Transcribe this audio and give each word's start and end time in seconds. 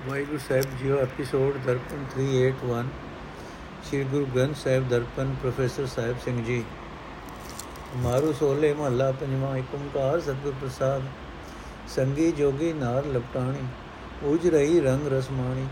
ਵਾਹਿਗੁਰੂ 0.00 0.38
ਸਾਹਿਬ 0.38 0.76
ਜੀਓ 0.78 0.98
episode 0.98 1.56
Darpan 1.64 2.04
381 2.12 2.84
Sri 3.82 4.02
Guru 4.04 4.26
Granth 4.26 4.56
Sahib 4.56 4.88
Darpan 4.88 5.34
professor 5.42 5.86
Sahib 5.86 6.18
Singh 6.18 6.42
ji 6.44 6.62
Maru 7.96 8.32
ਸੋਲੇ 8.32 8.72
ਮਹੱਲਾ 8.74 9.10
ਪੰਜਵਾਂ 9.12 9.56
ਏਕ 9.56 9.74
ਓੰਕਾਰ 9.74 10.20
ਸਤਿਗੁਰ 10.20 10.54
ਪ੍ਰਸਾਦ 10.60 11.02
ਸੰਗੀ 11.94 12.30
ਜੋਗੀ 12.32 12.72
ਨਾਰ 12.72 13.06
ਲਪਟਾਣੀ 13.06 13.66
ਉਜ 14.24 14.46
ਰਹੀ 14.48 14.80
ਰੰਗ 14.80 15.06
ਰਸਮਾਣੀ 15.08 15.66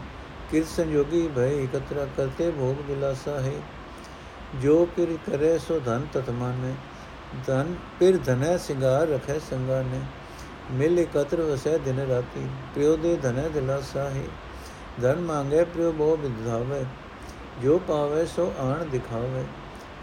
ਕਿਰ 0.51 0.65
ਸੰਜੋਗੀ 0.67 1.27
ਭੈ 1.37 1.49
ਇਕਤਰਾ 1.55 2.07
ਕਰਤੇ 2.17 2.51
ਭੋਗ 2.51 2.85
ਬਿਲਾਸਾ 2.87 3.41
ਹੈ 3.41 3.61
ਜੋ 4.63 4.85
ਪਿਰ 4.97 5.17
ਕਰੇ 5.27 5.59
ਸੋ 5.59 5.81
ਧਨ 5.87 6.07
ਤਤ 6.13 6.31
ਮਾਨੇ 6.33 6.75
ਧਨ 7.47 7.75
ਪਿਰ 7.99 8.19
ਧਨੈ 8.27 8.57
ਸਿੰਗਾਰ 8.59 9.09
ਰਖੈ 9.09 9.39
ਸੰਗਾਨੇ 9.51 10.01
मिल 10.71 10.99
एकत्र 10.99 11.45
वसै 11.45 11.71
दिन 11.85 12.01
राती 12.09 12.41
प्रियो 12.73 12.97
दे 13.03 13.11
धनै 13.21 13.45
दिलासा 13.53 14.03
ही 14.15 14.25
धन 15.01 15.23
मांगे 15.27 15.63
प्रियो 15.69 15.93
बो 15.99 16.09
विधावे 16.19 16.81
जो 17.63 17.77
पावे 17.87 18.25
सो 18.29 18.45
आण 18.63 18.83
दिखावे। 18.91 19.45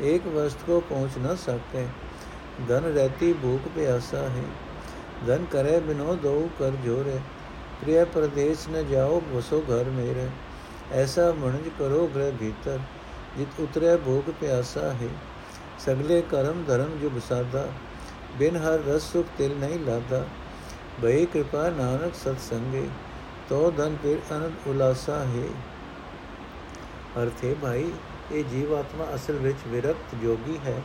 एक 0.05 0.25
वस्तु 0.29 0.65
को 0.65 0.79
पहुँच 0.87 1.17
न 1.17 1.35
सके, 1.41 1.83
धन 2.67 2.87
रहती 2.89 3.29
भूख 3.41 3.67
प्यासा 3.75 4.23
है। 4.31 4.45
धन 5.27 5.45
करे 5.51 5.75
बिनो 5.83 6.15
दो 6.23 6.33
कर 6.57 6.79
जोरे, 6.81 7.13
प्रिय 7.79 8.03
प्रदेश 8.11 8.65
न 8.69 8.81
जाओ 8.89 9.21
बसो 9.27 9.59
घर 9.69 9.91
मेरे। 9.93 10.25
ऐसा 10.95 11.27
मणज 11.35 11.69
करो 11.77 12.01
गृह 12.09 12.31
भीतर, 12.39 12.81
जित 13.37 13.61
उतरे 13.61 13.93
भूख 14.03 14.33
प्यासा 14.39 14.87
है। 14.95 15.11
सगले 15.85 16.19
कर्म 16.33 16.65
धर्म 16.65 16.97
जो 16.99 17.09
बसादा 17.11 17.63
बिन 18.39 18.57
हर 18.57 18.83
रस 18.85 19.07
सुख 19.13 19.31
तिल 19.37 19.55
नहीं 19.57 19.79
लादा। 19.85 20.19
ਭਈ 21.01 21.25
ਕਿਰਪਾ 21.25 21.69
ਨਾਨਕ 21.69 22.15
ਸਤ 22.15 22.39
ਸੰਗੇ, 22.39 22.87
ਤੋ 23.49 23.71
ਦਨ 23.71 23.97
ਫਿਰ 24.03 24.17
ਅਨੰਦ 24.31 24.67
ਉਲਾਸਾ 24.67 25.19
ਹੈ। 25.19 25.47
ਅਰਥੇ 27.23 27.55
ਭਾਈ, 27.61 27.91
ਇਹ 28.31 28.43
ਜੀਵਾਤਮਾ 28.43 29.05
ਅਸਲ 29.15 29.33
ਵਿੱਚ 29.33 29.57
ਵਿਰਕਤ 29.67 30.15
ਜੋਗੀ 30.15 30.57
ਹੈ। 30.65 30.81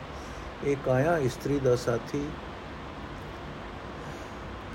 ਇਹ 0.63 0.75
ਕਾਇਆ 0.85 1.17
ਇਸਤਰੀ 1.17 1.59
ਦਾ 1.59 1.75
ਸਾਥੀ। 1.75 2.27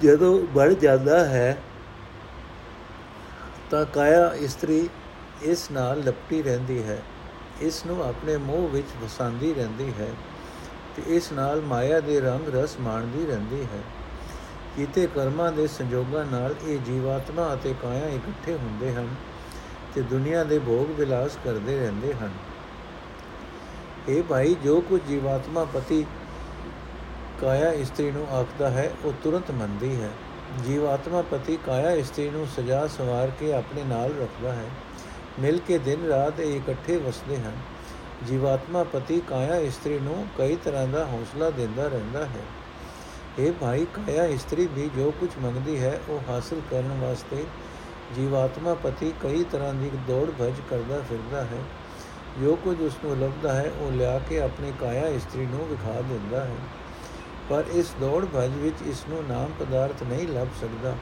ਜਦੋਂ 0.03 0.39
ਵੱਡ 0.55 0.73
ਜਾਂਦਾ 0.73 1.25
ਹੈ, 1.25 1.57
ਤਾਂ 3.71 3.85
ਕਾਇਆ 3.85 4.33
ਇਸਤਰੀ 4.35 4.89
ਇਸ 5.43 5.71
ਨਾਲ 5.71 6.01
ਲਪਟੀ 6.01 6.43
ਰਹਿੰਦੀ 6.43 6.83
ਹੈ। 6.83 7.03
ਇਸ 7.61 7.87
ਨੂੰ 7.87 8.05
ਆਪਣੇ 8.05 8.37
ਮੋਹ 8.37 8.69
ਵਿੱਚ 8.69 8.89
ਵਸਾਂਦੀ 9.03 9.55
ਰਹਿੰਦੀ 9.55 9.93
ਹੈ 10.01 10.09
ਤੇ 10.97 11.03
ਇਸ 11.17 11.33
ਨਾਲ 11.33 11.61
ਮਾਇਆ 11.61 12.01
ਦੇ 12.01 12.21
ਰੰਗ 12.21 12.55
ਰਸ 12.55 12.77
ਮਾਣਦੀ 12.81 13.27
ਰਹਿੰਦੀ 13.27 13.63
ਹੈ। 13.63 13.81
ਕੀਤੇ 14.77 15.09
ਕਰਮਾਂ 15.15 15.53
ਦੇ 15.53 15.67
ਸੰਜੋਗਾਂ 15.67 16.25
ਨਾਲ 16.25 16.55
ਇਹ 16.65 16.79
ਜੀਵਾਤਮਾ 16.79 17.55
ਅਤੇ 17.55 17.75
ਕਾਇਆ 17.83 18.09
ਇਕੱਠੇ 18.09 18.55
ਹੁੰਦੇ 18.55 18.95
ਹਨ 18.95 19.09
ਤੇ 19.95 20.03
ਦੁਨੀਆ 20.03 20.45
ਦੇ 20.45 20.59
ਭੋਗ 20.59 21.01
ਵਿਲਾਸ 21.01 21.39
ਕਰਦੇ 21.45 21.79
ਰਹਿੰਦੇ 21.79 22.15
ਹਨ। 22.15 22.31
ਇਹ 24.09 24.23
ਭਾਈ 24.23 24.57
ਜੋ 24.65 24.81
ਕੁਝ 24.81 25.03
ਜੀਵਾਤਮਾ 25.09 25.65
ਪਤੀ 25.65 26.07
ਕਾਇਆ 27.41 27.73
ਇਸਤਰੀ 27.73 28.11
ਨੂੰ 28.11 28.29
ਆਖਦਾ 28.29 28.71
ਹੈ, 28.71 28.93
ਉਹ 29.05 29.13
ਤੁਰੰਤ 29.23 29.51
ਮੰਨਦੀ 29.51 30.03
ਹੈ। 30.03 30.11
ਜੀਵਾਤਮਾ 30.67 31.23
ਪਤੀ 31.23 31.59
ਕਾਇਆ 31.67 31.91
ਇਸਤਰੀ 31.91 32.31
ਨੂੰ 32.31 32.47
ਸਜਾ 32.57 32.87
ਸਵਾਰ 32.87 33.31
ਕੇ 33.41 33.53
ਆਪਣੇ 33.53 33.83
ਨਾਲ 33.85 34.13
ਰੱਖਦਾ 34.21 34.53
ਹੈ। 34.53 34.69
ਮਿਲ 35.41 35.61
ਕੇ 35.67 35.79
ਦਿਨ 35.79 36.07
ਰਾਤ 36.07 36.41
ਇਹ 36.41 36.57
ਇਕੱਠੇ 36.57 36.97
ਵਸਦੇ 36.97 37.37
ਹਨ। 37.37 37.53
ਜੀਵਾਤਮਾ 38.27 38.85
ਪਤੀ 38.85 39.21
ਕਾਇਆ 39.21 39.57
ਇਸਤਰੀ 39.57 39.99
ਨੂੰ 39.99 40.27
ਕਈ 40.39 40.57
ਤਰ੍ਹਾਂ 40.57 40.87
ਦਾ 40.87 41.05
ਹੌਸਲਾ 41.05 41.51
ਦਿੰਦਾ 41.51 41.89
ਰਹਿੰਦਾ 41.89 42.25
ਹੈ। 42.25 42.56
ਇਹ 43.39 43.53
ਭਾਈ 43.53 43.85
ਕਾਇਆ 43.85 44.25
ਇਸਤਰੀ 44.25 44.67
ਵੀ 44.67 44.91
ਜੋ 44.97 45.11
ਕੁਝ 45.21 45.31
ਮੰਗਦੀ 45.43 45.81
ਹੈ, 45.81 46.01
ਉਹ 46.09 46.31
ਹਾਸਲ 46.31 46.61
ਕਰਨ 46.71 46.99
ਵਾਸਤੇ 47.03 47.45
ਜੀਵਾਤਮਾ 48.17 48.75
ਪਤੀ 48.75 49.13
ਕਈ 49.23 49.45
ਤਰ੍ਹਾਂ 49.45 49.75
ਦੀ 49.75 49.91
ਦੌੜ 50.09 50.31
ਭੱਜ 50.31 50.55
ਕਰਦਾ 50.71 51.01
ਫਿਰਦਾ 51.09 51.43
ਹੈ। 51.43 51.59
ਜੋ 52.43 52.57
ਕੁਝ 52.57 52.81
ਉਸ 52.81 52.97
ਨੂੰ 53.05 53.19
ਲੱਭਦਾ 53.19 53.53
ਹੈ, 53.53 53.71
ਉਹ 53.81 53.93
ਲਿਆ 53.93 54.19
ਕੇ 54.19 54.41
ਆਪਣੀ 54.41 54.73
ਕਾਇਆ 54.81 55.09
ਇਸਤਰੀ 55.09 55.47
ਨੂੰ 55.47 55.69
ਵਿਖਾ 55.69 56.01
ਦਿੰਦਾ 56.01 56.45
ਹੈ। 56.45 56.57
ਪਰ 57.51 57.65
ਇਸ 57.73 57.87
ਦੌੜ 58.01 58.25
ਭੱਜ 58.25 58.51
ਵਿੱਚ 58.51 58.77
ਇਸ 58.87 59.05
ਨੂੰ 59.09 59.25
ਨਾਮ 59.29 59.53
ਪਦਾਰਥ 59.61 60.03
ਨਹੀਂ 60.03 60.29
ਲੱਭ 60.29 60.49
ਸਕਦਾ। 60.61 60.97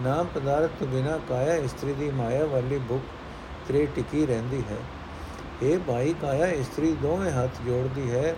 ਨਾਮ 0.00 0.26
ਪਦਾਰਥ 0.34 0.70
ਤੋਂ 0.78 0.86
ਬਿਨਾ 0.86 1.18
ਕਾਇਆ 1.28 1.54
ਇਸਤਰੀ 1.54 1.92
ਦੀ 1.92 2.10
ਮਾਇਆ 2.10 2.46
ਵਾਲੀ 2.46 2.80
ਭੁੱਖ 2.88 3.02
ਤ੍ਰੇ 3.68 3.86
ਟਿਕੀ 3.86 4.26
ਰਹਿੰਦੀ 4.26 4.62
ਹੈ। 4.70 4.76
ਇਹ 5.62 5.78
ਭਾਈ 5.78 6.14
ਕਾਇਆ 6.22 6.46
ਇਸਤਰੀ 6.46 6.92
ਦੋਵੇਂ 6.92 7.30
ਹੱਥ 7.30 7.50
ਜੋੜਦੀ 7.66 8.10
ਹੈ 8.10 8.36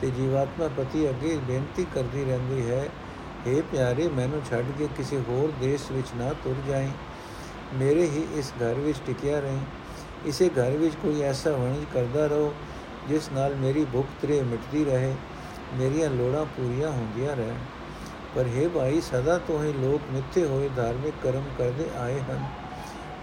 ਤੇ 0.00 0.10
ਜੀਵਾਤਮਾ 0.10 0.68
ਪਤੀ 0.76 1.08
ਅੱਗੇ 1.08 1.36
ਬੇਨਤੀ 1.46 1.86
ਕਰਦੀ 1.94 2.24
ਰਹਿੰਦੀ 2.24 2.70
ਹੈ 2.70 2.88
हे 3.46 3.62
ਪਿਆਰੇ, 3.62 4.08
ਮੈਨੂੰ 4.08 4.42
ਛੱਡ 4.50 4.70
ਕੇ 4.78 4.88
ਕਿਸੇ 4.96 5.20
ਹੋਰ 5.28 5.52
ਦੇਸ਼ 5.60 5.90
ਵਿੱਚ 5.92 6.08
ਨਾ 6.16 6.32
ਤੁਰ 6.44 6.54
ਜਾਏ 6.68 6.90
ਮੇਰੇ 7.74 8.06
ਹੀ 8.06 8.26
ਇਸ 8.34 8.52
ਘਰ 8.62 8.74
ਵਿੱਚ 8.74 8.98
ਟਿਕਿਆ 9.06 9.40
ਰਹੇ। 9.40 9.58
ਇਸੇ 10.26 10.48
ਘਰ 10.48 10.76
ਵਿੱਚ 10.76 10.94
ਕੋਈ 10.94 11.22
ਐਸਾ 11.22 11.50
ਵਣਜ 11.50 11.84
ਕਰਦਾ 11.94 12.26
ਰਹੋ, 12.26 12.52
ਜਿਸ 13.08 13.30
ਨਾਲ 13.32 13.54
ਮੇਰੀ 13.54 13.84
ਭੁੱਖ 13.84 14.06
ਤਰੇ 14.22 14.40
ਮਿਟਦੀ 14.42 14.84
ਰਹੇ, 14.84 15.14
ਮੇਰੀਆਂ 15.74 16.10
ਲੋੜਾਂ 16.10 16.44
ਪੂਰੀਆਂ 16.44 16.90
ਹੁੰਦੀਆਂ 16.90 17.36
ਰਹਿਣ। 17.36 17.56
ਪਰ 18.34 18.46
हे 18.56 18.68
ਭਾਈ, 18.68 19.00
ਸਦਾ 19.00 19.38
ਤੋਂ 19.38 19.62
ਹੀ 19.64 19.72
ਲੋਕ 19.72 20.00
ਮਿੱਥੇ 20.12 20.44
ਹੋਏ 20.46 20.70
ਧਾਰਮਿਕ 20.76 21.14
ਕਰਮ 21.22 21.44
ਕਰਦੇ 21.58 21.88
ਆਏ 21.98 22.20
ਹਨ। 22.20 22.44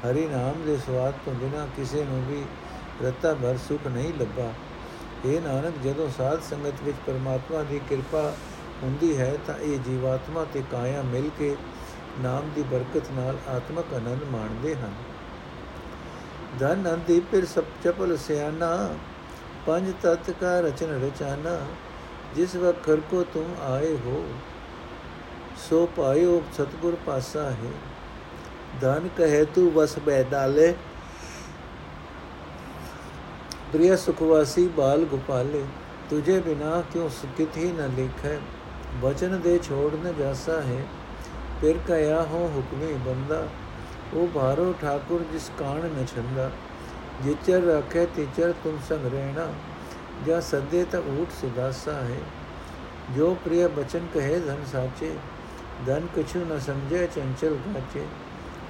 ਹਰੀ 0.06 0.26
ਨਾਮ 0.28 0.66
ਦੇ 0.66 0.78
ਸਵਾਦ 0.78 1.14
ਤੋਂ 1.26 1.34
ਬਿਨਾ 1.34 1.68
ਕਿਸੇ 1.76 2.04
ਨੂੰ 2.04 2.24
ਵੀ 2.26 2.44
ਰਤਾ 3.04 3.34
ਭਰ 3.34 3.58
ਸੁਖ 3.58 3.88
ਨਹੀਂ 3.88 4.14
ਲੱਭਾ। 4.14 4.52
ਇਹ 5.26 5.42
ਨਾਨਕ, 5.42 5.74
ਜਦੋਂ 5.84 6.10
ਸਾਧ 6.10 6.42
ਸੰਗਤ 6.42 6.82
ਵਿੱਚ 6.84 6.98
ਪਰਮਾਤਮਾ 7.06 7.62
ਦੀ 7.64 7.80
ਕਿਰਪਾ 7.90 8.34
ਹੁੰਦੀ 8.84 9.18
ਹੈ, 9.18 9.38
ਤਾਂ 9.48 9.56
ਇਹ 9.58 9.80
ਜੀਵਾਤਮਾ 9.80 10.44
ਤੇ 10.54 10.64
ਕਾਇਆ 10.72 11.02
ਮਿਲ 11.02 11.30
ਕੇ 11.40 11.56
ਨਾਮ 12.22 12.50
ਦੀ 12.56 12.64
ਬਰਕਤ 12.64 13.12
ਨਾਲ 13.12 13.38
ਆਤਮਕ 13.48 13.94
ਆਨੰਦ 13.94 14.24
ਮਾਣਦੇ 14.24 14.76
ਹਨ। 14.76 14.94
ਧਨ 16.60 16.94
ਅੰਦੀ 16.94 17.20
ਫਿਰ 17.32 17.46
ਸਭ 17.46 17.64
ਚਪਲ 17.84 18.18
ਸਿਆਨਾ 18.18 18.90
ਪੰਜ 19.66 19.94
ਤਤ 20.04 20.32
ਕਾ 20.32 20.60
ਰਚਨ 20.60 21.02
ਰਚਾਨਾ, 21.04 21.58
ਜਿਸ 22.36 22.56
ਵਖਰ 22.56 23.02
ਕੋ 23.12 23.24
ਤੁਮ 23.24 23.56
ਆਏ 23.64 23.98
ਹੋ, 24.06 24.24
ਸੋ 25.70 25.86
ਪਾਇਓ 25.98 26.42
ਸਤਗੁਰ 26.54 26.98
ਪਾਸਾ 27.06 27.50
ਹੈ। 27.52 27.72
ਧਨ 28.82 29.10
ਕਹੇ 29.18 29.44
ਤੂ 29.46 29.70
ਵਸ 29.72 29.98
ਬੈਦਾਲੇ 30.00 30.74
प्रिय 33.74 33.96
सुखवासी 33.98 34.64
बाल 34.70 35.04
गोपाले, 35.04 35.60
तुझे 36.10 36.34
बिना 36.40 36.72
क्यों 36.82 37.08
सुखित 37.10 37.56
ही 37.58 37.70
न 37.72 37.86
लिख? 37.96 38.18
है 38.22 38.34
वचन 39.02 39.32
दे 39.42 39.54
छोड़ 39.60 39.94
न 39.94 40.12
जासा 40.18 40.58
है, 40.64 40.82
फिर 41.62 41.78
कया 41.88 42.20
हो 42.24 42.42
हुक्मे 42.48 42.90
बंदा? 43.06 43.40
ओ 44.14 44.26
भारो 44.28 44.66
ठाकुर 44.74 45.24
जिस 45.32 45.48
कान 45.50 45.80
न 45.86 46.06
छंदा, 46.06 46.46
जिचर 47.24 47.64
रखे 47.64 48.06
तिचर 48.18 48.52
तुम 48.64 48.78
संग 48.82 49.08
रहना, 49.14 49.46
जा 50.28 50.38
सदे 50.40 50.84
त 50.86 51.02
ऊट 51.14 51.34
सुदासा 51.38 51.96
है। 52.06 52.20
जो 53.16 53.32
प्रिय 53.44 53.68
बचन 53.68 54.06
कहे 54.14 54.40
धन 54.40 54.62
साचे, 54.66 55.10
धन 55.88 56.06
कछु 56.18 56.44
न 56.44 56.60
समझे 56.60 57.02
चंचल 57.08 57.58
गाचे। 57.66 58.06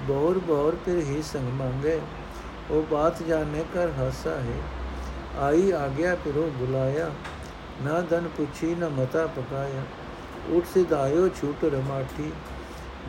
बहुर 0.06 0.38
बहुर 0.48 0.80
फिर 0.84 1.04
ही 1.04 1.22
संग 1.22 1.52
मांगे 1.52 1.98
वो 2.70 2.82
बात 2.90 3.22
जाने 3.22 3.66
कर 3.74 3.90
हासा 3.90 4.34
है। 4.42 4.56
ਆਈ 5.40 5.70
ਆਗਿਆ 5.70 6.14
ਪਿਰੋ 6.14 6.50
ਬੁਲਾਇਆ, 6.58 7.10
ਨਾ 7.82 8.00
ਧਨ 8.00 8.28
ਪੁੱਛੀ, 8.36 8.74
ਨ 8.74 8.88
ਮਤਾ 8.88 9.26
ਪਕਾਇਆ। 9.26 9.82
ਉਠ 10.48 10.64
ਸਿਧਾਇਓ 10.74 11.28
ਛੂਟ 11.28 11.64
ਰਮਾਠੀ, 11.64 12.32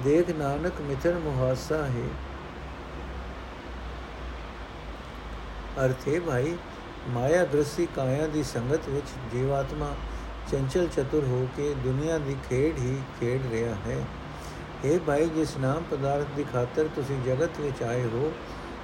ਦੇਖ 0.03 0.29
ਨਾਨਕ 0.29 0.81
ਮਿਥਨ 0.81 1.19
ਮੁਹਾਸਾ 1.19 1.85
ਹੈ। 1.85 2.07
ਅਰਥੇ 5.85 6.19
ਭਾਈ, 6.19 6.57
ਮਾਇਆ 7.09 7.45
ਗ੍ਰਸੀ 7.45 7.87
ਕਾਇਆ 7.95 8.27
ਦੀ 8.27 8.43
ਸੰਗਤ 8.43 8.89
ਵਿੱਚ 8.89 9.07
ਜੀਵਾਤਮਾ 9.31 9.93
ਚੰਚਲ 10.51 10.87
ਚਤੁਰ 10.87 11.23
ਹੋ 11.23 11.47
ਕੇ 11.57 11.73
ਦੁਨੀਆ 11.83 12.17
ਦੀ 12.17 12.35
ਖੇਡ 12.49 12.77
ਹੀ 12.77 13.01
ਖੇਡ 13.19 13.41
ਰਿਹਾ 13.51 13.75
ਹੈ। 13.75 14.05
ਇਹ 14.85 14.99
ਭਾਈ, 14.99 15.29
ਜਿਸ 15.29 15.57
ਨਾਮ 15.57 15.83
ਪਦਾਰਥ 15.91 16.27
ਦੀ 16.35 16.45
ਖਾਤਰ 16.53 16.89
ਤੁਸੀਂ 16.95 17.21
ਜਗਤ 17.25 17.59
ਵਿੱਚ 17.59 17.83
ਆਏ 17.83 18.03
ਹੋ, 18.03 18.31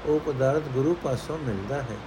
ਉਹ 0.06 0.20
ਪਦਾਰਥ 0.20 0.64
ਗੁਰੂ 0.64 0.96
ਪਾਸੋਂ 1.04 1.38
ਮਿਲਦਾ 1.38 1.82
ਹੈ। 1.82 1.98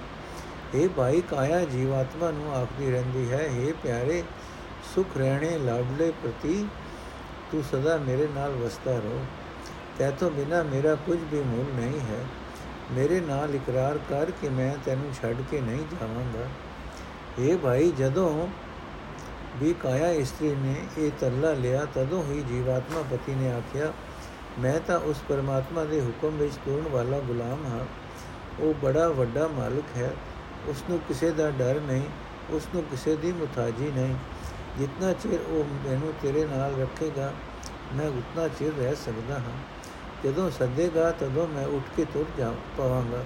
ਇਹ 0.75 0.89
ਭਾਈ, 0.89 1.21
ਕਾਇਆ 1.21 1.65
ਜੀਵਾਤਮਾ 1.65 2.31
ਨੂੰ 2.31 2.55
ਆਖਦੀ 2.55 2.91
ਰਹਿੰਦੀ 2.91 3.31
ਹੈ 3.31 3.49
हे 3.59 3.75
ਪਿਆਰੇ, 3.83 4.23
ਸੁਖ 4.95 5.07
ਰਹਿਣੇ 5.17 5.57
ਲਾਡਲੇ 5.57 6.11
ਪ੍ਰਤੀ, 6.11 6.67
ਤੂੰ 7.51 7.63
ਸਦਾ 7.63 7.97
ਮੇਰੇ 7.97 8.27
ਨਾਲ 8.35 8.51
ਵਸਦਾ 8.51 8.91
ਰਹੋ। 8.91 9.25
ਤੇਤੋਂ 9.97 10.31
ਬਿਨਾ 10.31 10.63
ਮੇਰਾ 10.63 10.95
ਕੁਝ 10.95 11.19
ਵੀ 11.31 11.39
ਮੁੱਲ 11.39 11.85
ਨਹੀਂ 11.85 11.99
ਹੈ। 11.99 12.25
ਮੇਰੇ 12.91 13.19
ਨਾਲ 13.19 13.55
ਇਕਰਾਰ 13.55 13.99
ਕਰ 14.09 14.31
ਕਿ 14.31 14.49
ਮੈਂ 14.49 14.75
ਤੈਨੂੰ 14.85 15.13
ਛੱਡ 15.21 15.35
ਕੇ 15.51 15.61
ਨਹੀਂ 15.61 15.79
ਜਾਵਾਂਗਾ। 15.79 16.47
ਇਹ 17.39 17.57
ਭਾਈ, 17.57 17.91
ਜਦੋਂ 17.91 18.47
ਵੀ 19.57 19.73
ਕਾਇਆ 19.73 20.11
ਇਸਤਰੀ 20.11 20.55
ਨੇ 20.55 20.75
ਇਹ 20.97 21.11
ਤਰਲਾ 21.19 21.53
ਲਿਆ, 21.53 21.85
ਤਦੋਂ 21.95 22.23
ਹੀ 22.23 22.41
ਜੀਵਾਤਮਾ 22.41 23.03
ਪਤੀ 23.11 23.35
ਨੇ 23.35 23.51
ਆਖਿਆ, 23.51 23.93
ਮੈਂ 24.59 24.79
ਤਾਂ 24.87 24.99
ਉਸ 24.99 25.17
ਪਰਮਾਤਮਾ 25.29 25.83
ਦੇ 25.83 26.01
ਹੁਕਮ 26.01 26.37
ਵਿੱਚ 26.37 26.55
ਤੁਰਨ 26.55 26.91
ਵਾਲਾ 26.91 27.19
ਗੁਲਾਮ 27.19 27.65
ਹਾਂ। 27.65 27.85
ਉਹ 28.59 28.73
ਬੜਾ 28.73 29.07
ਵੱਡਾ 29.07 29.47
ਮਾਲਕ 29.47 29.97
ਹੈ। 29.97 30.13
ਉਸ 30.67 30.83
ਨੂੰ 30.89 30.99
ਕਿਸੇ 30.99 31.31
ਦਾ 31.31 31.51
ਡਰ 31.51 31.79
ਨਹੀਂ 31.83 32.03
ਉਸ 32.49 32.67
ਨੂੰ 32.73 32.83
ਕਿਸੇ 32.83 33.15
ਦੀ 33.15 33.31
ਮੁਤਾਜੀ 33.31 33.91
ਨਹੀਂ। 33.95 34.15
ਜਿੰਨਾ 34.79 35.13
ਚਿਰ 35.13 35.39
ਉਹ 35.47 35.89
ਮੈਨੂੰ 35.89 36.13
ਤੇਰੇ 36.21 36.45
ਨਾਲ 36.45 36.81
ਰੱਖੇਗਾ, 36.81 37.33
ਮੈਂ 37.93 38.07
ਉਤਨਾ 38.07 38.47
ਚਿਰ 38.47 38.71
ਰਹਿ 38.79 38.95
ਸਕਦਾ 38.95 39.35
ਹਾਂ। 39.35 39.57
ਜਦੋਂ 40.23 40.51
ਸੱਦੇਗਾ, 40.51 41.11
ਤਦੋਂ 41.11 41.47
ਮੈਂ 41.47 41.65
ਉੱਠ 41.65 41.83
ਕੇ 41.95 42.05
ਤੁਰ 42.05 42.25
ਜਾ 42.37 42.53
ਪਾਵਾਂਗਾ। 42.77 43.23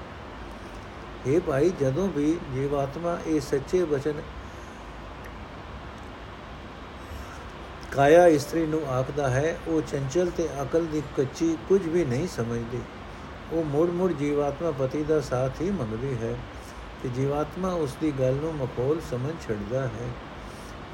ਇਹ 1.28 1.42
ਭਾਈ, 1.42 1.70
ਜਦੋਂ 1.70 2.08
ਵੀ 2.08 2.38
ਜੀਵਾਤਮਾ 2.54 3.18
ਇਹ 3.28 3.42
ਸੱਚੇ 3.42 3.84
ਬਚਨ 3.86 4.14
ਕਾਇਆ 7.92 8.28
ਇਸਤਰੀ 8.28 8.66
ਨੂੰ 8.66 8.88
ਆਖਦਾ 8.88 9.30
ਹੈ, 9.30 9.58
ਉਹ 9.68 9.82
ਚੰਚਲ 9.82 10.32
ਤੇ 10.38 10.50
ਅਕਲ 10.62 10.86
ਦੀ 10.86 11.04
ਕੱਚੀ 11.18 11.58
ਕੁਝ 11.70 11.88
ਵੀ 11.88 12.06
ਨਹੀਂ 12.06 12.28
ਸਮਝਦੀ। 12.28 12.82
ਉਹ 13.52 13.64
ਮੁੜ 13.64 13.90
ਮੁੜ 13.90 14.12
ਜੀਵਾਤਮਾ 14.12 14.72
ਪਤੀ 14.72 15.04
ਦਾ 15.04 15.22
ਸਾਥ 15.22 15.62
ਹੀ 15.62 15.72
ਮੰਗਦੀ 15.72 16.18
ਹੈ। 16.24 16.36
ਤੇ 17.04 17.10
ਜੀਵਾਤਮਾ 17.10 17.74
ਉਸ 17.74 17.96
ਦੀ 18.02 18.12
ਗੱਲ 18.20 18.34
ਨੂੰ 18.34 18.56
ਮਖੌਲ 18.56 19.02
ਸਮਝ 19.12 19.48
ਛੱਡਦਾ 19.48 19.82
ਹੈ। 19.82 20.10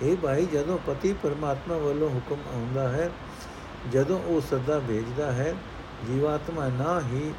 ਇਹ 0.01 0.17
ਭਾਈ, 0.17 0.45
ਜਦੋਂ 0.45 0.77
ਪਤੀ 0.87 1.13
ਪਰਮਾਤਮਾ 1.13 1.77
ਵੱਲੋਂ 1.77 2.09
ਹੁਕਮ 2.09 2.41
ਆਉਂਦਾ 2.53 2.89
ਹੈ, 2.89 3.11
ਜਦੋਂ 3.93 4.19
ਉਹ 4.19 4.41
ਸਦਾ 4.41 4.79
ਭੇਜਦਾ 4.79 5.31
ਹੈ, 5.31 5.55
ਜੀਵਾਤਮਾ 6.07 6.67
ਨਾ 6.67 7.01
ਹੀ 7.01 7.33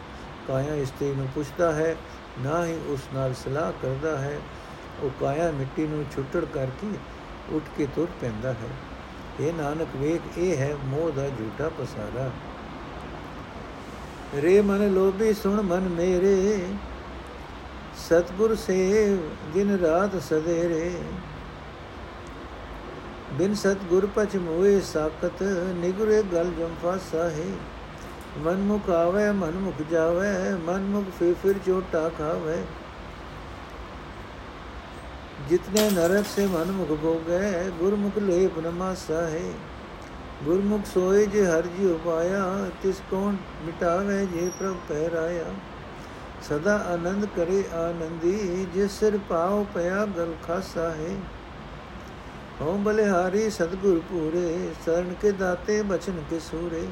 ਕਾਇਆ 0.48 0.74
ਇਸਤਰੀ 0.74 1.14
ਨੂੰ 1.16 1.28
ਪੁੱਛਦਾ 1.34 1.72
ਹੈ, 1.72 1.96
ਨਾ 2.40 2.66
ਹੀ 2.66 2.78
ਉਸ 2.88 3.00
ਨਾਲ 3.14 3.34
ਸਲਾਹ 3.34 3.72
ਕਰਦਾ 3.82 4.18
ਹੈ। 4.18 4.40
ਉਹ 5.02 5.10
ਕਾਇਆ 5.20 5.50
ਮਿੱਟੀ 5.50 5.86
ਨੂੰ 5.86 6.04
ਛੁੱਟੜ 6.14 6.44
ਕਰਕੇ 6.44 6.90
ਉੱਠ 7.50 7.64
ਕੇ 7.76 7.86
ਤੁਰ 7.96 8.08
ਪੈਂਦਾ 8.20 8.52
ਹੈ। 8.52 8.69
ਇਹ 9.40 9.52
ਨਾਨਕ, 9.52 9.88
ਵੇਖ, 9.96 10.38
ਇਹ 10.38 10.56
ਹੈ 10.56 10.76
ਮੋਹ 10.84 11.10
ਦਾ 11.10 11.28
ਝੂਠਾ 11.28 11.69
ਪਸਾਰਾ। 11.69 12.30
ਰੇ 14.34 14.60
ਮਨ 14.60 14.92
ਲੋਭੀ 14.92 15.34
ਸੁਣ 15.34 15.62
ਮਨ 15.62 15.80
ਮੇਰੇ 15.80 16.66
ਸਤਗੁਰ 17.96 18.54
ਸੇਵ, 18.54 19.19
ਦਿਨ 19.54 19.78
ਰਾਤ 19.78 20.22
ਸਵੇਰੇ। 20.22 20.98
ਬਿਨ 23.32 23.54
ਸਤਗੁਰ 23.54 24.08
ਪਛ 24.16 24.37
ਮੋਏ 24.37 24.81
ਸਾਖਤ, 24.81 25.43
ਨਿਗਰੇ 25.76 26.22
ਗਲ 26.22 26.50
ਜਮ 26.58 26.75
ਫਾਸਾ 26.82 27.31
ਹੈ। 27.31 27.50
ਮਨ 28.38 28.56
ਮੁਖ 28.56 28.90
ਆਵੇ 28.90 29.31
ਮਨ 29.31 29.50
ਮੁਖ 29.50 29.82
ਜਾਵੇ 29.90 30.54
ਮਨ 30.64 30.81
ਮੁਖ 30.81 31.04
ਫਿਰ 31.19 31.34
ਫਿਰ 31.43 31.54
ਚੋਟਾ 31.66 32.08
ਖਾਵੇ। 32.08 32.62
ਜਿਤਨੇ 35.48 35.90
ਨਰਕ 35.90 36.25
ਸੇ 36.37 36.46
ਮਨ 36.46 36.70
ਮੁਖ 36.72 36.88
ਭੋਗੇ, 36.88 37.70
ਗੁਰਮੁਖ 37.78 38.19
ਲੇਪ 38.19 38.58
ਨਮਾਸਾ 38.58 39.20
ਹੈ। 39.20 39.52
ਗੁਰਮੁਖ 40.44 40.81
ਸੋਏ 40.94 41.26
ਜੇ 41.26 41.46
ਹਰ 41.46 41.62
ਜੀ 41.62 41.87
ਉਪਾਇਆ, 41.87 42.70
ਤਿਸ 42.82 43.02
ਕੌਣ 43.10 43.37
ਮਿਟਾਵੇ 43.64 44.26
ਜੇ 44.26 44.50
ਪ੍ਰਭ 44.58 44.76
ਪਹਿਰਾਇਆ। 44.88 45.44
ਸਦਾ 46.48 46.76
ਆਨੰਦ 46.88 47.26
ਕਰੇ 47.37 47.62
ਆਨੰਦੀ, 47.75 48.66
ਜਿਸ 48.75 48.98
ਸਿਰ 48.98 49.19
ਪਾਉ 49.28 49.64
ਪਿਆ 49.75 50.04
ਗਲ 50.06 50.34
ਖਾਸਾ 50.46 50.90
ਹੈ। 50.90 51.16
ਹਉ 52.60 52.76
ਬਲਿਹਾਰੀ 52.76 53.48
ਸਤਗੁਰ 53.50 54.00
ਪੂਰੇ, 54.10 54.75
ਸਰਨ 54.87 55.14
ਕੇ 55.22 55.32
ਦਾਤੇ 55.32 55.82
ਬਚਨ 55.82 56.22
ਕੇ 56.31 56.38
ਸੂਰੇ। 56.40 56.87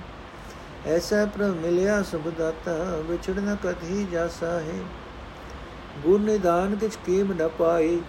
ਐਸਾ 0.86 1.24
ਪ੍ਰਭ 1.26 1.54
ਮਿਲਿਆ 1.56 2.02
ਸੁਖ 2.02 2.28
ਦਾਤਾ, 2.28 2.74
ਵਿਛੜ 3.08 3.38
ਨ 3.38 3.56
ਕਤਹੀ 3.62 4.06
ਜਾਸਾ 4.12 4.50
ਹੈ। 4.60 4.78
ਗੁਰ 6.02 6.20
ਨਿਦਾਨ 6.20 6.74
ਕਿਛ 6.76 6.96
ਕੀਮ 7.06 7.32
ਨ 7.32 7.48
ਪਾਈ 7.48 8.00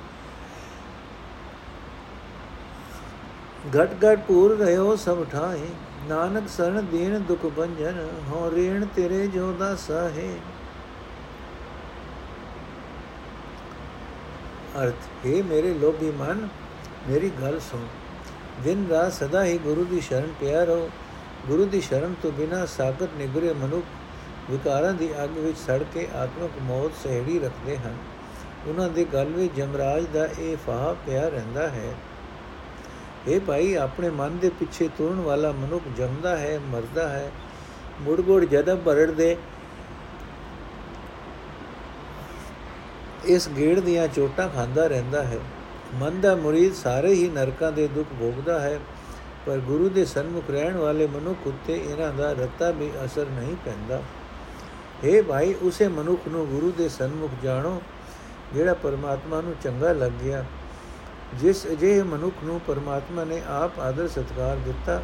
ਘਟ 3.75 3.93
ਘਟ 4.03 4.19
ਪੂਰ 4.27 4.55
ਰਹਿਓ 4.57 4.95
ਸਭ 4.95 5.23
ਠਾਏ 5.31 5.67
ਨਾਨਕ 6.07 6.49
ਸਰਨ 6.49 6.85
ਦੀਨ 6.85 7.23
ਦੁਖ 7.23 7.45
ਬੰਜਨ 7.45 8.07
ਹੋ 8.29 8.51
ਰੇਣ 8.55 8.85
ਤੇਰੇ 8.85 9.27
ਜੋ 9.27 9.51
ਦਾਸਾ 9.51 10.01
ਹੈ। 10.09 10.29
ਅਰਥ, 14.83 15.25
ਹੈ 15.25 15.43
ਮੇਰੇ 15.43 15.73
ਲੋਭੀ 15.73 16.11
ਮਨ, 16.11 16.47
ਮੇਰੀ 17.09 17.31
ਗੱਲ 17.41 17.59
ਸੁਣ। 17.59 17.81
ਦਿਨ 18.63 18.87
ਰਾਤ 18.87 19.13
ਸਦਾ 19.13 19.45
ਹੀ 19.45 19.57
ਗੁਰੂ 19.57 19.85
ਦੀ 19.85 20.01
ਸ਼ਰਨ 20.01 20.27
ਪਿਆ 20.39 20.63
ਰਹੋ। 20.63 20.89
ਗੁਰੂ 21.47 21.65
ਦੀ 21.65 21.81
ਸ਼ਰਨ 21.81 22.15
ਤੋਂ 22.21 22.31
ਬਿਨਾ 22.31 22.65
ਸਾਗਰ 22.65 23.07
ਨਿਗਰੇ 23.17 23.53
ਮਨੁੱਖ 23.53 23.85
ਵਿਕਾਰਾਂ 24.51 24.93
ਦੀ 24.93 25.23
ਅੱਗ 25.23 25.29
ਵਿੱਚ 25.29 25.57
ਸੜ 25.57 25.83
ਕੇ 25.93 26.07
ਆਤਮਕ 26.15 26.51
ਮੌਤ 26.61 26.91
ਸਹਿੜੀ 27.03 27.39
ਰੱਖਦੇ 27.39 27.77
ਹਨ। 27.77 27.97
ਉਹਨਾਂ 28.67 28.89
ਦੇ 28.89 29.05
ਗਲ 29.05 29.25
ਵਿੱਚ 29.25 29.55
ਜਮਰਾਜ 29.55 30.05
ਦਾ 30.13 30.27
ਇਹ 30.39 30.57
ਫਾਹ 30.67 30.95
ਪਿਆ 31.05 31.27
ਰਹਿੰਦਾ 31.27 31.67
ਹੈ। 31.67 31.93
ਇਹ 33.27 33.39
ਭਾਈ, 33.39 33.75
ਆਪਣੇ 33.75 34.09
ਮਨ 34.09 34.37
ਦੇ 34.37 34.49
ਪਿੱਛੇ 34.49 34.87
ਤੁਰਨ 34.87 35.21
ਵਾਲਾ 35.21 35.51
ਮਨੁੱਖ 35.51 35.83
ਜੰਮਦਾ 35.97 36.37
ਹੈ, 36.37 36.59
ਮਰਦਾ 36.59 37.09
ਹੈ। 37.09 37.31
ਮੁੜਗੁੜ 38.01 38.45
ਜਦਮ 38.45 38.77
ਭਰੜ 38.85 39.11
ਦੇ 39.11 39.37
ਇਸ 43.27 43.47
ਗੇੜ 43.49 43.79
ਦੀਆਂ 43.79 44.07
ਚੋਟਾਂ 44.07 44.49
ਖਾਂਦਾ 44.49 44.87
ਰਹਿੰਦਾ 44.87 45.23
ਹੈ। 45.23 45.39
ਮਨ 45.95 46.21
ਦਾ 46.21 46.35
ਮੁਰੀਦ 46.35 46.73
ਸਾਰੇ 46.73 47.13
ਹੀ 47.13 47.29
ਨਰਕਾਂ 47.29 47.71
ਦੇ 47.71 47.87
ਦੁੱਖ 47.87 48.09
ਭੋਗਦਾ 48.19 48.59
ਹੈ, 48.59 48.79
ਪਰ 49.45 49.57
ਗੁਰੂ 49.57 49.89
ਦੇ 49.89 50.05
ਸਨਮੁਖ 50.05 50.49
ਰਹਿਣ 50.49 50.77
ਵਾਲੇ 50.77 51.07
ਮਨੁੱਖ 51.07 51.47
ਉੱਤੇ 51.47 51.73
ਇਹਨਾਂ 51.75 52.13
ਦਾ 52.13 52.31
ਰੱਤਾ 52.33 52.71
ਵੀ 52.71 52.91
ਅਸਰ 53.05 53.25
ਨਹੀਂ 53.29 53.55
ਪੈਂਦਾ। 53.65 54.01
हे 55.05 55.23
ਭਾਈ, 55.23 55.53
ਉਸੇ 55.61 55.87
ਮਨੁੱਖ 55.87 56.27
ਨੂੰ 56.27 56.45
ਗੁਰੂ 56.47 56.71
ਦੇ 56.71 56.89
ਸਨਮੁਖ 56.89 57.31
ਜਾਣੋ, 57.43 57.81
ਜਿਹੜਾ 58.53 58.73
ਪਰਮਾਤਮਾ 58.73 59.41
ਨੂੰ 59.41 59.55
ਚੰਗਾ 59.63 59.91
ਲੱਗ 59.93 60.11
ਗਿਆ। 60.23 60.43
ਜਿਸ 61.39 61.65
ਅਜਿਹੇ 61.67 62.03
ਮਨੁੱਖ 62.03 62.43
ਨੂੰ 62.43 62.59
ਪਰਮਾਤਮਾ 62.67 63.23
ਨੇ 63.23 63.41
ਆਪ 63.47 63.79
ਆਦਰ 63.79 64.07
ਸਤਕਾਰ 64.07 64.57
ਦਿੱਤਾ, 64.57 65.01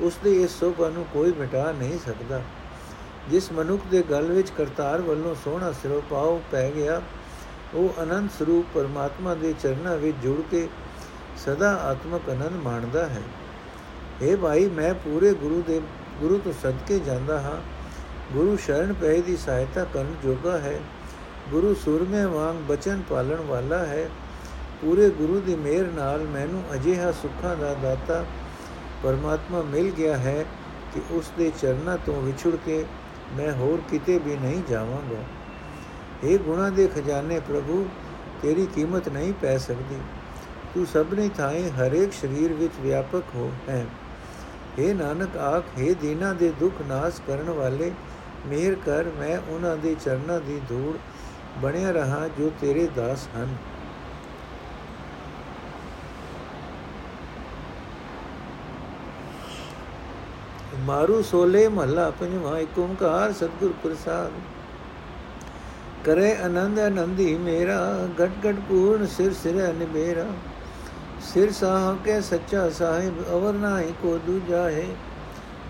ਉਸ 0.00 0.18
ਦੇ 0.24 0.42
ਇਸ 0.42 0.50
ਸੋਭਾ 0.50 0.88
ਨੂੰ 0.88 1.04
ਕੋਈ 1.12 1.32
ਮਿਟਾ 1.32 1.72
ਨਹੀਂ 1.72 1.98
ਸਕਦਾ। 2.06 2.42
ਜਿਸ 3.30 3.50
ਮਨੁੱਖ 3.52 3.82
ਦੇ 3.90 4.02
ਗਲ 4.02 4.32
ਵਿੱਚ 4.32 4.50
ਕਰਤਾਰ 4.50 5.00
ਵੱਲੋਂ 5.00 5.34
ਸੋਹਣਾ 5.34 5.72
ਸਿਰੋਂ 5.72 6.00
ਪਾਉ 6.10 6.40
ਪੈ 6.52 6.70
ਗਿਆ 6.70 7.00
ਉਹ 7.74 8.02
ਅਨੰਤ 8.02 8.30
ਸਰੂਪ 8.38 8.66
ਪਰਮਾਤਮਾ 8.74 9.34
ਦੇ 9.34 9.54
ਚਰਨਾਂ 9.62 9.96
ਵਿੱਚ 9.96 10.16
ਜੁੜ 10.22 10.40
ਕੇ 10.50 10.68
ਸਦਾ 11.36 11.76
ਆਤਮਕ 11.76 12.20
ਅਨੰਦ 12.32 12.62
ਮਾਣਦਾ 12.62 13.08
ਹੈ। 13.08 13.22
اے 14.22 14.36
ਭਾਈ, 14.36 14.68
ਮੈਂ 14.68 14.94
ਪੂਰੇ 14.94 15.34
ਗੁਰੂ 15.34 15.62
ਦੇ, 15.66 15.80
ਗੁਰੂ 16.20 16.38
ਤੋਂ 16.38 16.52
ਸਦਕੇ 16.62 16.98
ਜਾਂਦਾ 16.98 17.40
ਹਾਂ। 17.40 17.62
ਗੁਰੂ 18.32 18.56
ਸ਼ਰਨ 18.56 18.92
ਪੈ 18.92 19.20
ਦੀ 19.20 19.36
ਸਹਾਇਤਾ 19.36 19.84
ਕਰਨ 19.84 20.14
ਜੋਗਾ 20.22 20.58
ਹੈ। 20.58 20.80
ਗੁਰੂ 21.50 21.74
ਸੁਰਮੇ 21.74 22.24
ਵਾਂਗ 22.24 22.56
ਬਚਨ 22.56 23.02
ਪਾਲਣ 23.10 23.36
ਵਾਲਾ 23.36 23.78
ਹੈ। 23.78 24.08
ਪੂਰੇ 24.82 25.10
ਗੁਰੂ 25.10 25.40
ਦੀ 25.40 25.54
ਮਿਹਰ 25.54 25.84
ਨਾਲ 25.84 26.20
ਮੈਨੂੰ 26.20 26.62
ਅਜਿਹਾ 26.74 27.12
ਸੁੱਖਾਂ 27.12 27.56
ਦਾ 27.56 27.74
ਦਾਤਾ 27.74 28.24
ਪਰਮਾਤਮਾ 29.02 29.62
ਮਿਲ 29.62 29.90
ਗਿਆ 29.90 30.16
ਹੈ 30.16 30.44
ਕਿ 30.94 31.00
ਉਸ 31.10 31.30
ਦੇ 31.38 31.52
ਚਰਨਾਂ 31.62 31.98
ਤੋਂ 32.06 32.22
ਵਿਛੜ 32.22 32.56
ਕੇ 32.64 32.84
ਮੈਂ 33.32 33.52
ਹੋਰ 33.52 33.82
ਕਿਤੇ 33.90 34.18
ਵੀ 34.18 34.36
ਨਹੀਂ 34.36 34.62
ਜਾਵਾਂਗਾ। 34.68 35.22
ਇਹ 36.24 36.38
ਗੁਣਾ 36.38 36.68
ਦੇ 36.70 36.86
ਖਜ਼ਾਨੇ 36.88 37.40
ਪ੍ਰਭੂ, 37.40 37.86
ਤੇਰੀ 38.42 38.66
ਕੀਮਤ 38.66 39.08
ਨਹੀਂ 39.08 39.32
ਪੈ 39.32 39.56
ਸਕਦੀ। 39.58 39.98
ਤੂੰ 40.74 40.86
ਸਭਨੇ 40.86 41.28
ਥਾਂ 41.28 41.50
ਹਰੇਕ 41.78 42.12
ਸਰੀਰ 42.12 42.52
ਵਿੱਚ 42.52 42.72
ਵਿਆਪਕ 42.80 43.34
ਹੋ 43.34 43.50
ਹੈ। 43.68 43.86
हे 44.78 44.94
ਨਾਨਕ 44.94 45.36
ਆਖ 45.36 45.64
हे 45.78 45.94
ਦੀਨਾ 46.00 46.32
ਦੇ 46.32 46.52
ਦੁੱਖ 46.60 46.82
ਨਾਸ 46.88 47.20
ਕਰਨ 47.26 47.50
ਵਾਲੇ 47.50 47.90
ਮਿਹਰ 48.46 48.74
ਕਰ, 48.86 49.10
ਮੈਂ 49.18 49.38
ਉਹਨਾਂ 49.48 49.76
ਦੇ 49.76 49.96
ਚਰਨਾਂ 50.04 50.40
ਦੀ 50.40 50.60
ਧੂੜ 50.68 50.96
ਬਣਿਆ 51.62 51.90
ਰਹਾ 51.90 52.28
ਜੋ 52.28 52.50
ਤੇਰੇ 52.60 52.88
ਦਾਸ 52.96 53.28
ਹਨ। 53.36 53.56
ਮਾਰੂ 60.80 61.22
ਸੋਲੇ 61.22 61.68
ਮਹੱਲਾ 61.68 62.10
ਪੰਜਵਾਂ 62.10 62.58
ਏਕ 62.58 62.78
ਓੰਕਾਰ 62.78 63.32
ਸਤਿਗੁਰ 63.32 63.72
ਪ੍ਰਸਾਦ। 63.82 64.30
ਕਰੇ 66.04 66.34
ਆਨੰਦ 66.36 66.78
ਆਨੰਦੀ 66.78 67.34
ਮੇਰਾ 67.36 67.78
ਘਟ 68.20 68.46
ਘਟ 68.46 68.56
ਪੂਰਨ 68.68 69.06
ਸਿਰ 69.06 69.32
ਸਿਰ 69.32 69.72
ਨਿਬੇਰਾ 69.74 70.24
ਸਿਰ 71.24 71.50
ਸਾਹ 71.52 71.94
ਕੇ 72.04 72.20
ਸੱਚਾ 72.20 72.68
ਸਾਹਿਬ 72.70 73.22
ਅਵਰ 73.32 73.52
ਨਾਹੀ 73.54 73.92
ਕੋ 74.02 74.16
ਦੂਜਾ 74.26 74.62
ਹੈ 74.62 74.86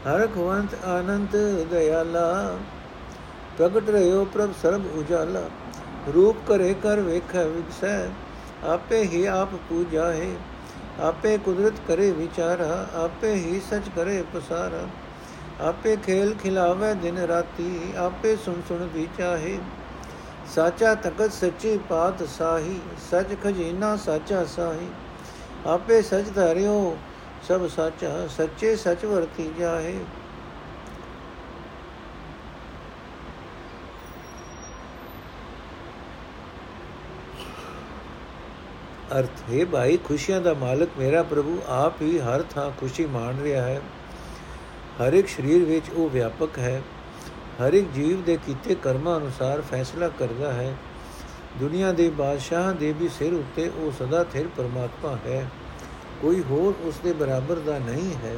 ਹਰ 0.07 0.27
ਖਵੰਤ 0.27 0.75
ਆਨੰਦ 0.87 1.37
ਦਇਆਲਾ 1.71 2.31
ਪ੍ਰਗਟ 3.59 3.91
ਰਿਓ 3.91 4.25
ਪ੍ਰਭ 4.25 4.53
ਸਰਬ 4.63 4.87
ਉਜਾਲਾ 4.99 5.43
ਰੂਪ 6.15 6.37
ਕਰੇ 6.49 6.73
ਕਰ 6.83 7.01
ਵੇਖੈ 7.01 7.45
ਵਿਗਸੈ 7.45 7.99
ਆਪੇ 8.67 9.03
ਹੀ 9.05 9.25
ਆਪ 9.27 9.55
ਪੂਜਾ 9.69 10.11
ਹੈ 10.13 10.31
ਆਪੇ 11.03 11.37
ਕੁਦਰਤ 11.39 11.81
ਕਰੇ 11.89 12.11
ਵਿਚਾਰਾ 12.13 12.87
ਆਪੇ 12.95 13.35
ਹੀ 13.35 13.61
ਸਚ 13.71 13.89
ਕਰੇ 13.97 14.23
ਪਸਾਰਾ 14.35 14.87
ਆਪੇ 15.61 15.97
ਖੇਲ 15.97 16.35
ਖਿਲਾਵੇ 16.35 16.93
ਦਿਨ 16.95 17.19
ਰਾਤੀ 17.27 17.71
ਆਪੇ 17.99 18.37
ਸੁਣ 18.37 18.61
ਸੁਣ 18.69 18.87
ਵਿਚਾਹੇ 18.95 19.59
ਸਾਚਾ 20.47 20.95
ਤਕਤ 20.95 21.33
ਸੱਚੀ 21.33 21.79
ਪਾਤ 21.79 22.23
ਸਾਹੀ, 22.23 22.81
ਸਚ 23.11 23.35
ਖਜ਼ੀਨਾ 23.43 23.97
ਸਾਚਾ 23.97 24.45
ਸਾਹੀ। 24.45 24.89
ਆਪੇ 25.67 26.03
ਸਚ 26.03 26.31
ਧਾਰਿਓ, 26.35 26.97
ਸਭ 27.49 27.69
ਸਾਚਾ, 27.69 28.27
ਸੱਚੇ 28.27 28.77
ਸਚ 28.77 29.05
ਵਰਤੀ 29.05 29.53
ਜਾਏ 29.59 29.99
ਅਰਥ, 39.19 39.41
ਹੈ 39.51 39.65
ਭਾਈ, 39.65 39.97
ਖੁਸ਼ੀਆਂ 39.97 40.41
ਦਾ 40.41 40.55
ਮਾਲਕ 40.55 40.89
ਮੇਰਾ 40.99 41.23
ਪ੍ਰਭੂ, 41.23 41.59
ਆਪ 41.69 42.03
ਹੀ 42.03 42.19
ਹਰ 42.19 42.43
ਥਾਂ 42.43 42.71
ਖੁਸ਼ੀ 42.81 43.07
ਮਾਣ 43.07 43.41
ਰਿਹਾ 43.43 43.63
ਹੈ। 43.63 43.81
ਹਰ 45.03 45.13
ਇੱਕ 45.13 45.29
ਸਰੀਰ 45.29 45.65
ਵਿੱਚ 45.65 45.91
ਉਹ 45.91 46.11
ਵਿਆਪਕ 46.11 46.59
ਹੈ। 46.59 46.83
ਹਰ 47.63 47.73
ਇੱਕ 47.73 47.91
ਜੀਵ 47.91 48.23
ਦੇ 48.23 48.39
ਕੀਤੇ 48.47 48.75
ਕਰਮਾਂ 48.75 49.19
ਅਨੁਸਾਰ 49.21 49.61
ਫੈਸਲਾ 49.61 50.09
ਕਰਦਾ 50.09 50.53
ਹੈ। 50.53 50.75
ਦੁਨੀਆ 51.61 51.93
ਦੇ 51.93 52.11
ਬਾਦਸ਼ਾਹ 52.11 52.73
ਦੇ 52.73 52.93
ਵੀ 52.93 53.09
ਸਿਰ 53.09 53.33
ਉੱਤੇ 53.33 53.69
ਉਹ 53.69 53.93
ਸਦਾ 53.93 54.25
ਥਿਰ 54.25 54.49
ਪਰਮਾਤਮਾ 54.57 55.17
ਹੈ। 55.27 55.51
ਕੋਈ 56.23 56.43
ਹੋਰ 56.51 56.75
ਉਸ 56.83 56.95
ਦੇ 57.05 57.13
ਬਰਾਬਰ 57.13 57.57
ਦਾ 57.57 57.79
ਨਹੀਂ 57.79 58.15
ਹੈ। 58.15 58.37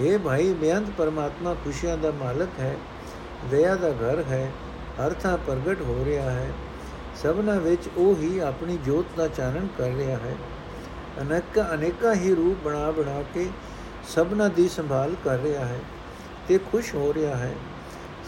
हे 0.00 0.18
ਭਾਈ, 0.18 0.52
ਬੇਅੰਤ 0.52 0.88
ਪਰਮਾਤਮਾ 0.98 1.54
ਖੁਸ਼ੀਆਂ 1.54 1.96
ਦਾ 1.98 2.10
ਮਾਲਕ 2.10 2.48
ਹੈ, 2.60 2.76
ਦਇਆ 3.50 3.74
ਦਾ 3.74 3.88
ਘਰ 3.88 4.22
ਹੈ, 4.22 4.50
ਹਰ 5.00 5.12
ਥਾਂ 5.12 5.38
ਪ੍ਰਗਟ 5.38 5.80
ਹੋ 5.80 6.02
ਰਿਹਾ 6.04 6.30
ਹੈ। 6.30 6.52
ਸਭਨਾ 7.22 7.54
ਵਿੱਚ 7.54 7.88
ਉਹ 7.96 8.16
ਹੀ 8.16 8.38
ਆਪਣੀ 8.38 8.76
ਜੋਤ 8.76 9.06
ਦਾ 9.16 9.28
ਚਾਨਣ 9.28 9.66
ਕਰ 9.78 9.90
ਰਿਹਾ 9.90 10.16
ਹੈ। 10.16 10.34
ਅਨੇਕ, 11.22 11.64
ਅਨੇਕਾਂ 11.74 12.14
ਹੀ 12.14 12.34
ਰੂਪ 12.34 12.56
ਬਣਾ 12.64 12.90
ਬਣਾ 12.90 13.22
ਕੇ 13.34 13.50
ਸਭਨਾ 14.08 14.48
ਦੀ 14.48 14.68
ਸੰਭਾਲ 14.68 15.14
ਕਰ 15.24 15.38
ਰਿਹਾ 15.38 15.64
ਹੈ 15.64 15.80
ਤੇ 16.48 16.58
ਖੁਸ਼ 16.58 16.94
ਹੋ 16.94 17.14
ਰਿਹਾ 17.14 17.36
ਹੈ। 17.36 17.54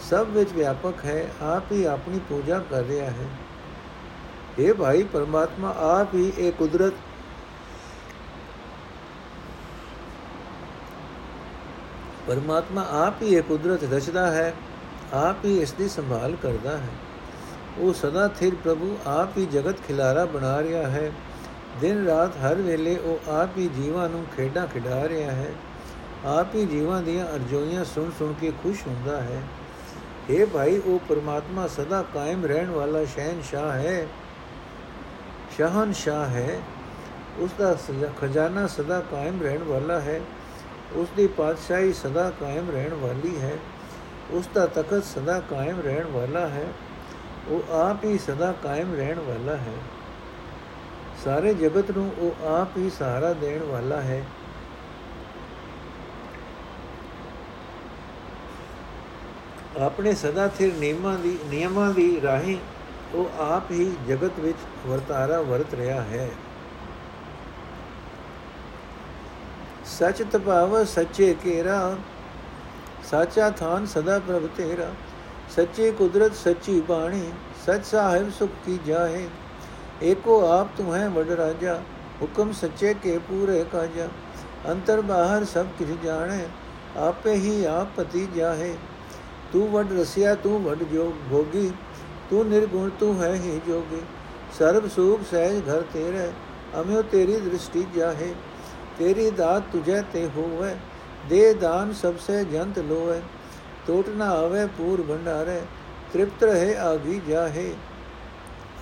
ਸਭ 0.09 0.27
ਵਿੱਚ 0.29 0.51
ਵਿਆਪਕ 0.53 1.05
ਹੈ, 1.05 1.29
ਆਪ 1.41 1.71
ਹੀ 1.71 1.83
ਆਪਣੀ 1.85 2.19
ਪੂਜਾ 2.19 2.59
ਕਰ 2.59 2.83
ਰਿਹਾ 2.83 3.05
ਹੈ। 3.05 3.27
ਇਹ 4.59 4.73
ਭਾਈ 4.73 5.03
ਪਰਮਾਤਮਾ, 5.03 5.75
ਆਪ 5.77 6.15
ਹੀ 6.15 6.31
ਇਹ 6.37 6.51
ਕੁਦਰਤ 6.51 6.93
ਪਰਮਾਤਮਾ, 12.27 12.85
ਆਪ 12.91 13.21
ਹੀ 13.21 13.35
ਇਹ 13.35 13.41
ਕੁਦਰਤ 13.41 13.83
ਰਚਦਾ 13.93 14.31
ਹੈ, 14.31 14.53
ਆਪ 15.13 15.45
ਹੀ 15.45 15.57
ਇਸ 15.59 15.71
ਦੀ 15.71 15.89
ਸੰਭਾਲ 15.89 16.35
ਕਰਦਾ 16.43 16.77
ਹੈ। 16.77 16.89
ਉਹ 17.77 17.93
ਸਦਾ 17.93 18.27
ਥਿਰ 18.27 18.55
ਪ੍ਰਭੂ, 18.55 18.97
ਆਪ 19.07 19.37
ਹੀ 19.37 19.45
ਜਗਤ 19.45 19.81
ਖਿਲਾਰਾ 19.87 20.25
ਬਣਾ 20.25 20.61
ਰਿਹਾ 20.61 20.89
ਹੈ। 20.89 21.11
ਦਿਨ 21.81 22.05
ਰਾਤ 22.05 22.37
ਹਰ 22.37 22.55
ਵੇਲੇ 22.55 22.95
ਉਹ 22.95 23.31
ਆਪ 23.31 23.57
ਹੀ 23.57 23.67
ਜੀਵਾਂ 23.67 24.09
ਨੂੰ 24.09 24.25
ਖੇਡਾਂ 24.37 24.67
ਖਿਡਾ 24.67 25.07
ਰਿਹਾ 25.09 25.31
ਹੈ। 25.31 25.51
ਆਪ 26.25 26.55
ਹੀ 26.55 26.65
ਜੀਵਾਂ 26.65 27.01
ਦੀਆਂ 27.01 27.25
ਅਰਜ਼ੋਈਆਂ 27.25 27.85
ਸੁਣ 27.85 28.11
ਸੁਣ 28.19 28.33
ਕੇ 28.33 28.51
ਖੁਸ਼ 28.63 28.87
ਹੁੰਦਾ 28.87 29.21
ਹੈ। 29.21 29.41
हे 30.29 30.45
भाई 30.55 30.79
ਉਹ 30.79 30.99
ਪਰਮਾਤਮਾ 31.09 31.67
ਸਦਾ 31.67 32.01
ਕਾਇਮ 32.13 32.45
ਰਹਿਣ 32.45 32.69
ਵਾਲਾ 32.69 33.03
ਸ਼ੈਨ 33.05 33.41
ਸ਼ਾਹ 33.41 33.71
ਹੈ 33.71 34.07
ਸ਼ਹਨ 35.57 35.93
ਸ਼ਾਹ 35.93 36.29
ਹੈ 36.29 36.59
ਉਸ 37.39 37.51
ਦਾ 37.59 37.73
ਖਜ਼ਾਨਾ 38.21 38.65
ਸਦਾ 38.67 38.99
ਕਾਇਮ 39.11 39.41
ਰਹਿਣ 39.41 39.63
ਵਾਲਾ 39.63 39.99
ਹੈ 39.99 40.21
ਉਸ 40.95 41.07
ਦੀ 41.17 41.27
ਪਾਤਸ਼ਾਹੀ 41.27 41.93
ਸਦਾ 41.93 42.29
ਕਾਇਮ 42.39 42.69
ਰਹਿਣ 42.69 42.93
ਵਾਲੀ 42.93 43.41
ਹੈ 43.41 43.57
ਉਸ 44.33 44.47
ਦਾ 44.53 44.65
ਤਖਤ 44.65 45.03
ਸਦਾ 45.03 45.39
ਕਾਇਮ 45.39 45.79
ਰਹਿਣ 45.81 46.07
ਵਾਲਾ 46.07 46.47
ਹੈ 46.47 46.65
ਉਹ 47.49 47.73
ਆਪ 47.73 48.05
ਹੀ 48.05 48.17
ਸਦਾ 48.17 48.51
ਕਾਇਮ 48.63 48.93
ਰਹਿਣ 48.95 49.19
ਵਾਲਾ 49.19 49.55
ਹੈ 49.55 49.73
ਸਾਰੇ 51.23 51.53
ਜਗਤ 51.53 51.91
ਨੂੰ 51.91 52.11
ਉਹ 52.19 52.45
ਆਪ 52.47 52.77
ਹੀ 52.77 52.89
ਸਹਾਰਾ 52.89 53.33
ਦੇਣ 53.33 53.63
ਵਾਲਾ 53.63 54.01
ਹੈ 54.01 54.23
ਆਪਣੇ 59.79 60.13
ਸਦਾ 60.13 60.47
ਥਿਰ 60.47 60.73
ਨਿਯਮਾਂ 60.73 61.17
ਦੀ 61.17 61.37
ਨਿਯਮਾਂ 61.49 61.91
ਦੀ 61.93 62.21
ਰਾਹੀਂ 62.21 62.57
ਉਹ 63.13 63.41
ਆਪ 63.41 63.71
ਹੀ 63.71 63.91
ਜਗਤ 64.07 64.39
ਵਿੱਚ 64.39 64.57
ਵਰਤਾਰਾ 64.87 65.41
ਵਰਤ 65.41 65.73
ਰਿਹਾ 65.73 66.01
ਹੈ। 66.01 66.29
ਸਚ 69.85 70.21
ਤਪਾਵ 70.31 70.83
ਸੱਚੇ 70.85 71.33
ਕੇਰਾ, 71.43 71.95
ਸਾਚਾ 73.11 73.49
ਥਾਨ 73.49 73.85
ਸਦਾ 73.85 74.19
ਪ੍ਰਭ 74.19 74.47
ਤੇਰਾ। 74.57 74.91
ਸੱਚੀ 75.55 75.91
ਕੁਦਰਤ 75.91 76.35
ਸੱਚੀ 76.35 76.79
ਬਾਣੀ, 76.81 77.31
ਸਚ 77.65 77.85
ਸਾਹਿਬ 77.85 78.29
ਸੁਖ 78.31 78.49
ਕੀ 78.65 78.79
ਜਾਏ 78.85 79.27
ਏਕੋ 80.03 80.39
ਆਪ 80.47 80.67
ਤੂੰ 80.77 80.95
ਹੈ 80.95 81.07
ਵਡ 81.09 81.29
ਰਾਜਾ, 81.29 81.79
ਹੁਕਮ 82.21 82.51
ਸੱਚੇ 82.51 82.93
ਕੇ 82.93 83.17
ਪੂਰੇ 83.17 83.63
ਕਾਜਾ। 83.71 84.07
ਅੰਤਰ 84.69 85.01
ਬਾਹਰ 85.01 85.45
ਸਭ 85.45 85.65
ਕਿਛ 85.79 85.87
ਜਾਣੇ, 86.03 86.45
ਆਪੇ 86.97 87.33
ਹੀ 87.33 87.63
ਆਪ 87.65 87.87
ਪਤੀ 87.95 88.27
ਜਾਹੇ। 88.35 88.75
ਤੂੰ 89.53 89.69
ਵੱਡ 89.71 89.91
ਰਸਿਆ, 89.91 90.35
ਤੂੰ 90.35 90.61
ਵੱਡ 90.63 90.83
ਜੋ 90.83 91.13
ਭੋਗੀ, 91.29 91.71
ਤੂੰ 92.29 92.45
ਨਿਰਗੁਣ, 92.47 92.89
ਤੂੰ 92.89 93.21
ਹੈ 93.21 93.33
ਹੀ 93.33 93.59
ਜੋਗੀ। 93.67 94.01
ਸਰਬ 94.59 94.87
ਸੂਖ 94.87 95.21
ਸਹਿਜ 95.31 95.69
ਘਰ 95.69 95.81
ਤੇਰੇ, 95.93 96.31
ਅਮਿਓ 96.81 97.01
ਤੇਰੀ 97.01 97.39
ਦ੍ਰਿਸ਼ਟੀ 97.39 97.85
ਜਾਹੇ। 97.95 98.33
ਤੇਰੀ 98.99 99.29
ਦਾਤ 99.31 99.63
ਤੁਝੇ 99.71 100.01
ਤੇ 100.13 100.27
ਹੋਵੇ, 100.35 100.75
ਦੇ 101.29 101.53
ਦਾਨ 101.53 101.93
ਸਭ 101.93 102.17
ਸੇ 102.17 102.43
ਜੰਤ 102.45 102.79
ਲੋਏ 102.79 103.21
ਟੋਟ 103.87 104.09
ਨਾ 104.09 104.29
ਆਵੇ, 104.29 104.65
ਪੂਰ 104.77 105.01
ਭੰਡਾਰੇ, 105.01 105.61
ਤ੍ਰਿਪਤ 106.13 106.43
ਰਹੇ 106.43 106.75
ਆਗੀ 106.77 107.21
ਜਾਹੇ। 107.27 107.73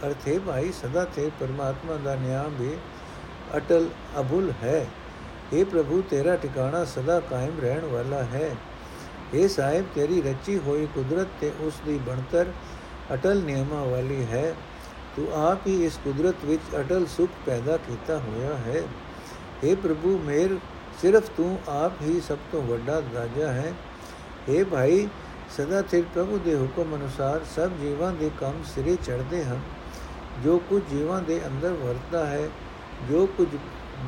ਅਰਥੇ 0.07 0.39
ਭਾਈ, 0.39 0.71
ਸਦਾ 0.71 1.03
ਤੇ 1.15 1.29
ਪਰਮਾਤਮਾ 1.39 1.95
ਦਾ 1.95 2.15
ਨਿਯਮ 2.15 2.55
ਵੀ 2.59 2.75
ਅਟਲ 3.57 3.89
ਅਬੁਲ 4.19 4.51
ਹੈ। 4.63 4.87
ਇਹ 5.53 5.65
ਪ੍ਰਭੂ, 5.65 6.01
ਤੇਰਾ 6.09 6.35
ਟਿਕਾਣਾ 6.35 6.83
ਸਦਾ 6.85 7.19
ਕਾਇਮ 7.19 7.59
ਰਹਿਣ 7.61 7.85
ਵਾਲਾ 7.85 8.23
ਹੈ। 8.23 8.55
ਇਹ 9.33 9.47
ਸਾਹਿਬ, 9.49 9.85
ਤੇਰੀ 9.95 10.21
ਰਚੀ 10.21 10.57
ਹੋਈ 10.57 10.87
ਕੁਦਰਤ 10.95 11.27
ਤੇ 11.41 11.51
ਉਸ 11.59 11.73
ਦੀ 11.85 11.97
ਬਣਤਰ 11.97 12.51
ਅਟਲ 13.13 13.41
ਨਿਯਮਾਂ 13.43 13.85
ਵਾਲੀ 13.85 14.25
ਹੈ। 14.25 14.55
ਤੂੰ 15.15 15.49
ਆਪ 15.49 15.67
ਹੀ 15.67 15.85
ਇਸ 15.85 15.99
ਕੁਦਰਤ 16.03 16.45
ਵਿੱਚ 16.45 16.61
ਅਟਲ 16.79 17.05
ਸੁਖ 17.05 17.29
ਪੈਦਾ 17.45 17.77
ਕੀਤਾ 17.77 18.17
ਹੋਇਆ 18.17 18.57
ਹੈ। 18.57 18.81
हे 19.63 19.75
ਪ੍ਰਭੂ 19.75 20.17
ਮੇਰ, 20.17 20.57
ਸਿਰਫ 21.01 21.29
ਤੂੰ 21.29 21.59
ਆਪ 21.67 22.01
ਹੀ 22.01 22.21
ਸਭ 22.27 22.37
ਤੋਂ 22.51 22.61
ਵੱਡਾ 22.61 23.01
ਰਾਜਾ 23.15 23.51
ਹੈ। 23.51 23.73
हे 24.49 24.65
ਭਾਈ, 24.65 25.07
ਸਦਾ 25.57 25.81
ਤੇ 25.81 26.01
ਪ੍ਰਭੂ 26.01 26.37
ਦੇ 26.37 26.55
ਹੁਕਮ 26.55 26.95
ਅਨੁਸਾਰ 26.95 27.41
ਸਭ 27.55 27.71
ਜੀਵਾਂ 27.81 28.11
ਦੇ 28.13 28.31
ਕੰਮ 28.39 28.63
ਸਿਰੇ 28.75 28.95
ਚੜਦੇ 28.95 29.43
ਹਨ। 29.43 29.59
ਜੋ 30.43 30.57
ਕੁਝ 30.69 30.83
ਜੀਵਾਂ 30.89 31.21
ਦੇ 31.21 31.41
ਅੰਦਰ 31.47 31.73
ਵਰਤਦਾ 31.73 32.25
ਹੈ, 32.25 32.49
ਜੋ 33.11 33.25
ਕੁਝ 33.25 33.47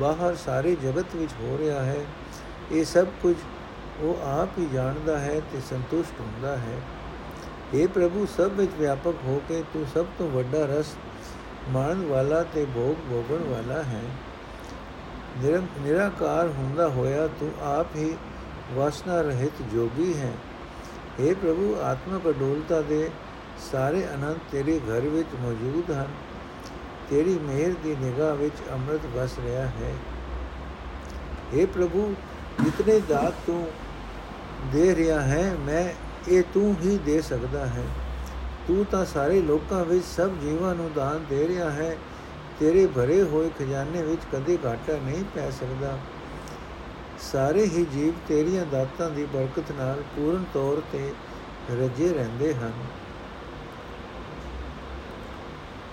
ਬਾਹਰ 0.00 0.36
ਸਾਰੇ 0.36 0.76
ਜਗਤ 0.82 1.14
ਵਿੱਚ 1.14 1.32
ਹੋ 1.32 1.58
ਰਿਹਾ 1.58 1.82
ਹੈ, 1.82 2.04
ਇਹ 2.72 2.84
ਸਭ 2.84 3.06
ਕੁਝ 3.22 3.36
ਉਹ 4.00 4.22
ਆਪ 4.22 4.58
ਹੀ 4.58 4.66
ਜਾਣਦਾ 4.72 5.18
ਹੈ 5.18 5.40
ਤੇ 5.52 5.60
ਸੰਤੁਸ਼ਟ 5.60 6.20
ਹੁੰਦਾ 6.20 6.56
ਹੈ। 6.56 6.76
हे 7.74 7.88
ਪ੍ਰਭੂ, 7.88 8.26
ਸਭ 8.26 8.50
ਵਿੱਚ 8.50 8.72
ਵਿਆਪਕ 8.78 9.24
ਹੋ 9.24 9.40
ਕੇ 9.48 9.62
ਤੂੰ 9.72 9.86
ਸਭ 9.94 10.06
ਤੋਂ 10.18 10.30
ਵੱਡਾ 10.30 10.64
ਰਸ 10.66 10.94
ਮਾਣਨ 11.68 12.04
ਵਾਲਾ 12.06 12.42
ਤੇ 12.44 12.64
ਭੋਗ 12.64 13.10
ਭੋਗਣ 13.10 13.44
ਵਾਲਾ 13.44 13.82
ਹੈ। 13.82 14.02
ਨਿਰੰਕਾਰ 15.80 16.48
ਹੁੰਦਾ 16.48 16.88
ਹੋਇਆ 16.88 17.26
ਤੂੰ 17.40 17.52
ਆਪ 17.62 17.96
ਹੀ 17.96 18.16
ਵਾਸਨਾ 18.72 19.20
ਰਹਿਤ 19.20 19.62
ਜੋਗੀ 19.72 20.12
ਹੈ। 20.18 20.32
हे 21.20 21.34
ਪ੍ਰਭੂ, 21.36 21.74
ਆਤਮਕ 21.82 22.28
ਅਡੋਲਤਾ 22.28 22.80
ਦੇ 22.80 23.10
ਸਾਰੇ 23.70 24.06
ਅਨੰਤ 24.14 24.36
ਤੇਰੇ 24.52 24.78
ਘਰ 24.80 25.00
ਵਿੱਚ 25.08 25.28
ਮੌਜੂਦ 25.40 25.90
ਹਨ। 25.90 26.08
ਤੇਰੀ 27.10 27.38
ਮਿਹਰ 27.38 27.74
ਦੀ 27.84 27.96
ਨਿਗਾਹ 28.00 28.34
ਵਿੱਚ 28.34 28.54
ਅੰਮ੍ਰਿਤ 28.72 29.06
ਵਸ 29.14 29.38
ਰਿਹਾ 29.44 29.66
ਹੈ। 29.68 29.94
हे 31.54 31.66
ਪ੍ਰਭੂ 31.66 32.14
ਜਿਤਨੇ 32.64 33.00
ਦਾਤ 33.00 33.34
ਤੂੰ 33.46 33.68
ਦੇ 34.72 34.94
ਰਿਹਾ 34.94 35.20
ਹੈ, 35.20 35.56
ਮੈਂ 35.60 35.84
ਇਹ 36.28 36.42
ਤੂੰ 36.54 36.76
ਹੀ 36.82 36.98
ਦੇ 36.98 37.20
ਸਕਦਾ 37.20 37.66
ਹੈ। 37.66 37.84
ਤੂੰ 38.68 38.84
ਤਾਂ 38.84 39.04
ਸਾਰੇ 39.04 39.40
ਲੋਕਾਂ 39.40 39.84
ਵਿੱਚ 39.84 40.04
ਸਭ 40.04 40.30
ਜੀਵਾਂ 40.30 40.74
ਨੂੰ 40.74 40.90
ਦਾਨ 40.96 41.24
ਦੇ 41.30 41.48
ਰਿਹਾ 41.48 41.70
ਹੈ। 41.70 41.96
ਤੇਰੇ 42.60 42.86
ਭਰੇ 42.86 43.22
ਹੋਏ 43.22 43.50
ਖਜ਼ਾਨੇ 43.58 44.02
ਵਿੱਚ 44.02 44.22
ਕਦੇ 44.32 44.58
ਘਾਟਾ 44.64 44.92
ਨਹੀਂ 44.92 45.24
ਪੈ 45.34 45.50
ਸਕਦਾ। 45.50 45.98
ਸਾਰੇ 47.32 47.64
ਹੀ 47.64 47.84
ਜੀਵ 47.84 48.12
ਤੇਰੀਆਂ 48.28 48.66
ਦਾਤਾਂ 48.66 49.10
ਦੀ 49.10 49.24
ਬਰਕਤ 49.24 49.72
ਨਾਲ 49.72 50.02
ਪੂਰਨ 50.16 50.44
ਤੌਰ 50.54 50.82
ਤੇ 50.92 51.12
ਰਜੇ 51.70 52.12
ਰਹਿੰਦੇ 52.12 52.54
ਹਨ। 52.54 52.72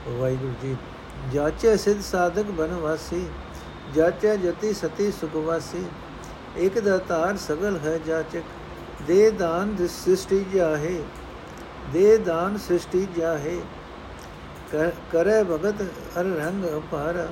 ਵਾਹਿਗੁਰੂ 0.08 0.54
ਜੀ, 0.62 0.76
ਜਾਚੇ 1.34 1.78
ਸਿਧ 1.78 2.02
ਸਾਧਕ 2.02 2.52
ਬਨਵਾਸੀ, 2.52 3.28
ਜਾਚੇ 3.96 4.38
ਜਤੀ 4.38 4.74
ਸਤੀ 4.74 5.12
ਸੁਖਵਾਸੀ। 5.12 5.86
ਇਕ 6.58 6.80
ਦਾਤਾਰ 6.80 7.38
ਸਗਲ 7.38 7.78
ਹੈ 7.78 7.98
ਜਾਚਕ, 7.98 8.44
ਦੇ 9.08 9.30
ਦਾਨ 9.32 9.76
ਸ੍ਰਿਸ਼ਟੀ 9.88 10.44
ਜਾਹੇ, 10.54 11.02
ਦੇ 11.94 12.18
ਦਾਨ 12.18 12.58
ਸ੍ਰਿਸ਼ਟੀ 12.58 13.08
ਜਾਹੇ। 13.18 13.60
ਕਰੇ 15.12 15.44
ਭਗਤ 15.44 15.82
ਹਰ 16.16 16.26
ਰੰਗ 16.26 16.66
ਅਪਾਰ, 16.78 17.28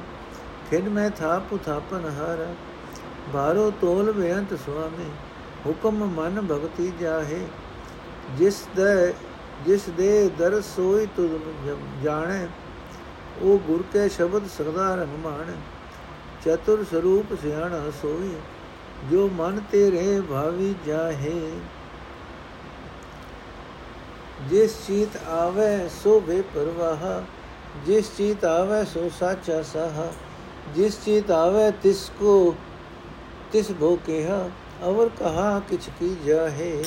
ਖਿੰਡ 0.69 0.87
ਮੈਂ 0.89 1.09
ਥਾਪ 1.09 1.55
ਥਾਪਨ 1.65 2.05
ਹਰ। 2.11 2.45
ਬਾਰੋ 3.33 3.69
ਤੋਲ 3.81 4.11
ਬੇਅੰਤ 4.11 4.53
ਸੁਆਮੀ, 4.65 5.09
ਹੁਕਮ 5.65 6.05
ਮਨ 6.15 6.41
ਭਗਤੀ 6.41 6.91
ਜਾਹੇ। 6.99 7.45
ਜਿਸ 8.37 8.63
ਦੇ 8.75 9.13
ਜਿਸ 9.65 9.89
ਦੇ 9.89 10.29
ਦਰ 10.37 10.61
ਸੋਈ 10.61 11.05
ਤੁਧ 11.15 11.31
ਜਾਣੇ, 12.03 12.47
ਉਹ 13.41 13.59
ਗੁਰ 13.59 13.83
ਕੇ 13.93 14.07
ਸ਼ਬਦ 14.09 14.47
ਸਦਾ 14.47 14.93
ਰੰਗਮਾਨ। 14.95 15.55
ਚਤੁਰ 16.45 16.83
ਸਰੂਪ 16.91 17.33
ਸਿਆਣਾ 17.41 17.89
ਸੋਈ। 18.01 18.35
ਜੋ 19.11 19.27
ਮਨ 19.29 19.59
ਤੇਰੇ 19.71 20.19
ਭਾਵੀ 20.21 20.73
ਜਾਹੇ 20.87 21.51
ਜਿਸ 24.49 24.75
ਚੀਤ 24.87 25.17
ਆਵੇ 25.29 25.67
ਸੋ 25.93 26.19
ਬੇ 26.19 26.41
ਪਰਵਾਹ 26.53 27.05
ਜਿਸ 27.85 28.15
ਚੀਤ 28.17 28.45
ਆਵੇ 28.45 28.83
ਸੋ 28.85 29.09
ਸਾਚਾ 29.09 29.61
ਸਹਾ 29.63 30.11
ਜਿਸ 30.75 31.03
ਚੀਤ 31.05 31.31
ਆਵੇ 31.31 31.69
ਤਿਸ 31.83 32.09
ਕੋ 32.19 32.55
ਤਿਸ 33.51 33.71
ਭੋ 33.71 33.95
ਕਿਹਾ 34.05 34.49
ਅਵਰ 34.83 35.09
ਕਹਾ 35.09 35.59
ਕਿਛ 35.69 35.89
ਕੀ 35.99 36.15
ਜਾਹੇ 36.25 36.83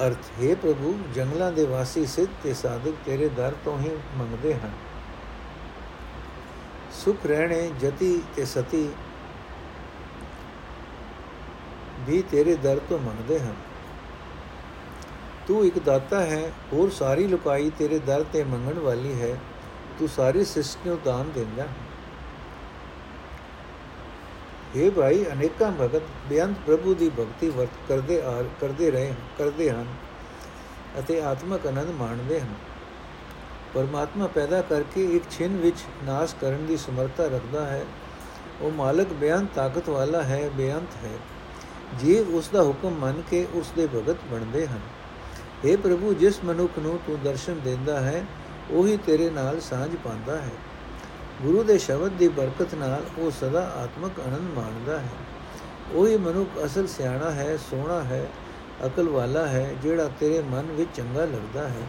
ਅਰਥ 0.00 0.30
ਹੈ 0.40 0.54
ਪ੍ਰਭੂ 0.54 0.94
ਜੰਗਲਾਂ 1.14 1.50
ਦੇ 1.52 1.64
ਵਾਸੀ 1.66 2.04
ਸਿੱਧ 2.06 2.28
ਤੇ 2.42 2.52
ਸਾਧਕ 2.54 2.94
ਤੇਰੇ 3.06 3.28
ਦਰ 3.28 3.54
ਤੋਂ 3.64 3.78
ਹੀ 3.78 3.90
ਮੰਗਦੇ 4.16 4.54
ਹਨ 4.54 4.72
ਸੁਖ 6.98 7.26
ਰਹਿਣੇ 7.26 7.70
ਜਤੀ 7.80 8.22
ਤੇ 8.36 8.44
ਸਤੀ। 8.44 8.88
ਵੀ 12.00 12.22
ਤੇਰੇ 12.22 12.54
ਦਰ 12.56 12.80
ਤੋਂ 12.88 12.98
ਮੰਗਦੇ 12.98 13.38
ਹਨ। 13.40 13.54
ਤੂੰ 15.48 15.64
ਇੱਕ 15.64 15.78
ਦਾਤਾ 15.78 16.20
ਹੈ, 16.20 16.52
ਹੋਰ 16.72 16.90
ਸਾਰੀ 16.90 17.26
ਲੁਕਾਈ 17.26 17.70
ਤੇਰੇ 17.78 17.98
ਦਰ 17.98 18.24
ਤੇ 18.32 18.44
ਮੰਗਣ 18.44 18.78
ਵਾਲੀ 18.78 19.20
ਹੈ। 19.20 19.36
ਤੂੰ 19.98 20.08
ਸਾਰੀ 20.08 20.44
ਸ੍ਰਿਸ਼ਟੀ 20.44 20.88
ਨੂੰ 20.88 20.98
ਦਾਨ 21.04 21.30
ਦਿੰਦਾ 21.34 21.66
ਇਹ 24.76 24.90
ਭਾਈ, 24.90 25.24
ਅਨੇਕਾਂ 25.32 25.70
ਭਗਤ 25.72 26.02
ਬੇਅੰਤ 26.28 26.56
ਪ੍ਰਭੂ 26.66 26.94
ਦੀ 26.94 27.08
ਭਗਤੀ 27.08 27.48
ਵਰਤ 27.48 27.78
ਕਰਦੇ 27.88 28.20
ਆ 28.22 28.42
ਕਰਦੇ 28.60 28.90
ਰਹੇ, 28.90 29.14
ਕਰਦੇ 29.38 29.70
ਹਨ 29.70 29.86
ਅਤੇ 30.98 31.20
ਆਤਮਕ 31.22 31.66
ਆਨੰਦ 31.66 31.90
ਮਾਣਦੇ 31.90 32.40
ਹਨ। 32.40 32.54
ਪਰਮਾਤਮਾ 33.74 34.26
ਪੈਦਾ 34.26 34.62
ਕਰਕੇ 34.62 35.04
ਇੱਕ 35.04 35.24
ਛਿਨ 35.30 35.56
ਵਿੱਚ 35.56 35.76
ਨਾਸ਼ 36.04 36.34
ਕਰਨ 36.40 36.66
ਦੀ 36.66 36.76
ਸਮਰੱਥਾ 36.76 37.24
ਰੱਖਦਾ 37.24 37.66
ਹੈ। 37.66 37.84
ਉਹ 38.60 38.70
ਮਾਲਕ 38.70 39.12
ਬੇਅੰਤ 39.12 39.48
ਤਾਕਤ 39.54 39.88
ਵਾਲਾ 39.88 40.22
ਹੈ, 40.22 40.50
ਬੇਅੰਤ 40.54 41.04
ਹੈ। 41.04 41.18
ਜੀਵ 42.00 42.34
ਉਸ 42.34 42.48
ਦਾ 42.52 42.62
ਹੁਕਮ 42.62 42.90
ਮੰਨ 42.90 43.22
ਕੇ 43.30 43.46
ਉਸ 43.54 43.72
ਦੇ 43.76 43.86
ਭਗਤ 43.86 44.16
ਬਣਦੇ 44.30 44.66
ਹਨ। 44.66 44.80
اے 45.64 45.78
ਪ੍ਰਭੂ, 45.78 46.14
ਜਿਸ 46.14 46.44
ਮਨੁੱਖ 46.44 46.72
ਨੂੰ 46.78 46.98
ਤੂੰ 47.06 47.18
ਦਰਸ਼ਨ 47.24 47.60
ਦਿੰਦਾ 47.64 48.00
ਹੈ, 48.00 48.26
ਉਹੀ 48.70 48.96
ਤੇਰੇ 48.96 49.30
ਨਾਲ 49.30 49.60
ਸਾਂਝ 49.60 49.96
ਪਾਉਂਦਾ 49.96 50.36
ਹੈ। 50.36 50.50
ਗੁਰੂ 51.42 51.62
ਦੇ 51.62 51.78
ਸ਼ਬਦ 51.78 52.08
ਦੀ 52.08 52.28
ਬਰਕਤ 52.28 52.74
ਨਾਲ 52.74 53.04
ਉਹ 53.18 53.30
ਸਦਾ 53.30 53.60
ਆਤਮਕ 53.60 54.20
ਆਨੰਦ 54.20 54.50
ਮਾਣਦਾ 54.56 54.98
ਹੈ। 54.98 55.08
ਉਹੀ 55.92 56.16
ਮਨੁੱਖ 56.16 56.66
ਅਸਲ 56.66 56.86
ਸਿਆਣਾ 56.86 57.30
ਹੈ, 57.30 57.56
ਸੋਹਣਾ 57.56 58.02
ਹੈ, 58.02 58.26
ਅਕਲ 58.86 59.08
ਵਾਲਾ 59.08 59.46
ਹੈ, 59.46 59.74
ਜਿਹੜਾ 59.82 60.10
ਤੇਰੇ 60.20 60.42
ਮਨ 60.42 60.66
ਵਿੱਚ 60.70 60.90
ਚੰਗਾ 60.94 61.24
ਲੱਗਦਾ 61.24 61.68
ਹੈ। 61.68 61.82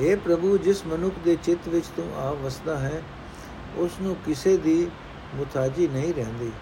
اے 0.00 0.18
ਪ੍ਰਭੂ, 0.18 0.58
ਜਿਸ 0.58 0.86
ਮਨੁੱਖ 0.86 1.14
ਦੇ 1.24 1.38
ਚਿੱਤ 1.42 1.68
ਵਿੱਚ 1.68 1.86
ਤੂੰ 1.86 2.16
ਆ 2.16 2.32
ਵਸਦਾ 2.32 2.78
ਹੈ 2.78 3.02
ਉਸ 3.76 3.90
ਨੂੰ 4.00 4.16
ਕਿਸੇ 4.26 4.56
ਦੀ 4.56 4.90
ਮੁਤਾਜੀ 5.34 5.88
ਨਹੀਂ 5.88 6.14
ਰਹਿੰਦੀ। 6.14 6.52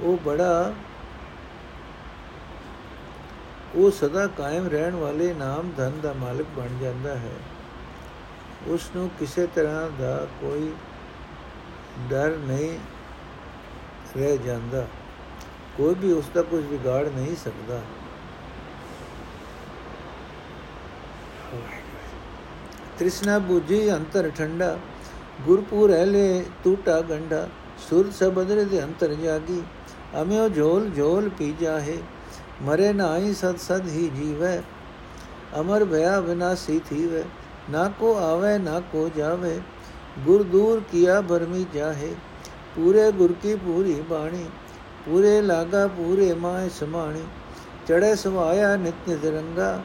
ਉਹ 0.00 0.18
ਬੜਾ, 0.24 0.72
ਉਹ 3.74 3.90
ਸਦਾ 3.90 4.26
ਕਾਇਮ 4.26 4.68
ਰਹਿਣ 4.68 4.94
ਵਾਲੇ 4.94 5.34
ਨਾਮ 5.34 5.72
ਧਨ 5.76 5.92
ਦਾ 6.02 6.12
ਮਾਲਕ 6.12 6.46
ਬਣ 6.56 6.78
ਜਾਂਦਾ 6.80 7.18
ਹੈ। 7.18 7.32
ਉਸ 8.66 8.90
ਨੂੰ 8.96 9.10
ਕਿਸੇ 9.18 9.46
ਤਰ੍ਹਾਂ 9.46 9.90
ਦਾ 10.02 10.26
ਕੋਈ 10.40 10.72
ਡਰ 12.10 12.36
ਨਹੀਂ 12.36 12.78
ਰਹਿ 14.16 14.38
ਜਾਂਦਾ। 14.38 14.86
ਕੋਈ 15.76 15.94
ਵੀ 15.94 16.12
ਉਸ 16.12 16.24
ਦਾ 16.34 16.42
ਕੁਝ 16.42 16.64
ਵਿਗਾੜ 16.64 17.08
ਨਹੀਂ 17.08 17.36
ਸਕਦਾ। 17.36 17.80
ਤ੍ਰਿਸ਼ਨਾ 22.98 23.38
부ਜੀ 23.40 23.90
ਅੰਤਰ 23.92 24.30
ਠੰਡਾ 24.36 24.76
ਗੁਰਪੂਰ 25.46 25.90
ਹਲੇ 25.92 26.44
ਟੂਟਾ 26.64 27.00
ਗੰਡਾ 27.00 27.46
ਸੁਰ 27.88 28.10
ਸਬਦਰ 28.10 28.64
ਦੇ 28.64 28.82
ਅੰਤਰ 28.82 29.14
ਜਾਗੀ 29.14 29.62
ਅਮਿਓ 30.22 30.48
ਝੋਲ 30.48 30.90
ਝੋਲ 30.96 31.28
ਪੀ 31.28 31.52
ਜਾਹੇ 31.60 31.98
ਮਰੇ 32.62 32.92
ਨਾਹੀ 32.92 33.32
ਸਦ 33.34 33.56
ਸਦ 33.58 33.88
ਹੀ 33.88 34.08
ਜੀਵੈ 34.16 34.60
ਅਮਰ 35.60 35.84
ਭਇਆ 35.84 36.20
ਵਿਨਾਸੀ 36.20 36.80
ਥੀਵੈ 36.88 37.22
ਨਾ 37.70 37.88
ਕੋ 38.00 38.14
ਆਵੇ 38.16 38.56
ਨਾ 38.58 38.78
ਕੋ 38.92 39.08
ਜਾਵੇ 39.16 39.60
ਗੁਰ 40.24 40.42
ਦੂਰ 40.42 40.82
ਕੀਆ 40.92 41.20
ਬਰਮੀ 41.20 41.64
ਜਾਹੇ 41.74 42.14
ਪੂਰੇ 42.76 43.10
ਗੁਰ 43.12 43.32
ਕੀ 43.42 43.54
ਪੂਰੀ 43.56 44.00
ਬਾਣੀ 44.10 44.44
ਪੂਰੇ 45.06 45.40
ਲਾਗਾ 45.42 45.86
ਪੂਰੇ 45.86 46.32
ਮਾਇ 46.34 46.68
ਸਮਾਣੀ 46.70 47.24
ਚੜੇ 47.88 48.14
ਸਵਾਇਆ 48.14 48.76
ਨਿਤ 48.76 49.08
ਨਿਤ 49.08 49.24
ਰੰਗਾ 49.26 49.80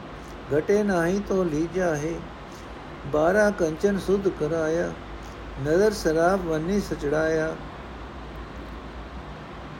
ਘਟੇ 0.53 0.83
ਨਾਹੀ 0.83 1.19
ਤੋ 1.19 1.43
ਲੀ 1.43 1.67
ਜਾਹੇ 1.75 2.13
12 3.07 3.51
ਕੰਚਨ 3.51 3.99
ਸੁਧ 3.99 4.27
ਕਰਾਇਆ, 4.27 4.91
ਨਜ਼ਰ 5.61 5.93
ਸਰਾਬ 5.93 6.45
ਵੰਨੀ 6.45 6.79
ਸਚੜਾਇਆ। 6.79 7.55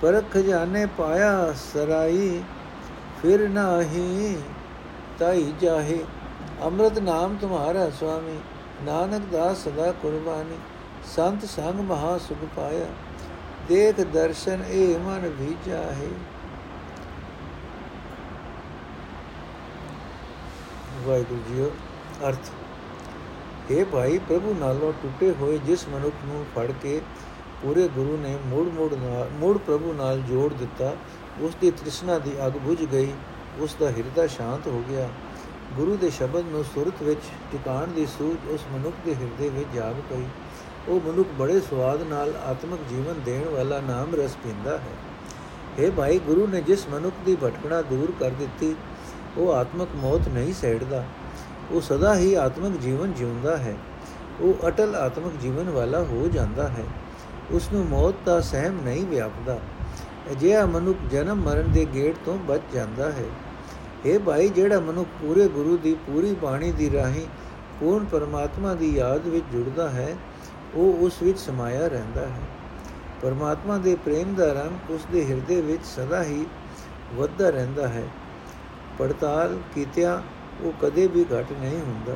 ਪਰਖ 0.01 0.37
ਜਾਣੇ 0.37 0.85
ਪਾਇਆ 0.85 1.53
ਸਰਾਈ, 1.53 2.43
ਫਿਰ 3.21 3.49
ਨਾਹੀ 3.49 4.37
ਤਾਈ 5.19 5.53
ਜਾਹੇ। 5.61 6.05
ਅੰਮ੍ਰਿਤ 6.63 6.99
ਨਾਮ 6.99 7.35
ਤੁਮਾਰਾ 7.35 7.89
ਸੁਆਮੀ, 7.89 8.39
ਨਾਨਕ 8.83 9.21
ਦਾਸ 9.31 9.63
ਸਦਾ 9.63 9.91
ਕੁਰਬਾਨੀ। 9.91 10.57
ਸੰਤ 11.15 11.45
ਸੰਗ 11.45 11.79
ਮਹਾ 11.79 12.17
ਸੁਖ 12.17 12.37
ਪਾਇਆ, 12.55 12.85
ਦੇਖ 13.67 14.01
ਦਰਸ਼ਨ 14.01 14.63
ਇਹ 14.69 14.99
ਮਨ 14.99 15.27
ਵੀ 15.29 15.55
ਜਾਹੇ। 15.67 16.09
ਵਾਹਿਗੁਰੂ 21.05 21.41
ਜੀ 21.47 21.69
ਅਰਥ। 22.27 22.51
ਇਹ 23.69 23.85
ਭਾਈ, 23.85 24.17
ਪ੍ਰਭੂ 24.17 24.53
ਨਾਲੋਂ 24.59 24.91
ਟੁੱਟੇ 24.93 25.31
ਹੋਏ 25.31 25.57
ਜਿਸ 25.57 25.87
ਮਨੁੱਖ 25.89 26.15
ਨੂੰ 26.25 26.45
ਫੜ 26.55 26.71
ਕੇ 26.81 27.01
ਪੂਰੇ 27.61 27.87
ਗੁਰੂ 27.87 28.17
ਨੇ 28.17 28.37
ਮੂੜ 28.45 28.67
ਮੂੜ 28.67 28.93
ਨਾਲ, 28.93 29.29
ਮੂੜ 29.39 29.57
ਪ੍ਰਭੂ 29.57 29.93
ਨਾਲ 29.93 30.21
ਜੋੜ 30.21 30.53
ਦਿੱਤਾ 30.53 30.95
ਉਸ 31.41 31.55
ਦੀ 31.61 31.71
ਤ੍ਰਿਸ਼ਨਾ 31.71 32.17
ਦੀ 32.19 32.31
ਅਗ 32.47 32.57
ਬੁਝ 32.57 32.83
ਗਈ 32.83 33.11
ਉਸ 33.59 33.75
ਦਾ 33.79 33.89
ਹਿਰਦਾ 33.89 34.27
ਸ਼ਾਂਤ 34.27 34.67
ਹੋ 34.67 34.83
ਗਿਆ। 34.89 35.09
ਗੁਰੂ 35.75 35.97
ਦੇ 35.97 36.09
ਸ਼ਬਦ 36.09 36.45
ਨੂੰ 36.45 36.63
ਸੁਰਤ 36.63 37.03
ਵਿੱਚ 37.03 37.19
ਟਿਕਾਣ 37.51 37.87
ਦੀ 37.87 38.05
ਸੂਝ 38.05 38.35
ਉਸ 38.49 38.61
ਮਨੁੱਖ 38.73 38.95
ਦੇ 39.05 39.15
ਹਿਰਦੇ 39.15 39.49
ਵਿੱਚ 39.49 39.69
ਜਾਗ 39.75 39.95
ਪਈ। 40.09 40.25
ਉਹ 40.87 41.01
ਮਨੁੱਖ 41.07 41.29
ਬੜੇ 41.39 41.59
ਸਵਾਦ 41.59 42.01
ਨਾਲ 42.01 42.33
ਆਤਮਿਕ 42.45 42.79
ਜੀਵਨ 42.89 43.21
ਦੇਣ 43.25 43.47
ਵਾਲਾ 43.49 43.79
ਨਾਮ 43.81 44.15
ਰਸ 44.15 44.35
ਪੀਂਦਾ 44.43 44.77
ਹੈ। 44.77 44.97
ਇਹ 45.79 45.91
ਭਾਈ, 45.91 46.19
ਗੁਰੂ 46.19 46.47
ਨੇ 46.47 46.61
ਜਿਸ 46.61 46.87
ਮਨੁੱਖ 46.89 47.15
ਦੀ 47.25 47.35
ਭਟਕਣਾ 47.35 47.81
ਦੂਰ 47.81 48.13
ਕਰ 48.19 48.29
ਦਿੱਤੀ, 48.29 48.75
ਉਹ 49.37 49.53
ਆਤਮਿਕ 49.53 49.89
ਮੌਤ 49.95 50.27
ਨਹੀਂ 50.27 50.53
ਸਹਿੜਦਾ। 50.53 51.05
ਉਹ 51.71 51.81
ਸਦਾ 51.81 52.17
ਹੀ 52.17 52.33
ਆਤਮਿਕ 52.33 52.79
ਜੀਵਨ 52.81 53.13
ਜਿਉਂਦਾ 53.13 53.57
ਹੈ। 53.57 53.75
ਉਹ 54.41 54.67
ਅਟਲ 54.67 54.95
ਆਤਮਿਕ 54.95 55.33
ਜੀਵਨ 55.41 55.69
ਵਾਲਾ 55.69 55.99
ਹੋ 55.99 56.29
ਜਾਂਦਾ 56.33 56.67
ਹੈ। 56.67 56.83
ਉਸ 57.51 57.69
ਨੂੰ 57.73 57.85
ਮੌਤ 57.85 58.15
ਦਾ 58.25 58.41
ਸਹਿਮ 58.41 58.79
ਨਹੀਂ 58.83 59.05
ਵਿਆਪਦਾ। 59.05 59.59
ਅਜਿਹਾ 60.31 60.65
ਮਨੁੱਖ 60.65 60.97
ਜਨਮ 61.11 61.37
ਮਰਨ 61.37 61.71
ਦੇ 61.71 61.87
ਗੇੜ 61.93 62.15
ਤੋਂ 62.25 62.37
ਬਚ 62.37 62.61
ਜਾਂਦਾ 62.73 63.11
ਹੈ। 63.11 63.25
ਇਹ 64.05 64.19
ਭਾਈ, 64.19 64.49
ਜਿਹੜਾ 64.49 64.79
ਮਨੁੱਖ 64.79 65.09
ਪੂਰੇ 65.21 65.47
ਗੁਰੂ 65.47 65.77
ਦੀ 65.77 65.93
ਪੂਰੀ 65.93 66.33
ਬਾਣੀ 66.33 66.71
ਦੀ 66.71 66.93
ਰਾਹੀਂ 66.93 67.25
ਪੂਰਨ 67.79 68.05
ਪਰਮਾਤਮਾ 68.05 68.73
ਦੀ 68.73 68.95
ਯਾਦ 68.95 69.27
ਵਿੱਚ 69.27 69.45
ਜੁੜਦਾ 69.51 69.89
ਹੈ, 69.89 70.15
ਉਹ 70.75 70.93
ਉਸ 70.93 71.21
ਵਿੱਚ 71.23 71.39
ਸਮਾਇਆ 71.39 71.87
ਰਹਿੰਦਾ 71.87 72.21
ਹੈ। 72.21 72.41
ਪਰਮਾਤਮਾ 73.21 73.77
ਦੇ 73.77 73.95
ਪ੍ਰੇਮ 73.95 74.33
ਦਾ 74.33 74.53
ਰੰਗ 74.53 74.91
ਉਸ 74.91 75.01
ਦੇ 75.11 75.25
ਹਿਰਦੇ 75.25 75.61
ਵਿੱਚ 75.61 75.85
ਸਦਾ 75.85 76.23
ਹੀ 76.23 76.45
ਵੱਧਦਾ 77.13 77.49
ਰਹਿੰਦਾ 77.49 77.87
ਹੈ। 77.87 78.03
ਪੜਤਾਲ 78.99 79.57
ਕੀਤਿਆਂ 79.75 80.38
ਉਹ 80.61 80.73
ਕਦੇ 80.81 81.07
ਵੀ 81.07 81.23
ਘਟ 81.23 81.51
ਨਹੀਂ 81.51 81.79
ਹੁੰਦਾ। 81.79 82.15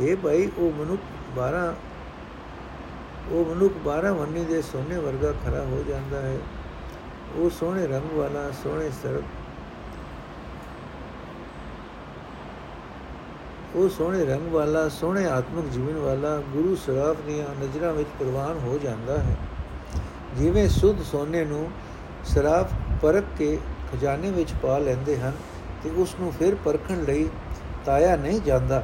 ਇਹ 0.00 0.16
ਭਾਈ, 0.16 0.50
ਉਹ 0.58 0.72
ਮਨੁੱਖ 0.72 1.00
12 1.36 1.74
ਉਹ 3.30 3.44
ਮਨੁੱਖ 3.44 3.74
12 3.84 4.12
ਵੰਨੀ 4.12 4.44
ਦੇ 4.44 4.62
ਸੋਨੇ 4.62 4.98
ਵਰਗਾ 4.98 5.32
ਖੜਾ 5.44 5.62
ਹੋ 5.62 5.84
ਜਾਂਦਾ 5.88 6.20
ਹੈ। 6.20 6.36
ਉਹ 7.36 7.50
ਸੋਹਣੇ 7.50 7.86
ਰੰਗ 7.86 8.12
ਵਾਲਾ, 8.12 8.50
ਸੋਹਣੇ 8.62 8.90
ਸਰ, 9.02 9.20
ਉਹ 13.74 13.88
ਸੋਹਣੇ 13.88 14.24
ਰੰਗ 14.24 14.52
ਵਾਲਾ, 14.52 14.88
ਸੋਹਣੇ 14.88 15.24
ਆਤਮਿਕ 15.26 15.68
ਜੀਵਨ 15.68 15.98
ਵਾਲਾ, 15.98 16.36
ਗੁਰੂ 16.52 16.74
ਸਰਾਫ 16.76 17.20
ਦੀਆਂ 17.26 17.54
ਨਜ਼ਰਾਂ 17.62 17.92
ਵਿੱਚ 17.92 18.08
ਪ੍ਰਵਾਨ 18.18 18.58
ਹੋ 18.58 18.78
ਜਾਂਦਾ 18.82 19.18
ਹੈ। 19.18 19.36
ਜਿਵੇਂ 20.38 20.68
ਸੁੱਧ 20.68 21.02
ਸੋਨੇ 21.02 21.44
ਨੂੰ 21.44 21.70
ਸਰਾਫ 22.24 22.72
ਪਰਖ 23.02 23.24
ਕੇ 23.38 23.58
ਖਜ਼ਾਨੇ 23.92 24.30
ਵਿੱਚ 24.30 24.52
ਪਾ 24.62 24.78
ਲੈਂਦੇ 24.78 25.16
ਹਨ 25.20 25.32
ਤੇ 25.84 25.90
ਉਸ 25.90 26.14
ਨੂੰ 26.20 26.32
ਫਿਰ 26.32 26.54
ਪਰਖਣ 26.54 27.02
ਲਈ 27.02 27.28
ਤਾਇਆ 27.84 28.16
ਨਹੀਂ 28.16 28.40
ਜਾਂਦਾ। 28.40 28.82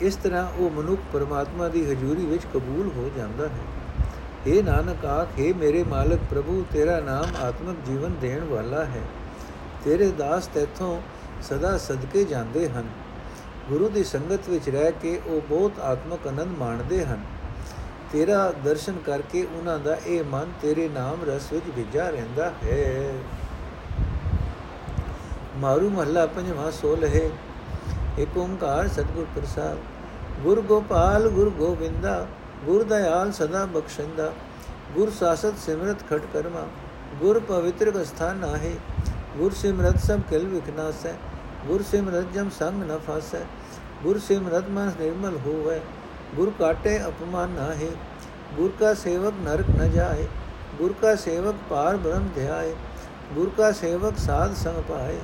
ਇਸ 0.00 0.16
ਤਰ੍ਹਾਂ 0.16 0.46
ਉਹ 0.58 0.70
ਮਨੁੱਖ 0.70 1.00
ਪਰਮਾਤਮਾ 1.12 1.68
ਦੀ 1.68 1.84
ਹਜ਼ੂਰੀ 1.84 2.26
ਵਿੱਚ 2.26 2.42
ਕਬੂਲ 2.54 2.86
ਹੋ 2.96 3.10
ਜਾਂਦਾ 3.16 3.48
ਹੈ। 3.48 3.64
हे 4.46 4.64
ਨਾਨਕ 4.64 5.04
ਆਖੇ 5.04 5.52
ਮੇਰੇ 5.52 5.84
ਮਾਲਕ 5.84 6.20
ਪ੍ਰਭੂ, 6.30 6.64
ਤੇਰਾ 6.72 7.00
ਨਾਮ 7.00 7.36
ਆਤਮਿਕ 7.42 7.76
ਜੀਵਨ 7.86 8.14
ਦੇਣ 8.20 8.44
ਵਾਲਾ 8.44 8.84
ਹੈ। 8.84 9.02
ਤੇਰੇ 9.84 10.10
ਦਾਸ 10.10 10.46
ਤੇਥੋਂ 10.46 11.00
ਸਦਾ 11.42 11.78
ਸਦਕੇ 11.78 12.24
ਜਾਂਦੇ 12.24 12.68
ਹਨ। 12.68 12.84
ਗੁਰੂ 13.68 13.88
ਦੀ 13.88 14.04
ਸੰਗਤ 14.04 14.48
ਵਿੱਚ 14.48 14.68
ਰਹਿ 14.68 14.92
ਕੇ 14.92 15.20
ਉਹ 15.26 15.40
ਬਹੁਤ 15.40 15.78
ਆਤਮਿਕ 15.78 16.26
ਆਨੰਦ 16.26 16.58
ਮਾਣਦੇ 16.58 17.04
ਹਨ। 17.04 17.24
ਤੇਰਾ 18.12 18.52
ਦਰਸ਼ਨ 18.64 18.98
ਕਰਕੇ 19.06 19.46
ਉਹਨਾਂ 19.54 19.78
ਦਾ 19.78 19.96
ਇਹ 20.06 20.24
ਮਨ 20.24 20.52
ਤੇਰੇ 20.62 20.88
ਨਾਮ 20.88 21.18
ਰਸ 21.28 21.52
ਵਿੱਚ 21.52 21.64
ਵਿਜਾ 21.76 22.10
ਰਹਿੰਦਾ 22.10 22.52
ਹੈ। 22.64 23.14
ਮਾਰੂ 25.64 25.88
ਮਹੱਲਾ 25.90 26.24
ਪੰਜਵਾਂ 26.26 26.70
ਸੋਲਹਿ 26.72 27.20
ਏਕ 28.18 28.36
ਓੰਕਾਰ 28.38 28.88
ਸਤਿਗੁਰ 28.88 29.26
ਪ੍ਰਸਾਦ, 29.34 29.76
ਗੁਰ 30.42 30.60
ਗੋਪਾਲ 30.62 31.28
ਗੁਰ 31.28 31.50
ਗੋਬਿੰਦਾ 31.50 32.26
ਗੁਰ 32.64 32.82
ਦਇਆਲ 32.84 33.30
ਸਦਾ 33.32 33.64
ਬਖਸ਼ੰਦਾ, 33.66 34.30
ਗੁਰ 34.94 35.10
ਸਾਸਤ 35.10 35.58
ਸਿਮਰਤ 35.58 36.02
ਖਟ 36.10 36.26
ਕਰਮਾ, 36.32 36.66
ਗੁਰ 37.20 37.38
ਪਵਿੱਤਰ 37.40 37.92
ਅਸਥਾਨ 38.02 38.36
ਨਾਹੇ, 38.36 38.74
ਗੁਰ 39.36 39.52
ਸਿਮਰਤ 39.52 39.98
ਸਭ 40.00 40.20
ਕਿਲ 40.30 40.46
ਵਿਖਨਾਸੈ 40.46 41.14
ਗੁਰ 41.66 41.82
ਸਿਮਰਤ 41.82 42.32
ਜਮ 42.34 42.50
ਸੰਗ 42.50 42.82
ਨ 42.82 42.98
ਫਾਸੈ, 43.06 43.44
ਗੁਰ 44.02 44.18
ਸਿਮਰਤ 44.18 44.68
ਮਨ 44.70 44.92
ਨਿਰਮਲ 45.00 45.38
ਹੋਵੇ, 45.46 45.80
ਗੁਰ 46.36 46.52
ਕਾਟੇ 46.58 46.98
ਅਪਮਾਨ 47.08 47.50
ਨਾਹੇ, 47.52 47.90
ਗੁਰ 48.56 48.72
ਕਾ 48.80 48.92
ਸੇਵਕ 48.96 49.44
ਨਰਕ 49.44 49.70
ਨ 49.70 49.90
ਜਾਏ 49.90 50.26
ਗੁਰ 50.78 50.94
ਕਾ 51.02 51.14
ਸੇਵਕ 51.18 51.68
ਪਾਰ 51.70 51.96
ਬ੍ਰਹਮ 51.96 52.28
ਧਿਆਏ, 52.34 52.74
ਗੁਰ 53.34 53.50
ਕਾ 53.56 53.72
ਸੇਵਕ 53.74 54.18
ਸਾਧ 54.18 54.54
ਸੰਗ 54.54 54.82
ਪਾਏ 54.88 55.18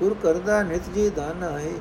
ਗੁਰ 0.00 0.14
ਕਰਦਾ 0.22 0.62
ਨਿਤ 0.62 0.88
ਜੀ 0.94 1.08
ਦਾਨ 1.10 1.42
ਆਏ। 1.44 1.72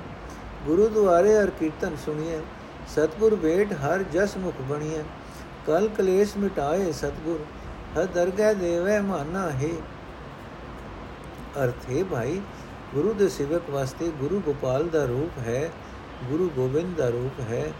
ਗੁਰੂ 0.65 0.87
ਦੁਆਰੇ 0.87 1.37
ਅਰ 1.39 1.49
ਕੀਰਤਨ 1.49 1.95
ਸੁਣੀਏ 2.05 2.39
ਸਤਗੁਰ 2.87 3.35
ਵੇਟ 3.35 3.73
ਹਰ 3.73 4.03
ਜਸ 4.03 4.37
ਮੁਖ 4.37 4.61
ਬਣੀਏ 4.61 5.03
ਕਲ 5.67 5.87
ਕਲੇਸ਼ 5.87 6.37
ਮਿਟਾਏ 6.37 6.91
ਸਤਗੁਰ, 6.91 7.45
ਹਰ 7.97 8.05
ਦਰਗਹਿ 8.05 8.55
ਦੇਵੇ 8.55 8.99
ਮਾਨਾ 8.99 9.49
ਹੈ 9.51 9.69
ਅਰਥ 11.63 11.89
ਹੈ 11.89 12.03
ਭਾਈ, 12.03 12.41
ਗੁਰੂ 12.93 13.13
ਦੇ 13.13 13.29
ਸੇਵਕ 13.29 13.69
ਵਾਸਤੇ 13.69 14.11
ਗੁਰੂ 14.19 14.41
ਗੋਪਾਲ 14.45 14.87
ਦਾ 14.87 15.03
ਰੂਪ 15.05 15.37
ਹੈ, 15.39 15.69
ਗੁਰੂ 16.29 16.49
ਗੋਬਿੰਦ 16.55 16.95
ਦਾ 16.97 17.09
ਰੂਪ 17.09 17.39
ਹੈ, 17.39 17.71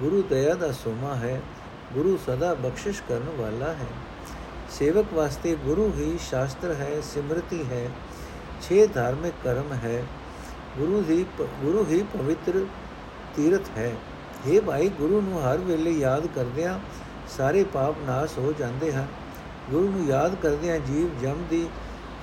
ਗੁਰੂ 0.00 0.22
ਦਇਆ 0.22 0.54
ਦਾ 0.54 0.70
ਸੋਮਾ 0.72 1.14
ਹੈ, 1.14 1.40
ਗੁਰੂ 1.92 2.16
ਸਦਾ 2.26 2.54
ਬਖਸ਼ਿਸ਼ 2.54 3.02
ਕਰਨ 3.08 3.26
ਵਾਲਾ 3.38 3.72
ਹੈ। 3.72 3.86
ਸੇਵਕ 4.70 5.12
ਵਾਸਤੇ 5.14 5.54
ਗੁਰੂ 5.54 5.92
ਹੀ 5.96 6.18
ਸ਼ਾਸਤਰ 6.20 6.74
ਹੈ, 6.74 7.00
ਸਿਮਰਤੀ 7.02 7.64
ਹੈ। 7.70 7.88
ਛੇ 8.62 8.86
ਧਾਰਮਿਕ 8.86 9.34
ਕਰਮ 9.44 9.72
ਹੈ, 9.74 10.02
ਗੁਰੂ 10.78 11.02
ਹੀ 11.02 11.24
ਗੁਰੂ 11.38 11.84
ਹੀ 11.84 12.02
ਪਵਿੱਤਰ 12.12 12.64
ਤੀਰਥ 13.36 13.70
ਹੈ। 13.76 13.92
हे 14.46 14.62
ਭਾਈ, 14.62 14.88
ਗੁਰੂ 14.88 15.20
ਨੂੰ 15.20 15.42
ਹਰ 15.42 15.58
ਵੇਲੇ 15.58 15.90
ਯਾਦ 15.90 16.26
ਕਰਦਿਆਂ 16.26 16.78
ਸਾਰੇ 17.28 17.64
ਪਾਪ 17.64 17.96
ਨਾਸ਼ 18.06 18.38
ਹੋ 18.38 18.52
ਜਾਂਦੇ 18.58 18.92
ਹਨ। 18.92 19.06
ਗੁਰੂ 19.70 19.88
ਨੂੰ 19.90 20.06
ਯਾਦ 20.06 20.34
ਕਰਦਿਆਂ 20.34 20.78
ਜੀਵ 20.78 21.18
ਜਮ 21.22 21.44
ਦੀ 21.50 21.66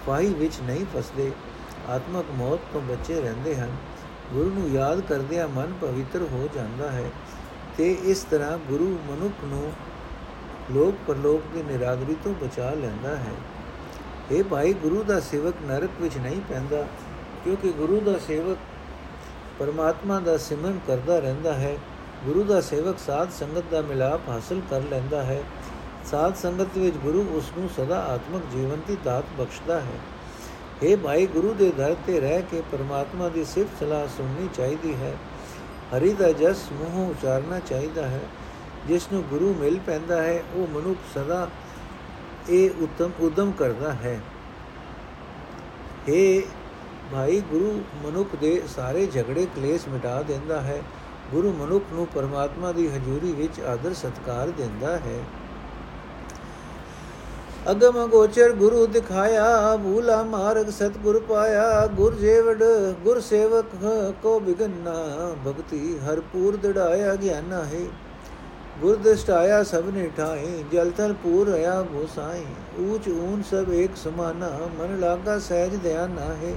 ਫਾਹੀ 0.07 0.33
ਵਿੱਚ 0.33 0.59
ਨਹੀਂ 0.61 0.85
ਫਸਦੇ, 0.95 1.31
ਆਤਮਕ 1.89 2.31
ਮੌਤ 2.37 2.59
ਤੋਂ 2.73 2.81
ਬਚੇ 2.81 3.21
ਰਹਿੰਦੇ 3.21 3.55
ਹਨ। 3.55 3.75
ਗੁਰੂ 4.33 4.49
ਨੂੰ 4.49 4.67
ਯਾਦ 4.69 5.01
ਕਰਦਿਆਂ 5.01 5.47
ਮਨ 5.47 5.73
ਪਵਿੱਤਰ 5.81 6.21
ਹੋ 6.21 6.49
ਜਾਂਦਾ 6.55 6.91
ਹੈ 6.91 7.09
ਤੇ 7.77 7.91
ਇਸ 8.03 8.23
ਤਰ੍ਹਾਂ 8.23 8.57
ਗੁਰੂ 8.67 8.97
ਮਨੁੱਖ 9.09 9.43
ਨੂੰ 9.45 9.71
ਲੋਕ 10.71 10.95
ਪਰਲੋਕ 11.07 11.43
ਦੀ 11.53 11.63
ਨਿਰਾਦਰੀ 11.63 12.15
ਤੋਂ 12.23 12.33
ਬਚਾ 12.41 12.69
ਲੈਂਦਾ 12.71 13.15
ਹੈ। 13.15 13.33
ਇਹ 14.31 14.43
ਭਾਈ, 14.43 14.73
ਗੁਰੂ 14.73 15.03
ਦਾ 15.03 15.19
ਸੇਵਕ 15.19 15.53
ਨਰਕ 15.67 15.89
ਵਿੱਚ 16.01 16.17
ਨਹੀਂ 16.17 16.41
ਪੈਂਦਾ, 16.49 16.87
ਕਿਉਂਕਿ 17.43 17.69
ਗੁਰੂ 17.69 18.01
ਦਾ 18.01 18.17
ਸੇਵਕ 18.27 18.57
ਪਰਮਾਤਮਾ 19.59 20.19
ਦਾ 20.19 20.37
ਸਿਮਰਨ 20.37 20.79
ਕਰਦਾ 20.87 21.19
ਰਹਿੰਦਾ 21.19 21.53
ਹੈ। 21.53 21.77
ਗੁਰੂ 22.25 22.43
ਦਾ 22.43 22.61
ਸੇਵਕ 22.61 22.99
ਸਾਧ 22.99 23.29
ਸੰਗਤ 23.31 23.63
ਦਾ 23.71 23.81
ਮਿਲਾਪ 23.81 24.21
ਹਾਸਲ 24.29 24.61
ਕਰ 24.69 24.81
ਲੈਂਦਾ 24.91 25.23
ਹੈ। 25.23 25.43
ਸਾਧ 26.11 26.35
ਸੰਗਤ 26.35 26.77
ਵਿੱਚ 26.77 26.95
ਗੁਰੂ 26.95 27.27
ਉਸ 27.31 27.51
ਨੂੰ 27.57 27.69
ਸਦਾ 27.77 27.99
ਆਤਮਿਕ 27.99 28.41
ਜੀਵਨ 28.51 28.77
ਦੀ 28.87 28.97
ਦਾਤ 29.03 29.23
ਬਖਸ਼ਦਾ 29.39 29.79
ਹੈ। 29.79 29.99
हे 30.83 30.97
ਭਾਈ, 30.97 31.27
ਗੁਰੂ 31.27 31.53
ਦੇ 31.53 31.71
ਦਰ 31.77 31.95
ਤੇ 32.07 32.19
ਰਹਿ 32.19 32.41
ਕੇ 32.41 32.61
ਪਰਮਾਤਮਾ 32.71 33.29
ਦੀ 33.29 33.45
ਸਿਫਤ 33.45 33.79
ਸਲਾਹ 33.79 34.07
ਸੁਣਨੀ 34.07 34.49
ਚਾਹੀਦੀ 34.53 34.95
ਹੈ। 34.95 35.17
ਹਰੀ 35.97 36.13
ਦਾ 36.13 36.31
ਜਸ 36.31 36.57
ਮੂੰਹੋਂ 36.71 37.09
ਉਚਾਰਨਾ 37.09 37.59
ਚਾਹੀਦਾ 37.59 38.07
ਹੈ। 38.07 38.21
ਜਿਸ 38.87 39.07
ਨੂੰ 39.13 39.23
ਗੁਰੂ 39.23 39.55
ਮਿਲ 39.59 39.79
ਪੈਂਦਾ 39.85 40.21
ਹੈ, 40.21 40.43
ਉਹ 40.53 40.67
ਮਨੁੱਖ 40.67 40.99
ਸਦਾ 41.17 41.47
ਇਹ 42.49 42.83
ਉਤਮ 42.83 43.11
ਉਦਮ 43.19 43.51
ਕਰਦਾ 43.51 43.91
ਹੈ। 43.93 44.19
हे 46.07 46.41
ਭਾਈ, 47.11 47.39
ਗੁਰੂ 47.41 47.81
ਮਨੁੱਖ 48.05 48.35
ਦੇ 48.35 48.61
ਸਾਰੇ 48.67 49.05
ਝਗੜੇ 49.05 49.47
ਕਲੇਸ਼ 49.55 49.87
ਮਿਟਾ 49.89 50.21
ਦਿੰਦਾ 50.21 50.61
ਹੈ। 50.61 50.81
ਗੁਰੂ 51.31 51.51
ਮਨੁੱਖ 51.53 51.93
ਨੂੰ 51.93 52.07
ਪਰਮਾਤਮਾ 52.07 52.71
ਦੀ 52.71 52.87
ਹਜ਼ੂਰੀ 52.87 53.31
ਵਿੱਚ 53.31 53.59
ਆਦਰ 53.61 53.93
ਸਤਕਾਰ 53.93 54.49
ਦਿੰਦਾ 54.49 54.95
ਹੈ। 54.97 55.19
ਅਗਮ 57.71 58.07
ਗੋਚਰ 58.07 58.51
ਗੁਰੂ 58.51 58.85
ਦਿਖਾਇਆ 58.87 59.77
ਭੂਲਾ 59.77 60.21
ਮਾਰਗ 60.23 60.69
ਸਤਗੁਰ 60.69 61.19
ਪਾਇਆ, 61.19 61.87
ਗੁਰ 61.87 62.15
ਜੇਵੜ 62.15 62.63
ਗੁਰ 63.03 63.19
ਸੇਵਕ 63.19 63.65
ਕੋ 64.23 64.39
ਬਿਗਨਾ, 64.39 64.93
ਭਗਤੀ 65.47 65.97
ਹਰਪੂਰ 65.99 66.55
ਦੜਾਇਆ 66.55 67.15
ਗਿਆਨਾ 67.15 67.63
ਹੈ। 67.63 67.85
ਗੁਰ 68.81 68.95
ਦਸਟਾਇਆ 68.95 69.63
ਸਭ 69.63 69.89
ਨੇ 69.93 70.09
ਠਾਏ 70.17 70.63
ਜਲ 70.71 70.91
ਤਲ 70.97 71.13
ਪੂਰ 71.13 71.47
ਰਹਾ 71.47 71.81
ਗੋਸਾਈ 71.83 72.43
ਊਚ 72.81 73.07
ਊਨ 73.09 73.41
ਸਭ 73.49 73.71
ਇੱਕ 73.73 73.95
ਸਮਾਨਾ 73.97 74.49
ਮਨ 74.77 74.99
ਲਾਗਾ 74.99 75.37
ਸਹਿਜ 75.39 75.75
ਧਿਆਨ 75.75 76.17
ਹੈ 76.43 76.53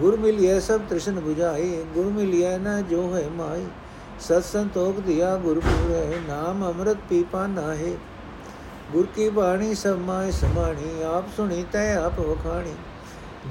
ਗੁਰ 0.00 0.16
ਮਿਲਿਆ 0.16 0.58
ਸਭ 0.60 0.80
ਤ੍ਰਿਸ਼ਨ 0.88 1.18
부ਝਾਈ 1.18 1.84
ਗੁਰ 1.94 2.10
ਮਿਲਿਆ 2.10 2.56
ਨਾ 2.58 2.80
ਜੋ 2.80 3.02
ਹੈ 3.14 3.28
ਮਾਈ 3.36 3.64
ਸਤ 4.20 4.44
ਸੰਤੋਖ 4.44 5.00
ਦਿਆ 5.00 5.36
ਗੁਰ 5.36 5.60
ਪੂਰੇ 5.60 6.20
ਨਾਮ 6.28 6.64
ਅੰਮ੍ਰਿਤ 6.64 6.98
ਪੀਪਾ 7.08 7.46
ਨਾਹੇ 7.46 7.96
ਗੁਰ 8.92 9.06
ਕੀ 9.16 9.28
ਬਾਣੀ 9.30 9.74
ਸਭ 9.74 9.98
ਮਾਇ 9.98 10.30
ਸਮਾਣੀ 10.32 11.02
ਆਪ 11.06 11.34
ਸੁਣੀ 11.36 11.64
ਤੈ 11.72 11.92
ਆਪ 11.96 12.20
ਵਖਾਣੀ 12.20 12.74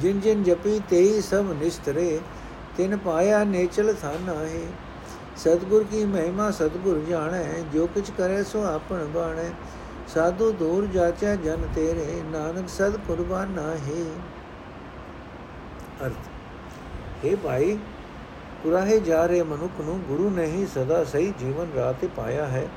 ਜਿਨ 0.02 0.20
ਜਿਨ 0.20 0.44
ਜਪੀ 0.44 0.80
ਤੇਈ 0.90 1.22
ਸਭ 1.22 1.52
ਨਿਸਤਰੇ 1.54 2.20
ਤਿਨ 2.78 2.98
ਪਾਇਆ 2.98 3.44
ਨੇਚਲ 3.44 3.94
ਥਾਨਾ 3.94 4.34
ਹੈ 4.34 4.66
ਸਤਗੁਰ 5.38 5.84
ਕੀ 5.84 6.04
ਮਹਿਮਾ 6.06 6.52
ਸਤਗੁਰ 6.52 7.00
ਜਾਣੈ, 7.00 7.44
ਜੋ 7.74 7.88
ਕਿਛ 7.88 8.12
ਕਰੇ 8.18 8.44
ਸੋ 8.44 8.64
ਆਪਣ 8.64 9.06
ਬਾਣੈ। 9.06 9.50
ਸਾਧੂ 10.14 10.52
ਦੂਰ 10.52 10.86
ਜਾਚੈ 10.86 11.36
ਜਨ 11.36 11.68
ਤੇਰੇ, 11.76 12.22
ਨਾਨਕ 12.32 12.70
ਸਦ 12.70 12.98
ਕੁਰਬਾਨ 12.98 13.52
ਨਾਹੀ 13.52 14.06
ਅਰਥ 16.06 17.26
हे 17.26 17.36
ਭਾਈ 17.44 17.78
ਕੁਰਾਹੇ 18.64 19.00
ਜਾ 19.00 19.26
ਰਹੇ 19.26 19.44
ਮਨੁੱਖ 19.44 19.82
ਨੂੰ 19.82 20.00
ਗੁਰੂ 20.08 20.30
ਨੇ 20.30 20.46
ਹੀ 20.46 20.66
ਸਦਾ 20.66 21.04
ਸਹੀ 21.04 21.34
ਜੀਵਨ 21.40 21.68
ਰਾਹ 21.76 21.94
ਤੇ 21.94 22.08
ਪਾਇਆ 22.08 22.46
ਹੈ। 22.46 22.68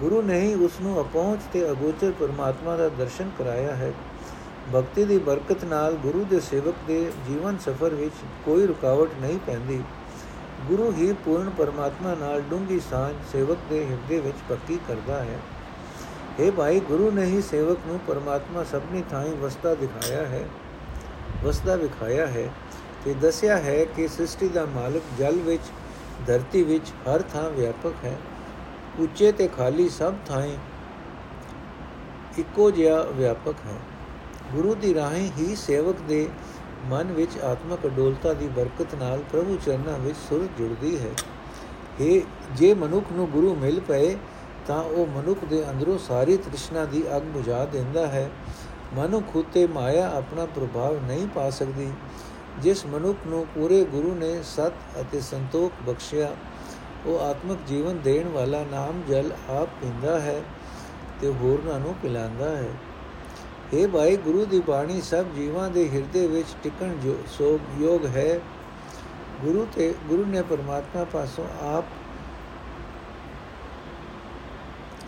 ਗੁਰੂ 0.00 0.22
ਨੇ 0.22 0.40
ਹੀ 0.40 0.54
ਉਸ 0.54 0.80
ਨੂੰ 0.82 1.00
ਅਪਹੁੰਚ 1.00 1.40
ਤੇ 1.52 1.70
ਅਗੋਚਰ 1.70 2.12
ਪਰਮਾਤਮਾ 2.20 2.76
ਦਾ 2.76 2.88
ਦਰਸ਼ਨ 2.88 3.30
ਕਰਾਇਆ 3.38 3.74
ਹੈ। 3.74 3.92
ਭਗਤੀ 4.74 5.04
ਦੀ 5.04 5.18
ਬਰਕਤ 5.18 5.64
ਨਾਲ 5.64 5.94
ਗੁਰੂ 5.94 6.24
ਦੇ 6.24 6.40
ਸੇਵਕ 6.40 6.74
ਦੇ 6.86 7.00
ਜੀਵਨ 7.28 7.58
ਸਫਰ 7.58 7.94
ਵਿੱਚ 7.94 8.14
ਕੋਈ 8.44 8.66
ਰੁਕਾਵਟ 8.66 9.08
ਨਹੀਂ 9.20 9.38
ਪੈਂਦੀ। 9.46 9.82
ਗੁਰੂ 10.68 10.92
ਹੀ 10.92 11.12
ਪੂਰਨ 11.24 11.50
ਪਰਮਾਤਮਾ 11.50 12.14
ਨਾਲ 12.14 12.40
ਡੂੰਗੀ 12.40 12.80
ਸਾਂਝ 12.80 13.14
ਸੇਵਕ 13.32 13.58
ਦੇ 13.70 13.84
ਹਿਰਦੇ 13.84 14.20
ਵਿੱਚ 14.20 14.36
ਪੱਕੀ 14.48 14.78
ਕਰਦਾ 14.88 15.22
ਹੈ। 15.24 15.38
ਇਹ 16.40 16.52
ਭਾਈ, 16.52 16.80
ਗੁਰੂ 16.80 17.10
ਨੇ 17.10 17.24
ਹੀ 17.24 17.42
ਸੇਵਕ 17.42 17.78
ਨੂੰ 17.86 17.98
ਪਰਮਾਤਮਾ 18.06 18.64
ਸਭਨੀ 18.64 19.02
ਥਾਂ 19.10 19.24
ਵਸਤਾ 19.24 19.74
ਦਿਖਾਇਆ 19.74 20.26
ਹੈ, 20.26 20.44
ਵਸਦਾ 21.44 21.76
ਵਿਖਾਇਆ 21.76 22.26
ਹੈ 22.26 22.48
ਤੇ 23.04 23.14
ਦੱਸਿਆ 23.14 23.56
ਹੈ 23.56 23.84
ਕਿ 23.84 24.08
ਸ੍ਰਿਸ਼ਟੀ 24.08 24.48
ਦਾ 24.48 24.64
ਮਾਲਕ 24.64 25.02
ਜਲ 25.18 25.38
ਵਿੱਚ, 25.38 25.62
ਧਰਤੀ 26.26 26.62
ਵਿੱਚ 26.62 26.92
ਹਰ 27.08 27.22
ਥਾਂ 27.22 27.50
ਵਿਆਪਕ 27.50 28.04
ਹੈ। 28.04 28.16
ਉੱਚੇ 28.98 29.32
ਤੇ 29.32 29.48
ਖਾਲੀ 29.48 29.88
ਸਭ 29.88 30.14
ਥਾਂ 30.26 30.46
ਇੱਕੋ 32.38 32.70
ਜਿਹਾ 32.70 33.02
ਵਿਆਪਕ 33.02 33.54
ਹੈ। 33.66 33.78
ਗੁਰੂ 34.52 34.74
ਦੀ 34.74 34.94
ਰਾਹੀਂ 34.94 35.30
ਹੀ 35.38 35.56
ਸੇਵਕ 35.56 35.96
ਦੇ 36.08 36.28
ਮਨ 36.84 37.12
ਵਿੱਚ 37.12 37.38
ਆਤਮਕ 37.38 37.86
ਅਡੋਲਤਾ 37.86 38.32
ਦੀ 38.32 38.46
ਬਰਕਤ 38.46 38.94
ਨਾਲ 38.94 39.20
ਪ੍ਰਭੂ 39.32 39.58
ਚਰਨਾਂ 39.66 39.98
ਵਿੱਚ 39.98 40.16
ਸੁਰ 40.16 40.46
ਜੁੜਦੀ 40.58 40.98
ਹੈ। 40.98 41.10
ਇਹ 42.00 42.22
ਜੇ 42.56 42.74
ਮਨੁੱਖ 42.74 43.06
ਨੂੰ 43.12 43.30
ਗੁਰੂ 43.30 43.54
ਮਿਲ 43.54 43.80
ਪਏ, 43.80 44.16
ਤਾਂ 44.66 44.82
ਉਹ 44.82 45.06
ਮਨੁੱਖ 45.06 45.44
ਦੇ 45.44 45.70
ਅੰਦਰੋਂ 45.70 45.98
ਸਾਰੀ 45.98 46.36
ਤ੍ਰਿਸ਼ਨਾ 46.36 46.84
ਦੀ 46.84 47.02
ਅਗ 47.16 47.22
ਬੁਝਾ 47.22 47.64
ਦਿੰਦਾ 47.64 48.06
ਹੈ। 48.06 48.30
ਮਨੁੱਖ 48.94 49.36
ਉਤੇ 49.36 49.66
ਮਾਇਆ 49.66 50.10
ਆਪਣਾ 50.10 50.46
ਪ੍ਰਭਾਵ 50.46 51.06
ਨਹੀਂ 51.06 51.26
ਪਾ 51.26 51.50
ਸਕਦੀ। 51.50 51.90
ਜਿਸ 52.58 52.86
ਮਨੁੱਖ 52.86 53.18
ਨੂੰ 53.26 53.46
ਪੂਰੇ 53.54 53.84
ਗੁਰੂ 53.84 54.14
ਨੇ 54.14 54.42
ਸਤ 54.42 54.72
ਅਤੇ 55.00 55.20
ਸੰਤੋਖ 55.20 55.72
ਬਖਸ਼ਿਆ, 55.86 56.30
ਉਹ 57.06 57.20
ਆਤਮਿਕ 57.20 57.58
ਜੀਵਨ 57.66 58.00
ਦੇਣ 58.00 58.28
ਵਾਲਾ 58.28 58.64
ਨਾਮ 58.70 59.02
ਜਲ 59.08 59.30
ਆਪ 59.50 59.68
ਪੀਂਦਾ 59.80 60.20
ਹੈ 60.20 60.42
ਤੇ 61.20 61.28
ਹੋਰਨਾਂ 61.28 61.80
ਨੂੰ 61.80 61.94
ਪਿਲਾਉਂਦਾ 62.02 62.56
ਹੈ। 62.56 62.68
ਇਹ 63.72 63.88
ਭਾਈ, 63.88 64.16
ਗੁਰੂ 64.16 64.44
ਦੀ 64.44 64.60
ਬਾਣੀ 64.60 65.00
ਸਭ 65.00 65.24
ਜੀਵਾਂ 65.36 65.70
ਦੇ 65.70 65.90
ਹਿਰਦੇ 65.90 66.26
ਵਿੱਚ 66.26 66.48
ਟਿਕਣ 66.62 66.94
ਜੋ 66.94 67.18
ਸੋਗ 67.38 67.82
ਯੋਗ 67.82 68.06
ਹੈ। 68.06 68.40
ਗੁਰੂ 69.40 69.66
ਤੇ 69.76 69.94
ਗੁਰੂ 70.08 70.24
ਨੇ 70.24 70.42
ਪਰਮਾਤਮਾ 70.42 71.04
ਪਾਸੋਂ 71.04 71.46
ਆਪ 71.60 71.84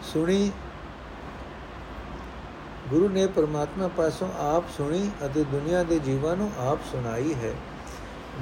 ਸੁਣੀ। 0.03 0.51
ਗੁਰੂ 2.91 3.09
ਨੇ 3.09 3.27
ਪਰਮਾਤਮਾ 3.27 3.89
ਪਾਸੋਂ 3.89 4.29
ਆਪ 4.39 4.65
ਸੁਣੀ 4.77 5.11
ਅਤੇ 5.27 5.45
ਦੁਨੀਆ 5.45 5.83
ਦੇ 5.83 5.99
ਜੀਵਾਂ 5.99 6.37
ਨੂੰ 6.37 6.51
ਆਪ 6.59 6.79
ਸੁਣਾਈ 6.93 7.35
ਹੈ। 7.35 7.53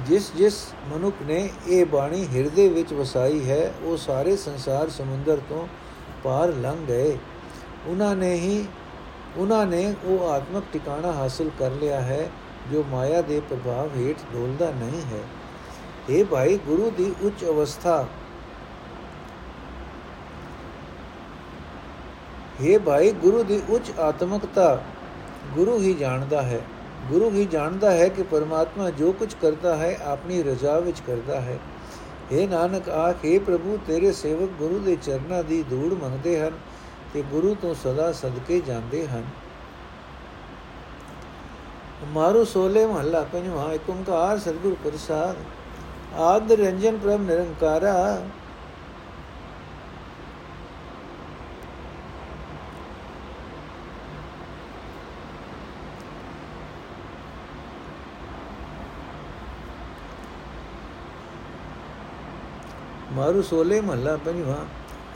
ਜਿਸ 0.07 0.31
ਜਿਸ 0.35 0.65
ਮਨੁੱਖ 0.93 1.15
ਨੇ 1.21 1.49
ਇਹ 1.67 1.85
ਬਾਣੀ 1.85 2.27
ਹਿਰਦੇ 2.27 2.69
ਵਿੱਚ 2.69 2.93
ਵਸਾਈ 2.93 3.49
ਹੈ, 3.49 3.73
ਉਹ 3.83 3.97
ਸਾਰੇ 3.97 4.37
ਸੰਸਾਰ 4.37 4.89
ਸਮੁੰਦਰ 4.89 5.37
ਤੋਂ 5.49 5.67
ਪਾਰ 6.23 6.47
ਲੰਘ 6.47 6.85
ਗਏ। 6.85 7.17
ਉਹਨਾਂ 7.87 8.15
ਨੇ 8.15 8.33
ਹੀ 8.33 8.65
ਉਹਨਾਂ 9.37 9.65
ਨੇ 9.65 9.95
ਉਹ 10.03 10.29
ਆਤਮਿਕ 10.29 10.63
ਟਿਕਾਣਾ 10.73 11.11
ਹਾਸਲ 11.11 11.49
ਕਰ 11.59 11.71
ਲਿਆ 11.71 12.01
ਹੈ, 12.01 12.29
ਜੋ 12.71 12.83
ਮਾਇਆ 12.91 13.21
ਦੇ 13.21 13.39
ਪ੍ਰਭਾਵ 13.39 13.89
ਹੇਠ 13.97 14.17
ਡੋਲਦਾ 14.33 14.71
ਨਹੀਂ 14.71 15.01
ਹੈ। 15.01 15.23
ਇਹ 16.09 16.25
ਭਾਈ, 16.25 16.57
ਗੁਰੂ 16.57 16.91
ਦੀ 16.97 17.15
ਉੱਚ 17.21 17.45
ਅਵਸਥਾ। 17.45 18.07
ਇਹ 22.61 22.79
ਭਾਈ, 22.79 23.11
ਗੁਰੂ 23.11 23.43
ਦੀ 23.43 23.61
ਉੱਚ 23.69 23.99
ਆਤਮਿਕਤਾ। 23.99 24.83
ਗੁਰੂ 25.55 25.79
ਹੀ 25.79 25.93
ਜਾਣਦਾ 25.93 26.41
ਹੈ। 26.41 26.61
ਗੁਰੂ 27.09 27.31
ਹੀ 27.31 27.45
ਜਾਣਦਾ 27.45 27.91
ਹੈ 27.91 28.07
ਕਿ 28.07 28.23
ਪਰਮਾਤਮਾ 28.23 28.89
ਜੋ 28.89 29.11
ਕੁਝ 29.11 29.33
ਕਰਦਾ 29.41 29.75
ਹੈ, 29.75 29.97
ਆਪਣੀ 30.03 30.43
ਰਜ਼ਾ 30.43 30.79
ਵਿੱਚ 30.79 30.99
ਕਰਦਾ 31.07 31.41
ਹੈ। 31.41 31.59
हे 32.33 32.49
ਨਾਨਕ, 32.49 32.89
ਆਖੇ 32.89 33.39
ਪ੍ਰਭੂ, 33.39 33.79
ਤੇਰੇ 33.87 34.11
ਸੇਵਕ 34.11 34.49
ਗੁਰੂ 34.49 34.79
ਦੇ 34.79 34.95
ਚਰਨਾਂ 34.95 35.43
ਦੀ 35.43 35.63
ਧੂੜ 35.63 36.03
ਮੰਗਦੇ 36.03 36.41
ਹਨ। 36.41 36.51
ਤੇ 37.13 37.21
ਗੁਰੂ 37.21 37.55
ਤੋਂ 37.61 37.73
ਸਦਾ 37.75 38.11
ਸਦਕੇ 38.11 38.59
ਜਾਂਦੇ 38.59 39.07
ਹਨ। 39.07 39.23
ਮਾਰੂ 42.13 42.43
ਸੋਲੇ 42.45 42.85
ਮਹੱਲਾ 42.85 43.23
ਪੰਜਵਾਂ 43.23 43.73
ਏਕ 43.73 43.89
ਓੰਕਾਰ 43.89 44.39
ਸਤਿਗੁਰ 44.39 44.75
ਪ੍ਰਸਾਦ, 44.83 45.35
ਆਦ 46.19 46.51
ਰੰਜਨ 46.51 46.97
ਪ੍ਰਭ 46.97 47.21
ਨਿਰੰਕਾਰਾ। 47.21 48.21
ਮਾਰੂ 63.13 63.41
ਸੋਲੇ 63.41 63.81
ਮਹੱਲਾ 63.81 64.15
ਪੰਜਵਾਂ 64.17 64.65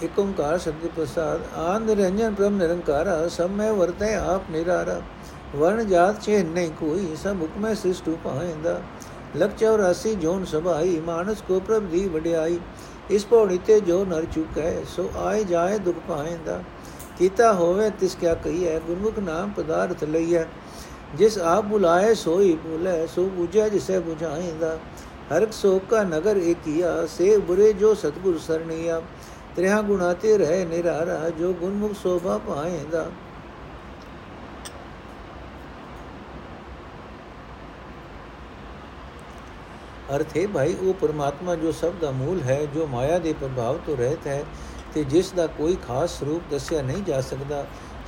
ਏਕ 0.03 0.19
ਓੰਕਾਰ 0.19 0.57
ਸਤਿ 0.57 0.89
ਪ੍ਰਸਾਦ 0.95 1.41
ਆਨੰਦ 1.55 1.89
ਰੰਜਨ 1.89 2.33
ਪ੍ਰਮ 2.33 2.57
ਨਿਰੰਕਾਰਾ, 2.57 3.27
ਸਭ 3.27 3.49
ਮੈਂ 3.49 3.73
ਵਰਤੈ 3.73 4.17
ਆਪ 4.17 4.41
ਨਿਰਾਰਾ। 4.51 5.01
ਵਰਣ 5.55 5.83
ਜਾਤ 5.83 6.21
ਛੇ 6.21 6.43
ਨਹੀਂ 6.43 6.71
ਕੋਈ, 6.71 7.15
ਸਭ 7.23 7.41
ਹੁਕਮੈ 7.41 7.73
ਸ੍ਰਿਸ਼ਟ 7.73 8.09
ਉਪਾਇੰਦਾ। 8.09 8.81
ਲਖ 9.37 9.55
84 9.57 10.15
ਜੋਨ 10.15 10.45
ਸਭਾਈ, 10.45 10.99
ਮਾਨਸ 10.99 11.41
ਕੋ 11.47 11.59
ਪ੍ਰਭ 11.59 11.83
ਦੀ 11.83 12.07
ਵਡਿਆਈ। 12.07 12.59
ਇਸ 13.09 13.25
ਪੌੜੀ 13.25 13.57
ਤੇ 13.57 13.79
ਜੋ 13.79 14.05
ਨਰ 14.05 14.25
ਚੁਕੈ, 14.25 14.73
ਸੋ 14.95 15.09
ਆਏ 15.17 15.43
ਜਾਏ 15.43 15.77
ਦੁਖ 15.77 15.95
ਪਾਇੰਦਾ। 16.07 16.63
ਕੀਤਾ 17.17 17.53
ਹੋਵੇ 17.53 17.89
ਤਿਸ 17.89 18.15
ਕਿਆ 18.15 18.33
ਕਹੀਐ, 18.33 18.79
ਗੁਰਮੁਖ 18.79 19.19
ਨਾਮ 19.19 19.51
ਪਦਾਰਥ 19.51 20.03
ਲਈਐ। 20.03 20.43
ਜਿਸ 21.15 21.37
ਆਪ 21.37 21.65
ਬੁਲਾਏ 21.65 22.13
ਸੋਈ 22.13 22.57
ਬੁਲੇ, 22.63 23.07
ਸੋ 23.07 23.25
ਬੁਝੈ 23.25 23.69
ਜਿਸੇ 23.69 23.99
ਬੁਝਾਇਂਦਾ। 23.99 24.77
ਹਰਕ 25.31 25.53
ਸੋਕ 25.53 25.83
ਕਾ 25.89 26.03
ਨਗਰ 26.03 26.37
ਏਕੀਆ 26.37 27.05
ਸੇ 27.05 27.37
ਬੁਰੇ 27.37 27.73
ਜੋ 27.73 27.93
ਸਤਗੁਰ 27.93 28.37
ਸਰਣੀਆ। 28.37 29.01
ਤ੍ਰਿਹਾ 29.57 29.81
ਗੁਣਾ 29.81 30.13
ਤੇ 30.13 30.37
ਰਹਿ 30.37 30.65
ਨਿਰਾਰਾ, 30.65 31.29
ਜੋ 31.29 31.53
ਗੁਰਮੁਖ 31.53 31.93
ਸੋਭਾ 31.93 32.37
ਪਾਏਂਦਾ 32.37 33.09
ਅਰਥ 40.15 40.37
ਹੈ 40.37 40.47
ਭਾਈ, 40.47 40.75
ਉਹ 40.75 40.93
ਪਰਮਾਤਮਾ 40.93 41.55
ਜੋ 41.55 41.71
ਸਭ 41.71 41.93
ਦਾ 42.01 42.11
ਮੂਲ 42.11 42.41
ਹੈ, 42.41 42.65
ਜੋ 42.65 42.87
ਮਾਇਆ 42.87 43.19
ਦੇ 43.19 43.33
ਪ੍ਰਭਾਵ 43.33 43.77
ਤੋਂ 43.85 43.97
ਰਹਿਤ 43.97 44.27
ਹੈ, 44.27 44.43
ਤੇ 44.93 45.03
ਜਿਸ 45.03 45.31
ਦਾ 45.31 45.47
ਕੋਈ 45.47 45.77
ਖਾਸ 45.87 46.19
ਸਰੂਪ 46.19 46.41
ਦੱਸਿਆ 46.51 46.81
ਨਹੀਂ 46.81 47.03
ਜਾ 47.03 47.21
ਸਕਦਾ, 47.21 47.65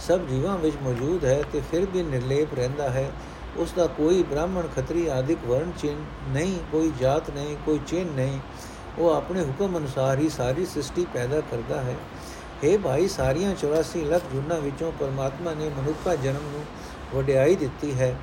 ਸਭ 0.08 0.20
ਜੀਵਾਂ 0.20 0.58
ਵਿੱਚ 0.58 0.76
ਮੌਜੂਦ 0.84 1.26
ਹੈ, 1.26 1.44
ਤੇ 1.54 1.62
ਫਿਰ 1.72 1.86
ਵੀ 1.86 2.04
ਨਿਰਲੇਪ 2.04 2.54
ਰਹਿੰਦਾ 2.54 2.90
ਹੈ। 2.90 3.12
ਉਸ 3.58 3.74
ਦਾ 3.74 3.88
ਕੋਈ 3.88 4.24
ਬ੍ਰਾਹਮਣ, 4.24 4.68
ਖੱਤਰੀ 4.76 5.08
ਆਦਿਕ 5.08 5.38
ਵਰਣ 5.48 5.72
ਚਿੰਨ 5.80 6.06
ਨਹੀਂ, 6.28 6.60
ਕੋਈ 6.72 6.92
ਜਾਤ 7.00 7.30
ਨਹੀਂ, 7.30 7.58
ਕੋਈ 7.66 7.80
ਚਿੰਨ 7.88 8.08
ਨਹੀਂ। 8.08 8.40
ਉਹ 9.00 9.10
ਆਪਣੇ 9.10 9.42
ਹੁਕਮ 9.42 9.78
ਅਨੁਸਾਰ 9.78 10.20
ਹੀ 10.20 10.30
ਸਾਰੀ 10.30 10.66
ਸ੍ਰਿਸ਼ਟੀ 10.66 11.06
ਪੈਦਾ 11.14 11.42
ਕਰਦਾ 11.42 11.82
ਹੈ। 11.82 11.96
हे 12.64 12.80
ਭਾਈ, 12.80 13.08
ਸਾਰੀਆਂ 13.08 13.52
84 13.52 14.04
ਲੱਖ 14.04 14.24
ਜੁਨਾਂ 14.34 14.60
ਵਿੱਚੋਂ 14.62 14.92
ਪਰਮਾਤਮਾ 15.00 15.54
ਨੇ 15.54 15.70
ਮਨੁੱਖਾ 15.70 16.16
ਜਨਮ 16.16 16.50
ਨੂੰ 16.52 16.64
ਵਡਿਆਈ 17.16 17.56
ਦਿੱਤੀ 17.56 17.94
ਹੈ, 18.00 18.16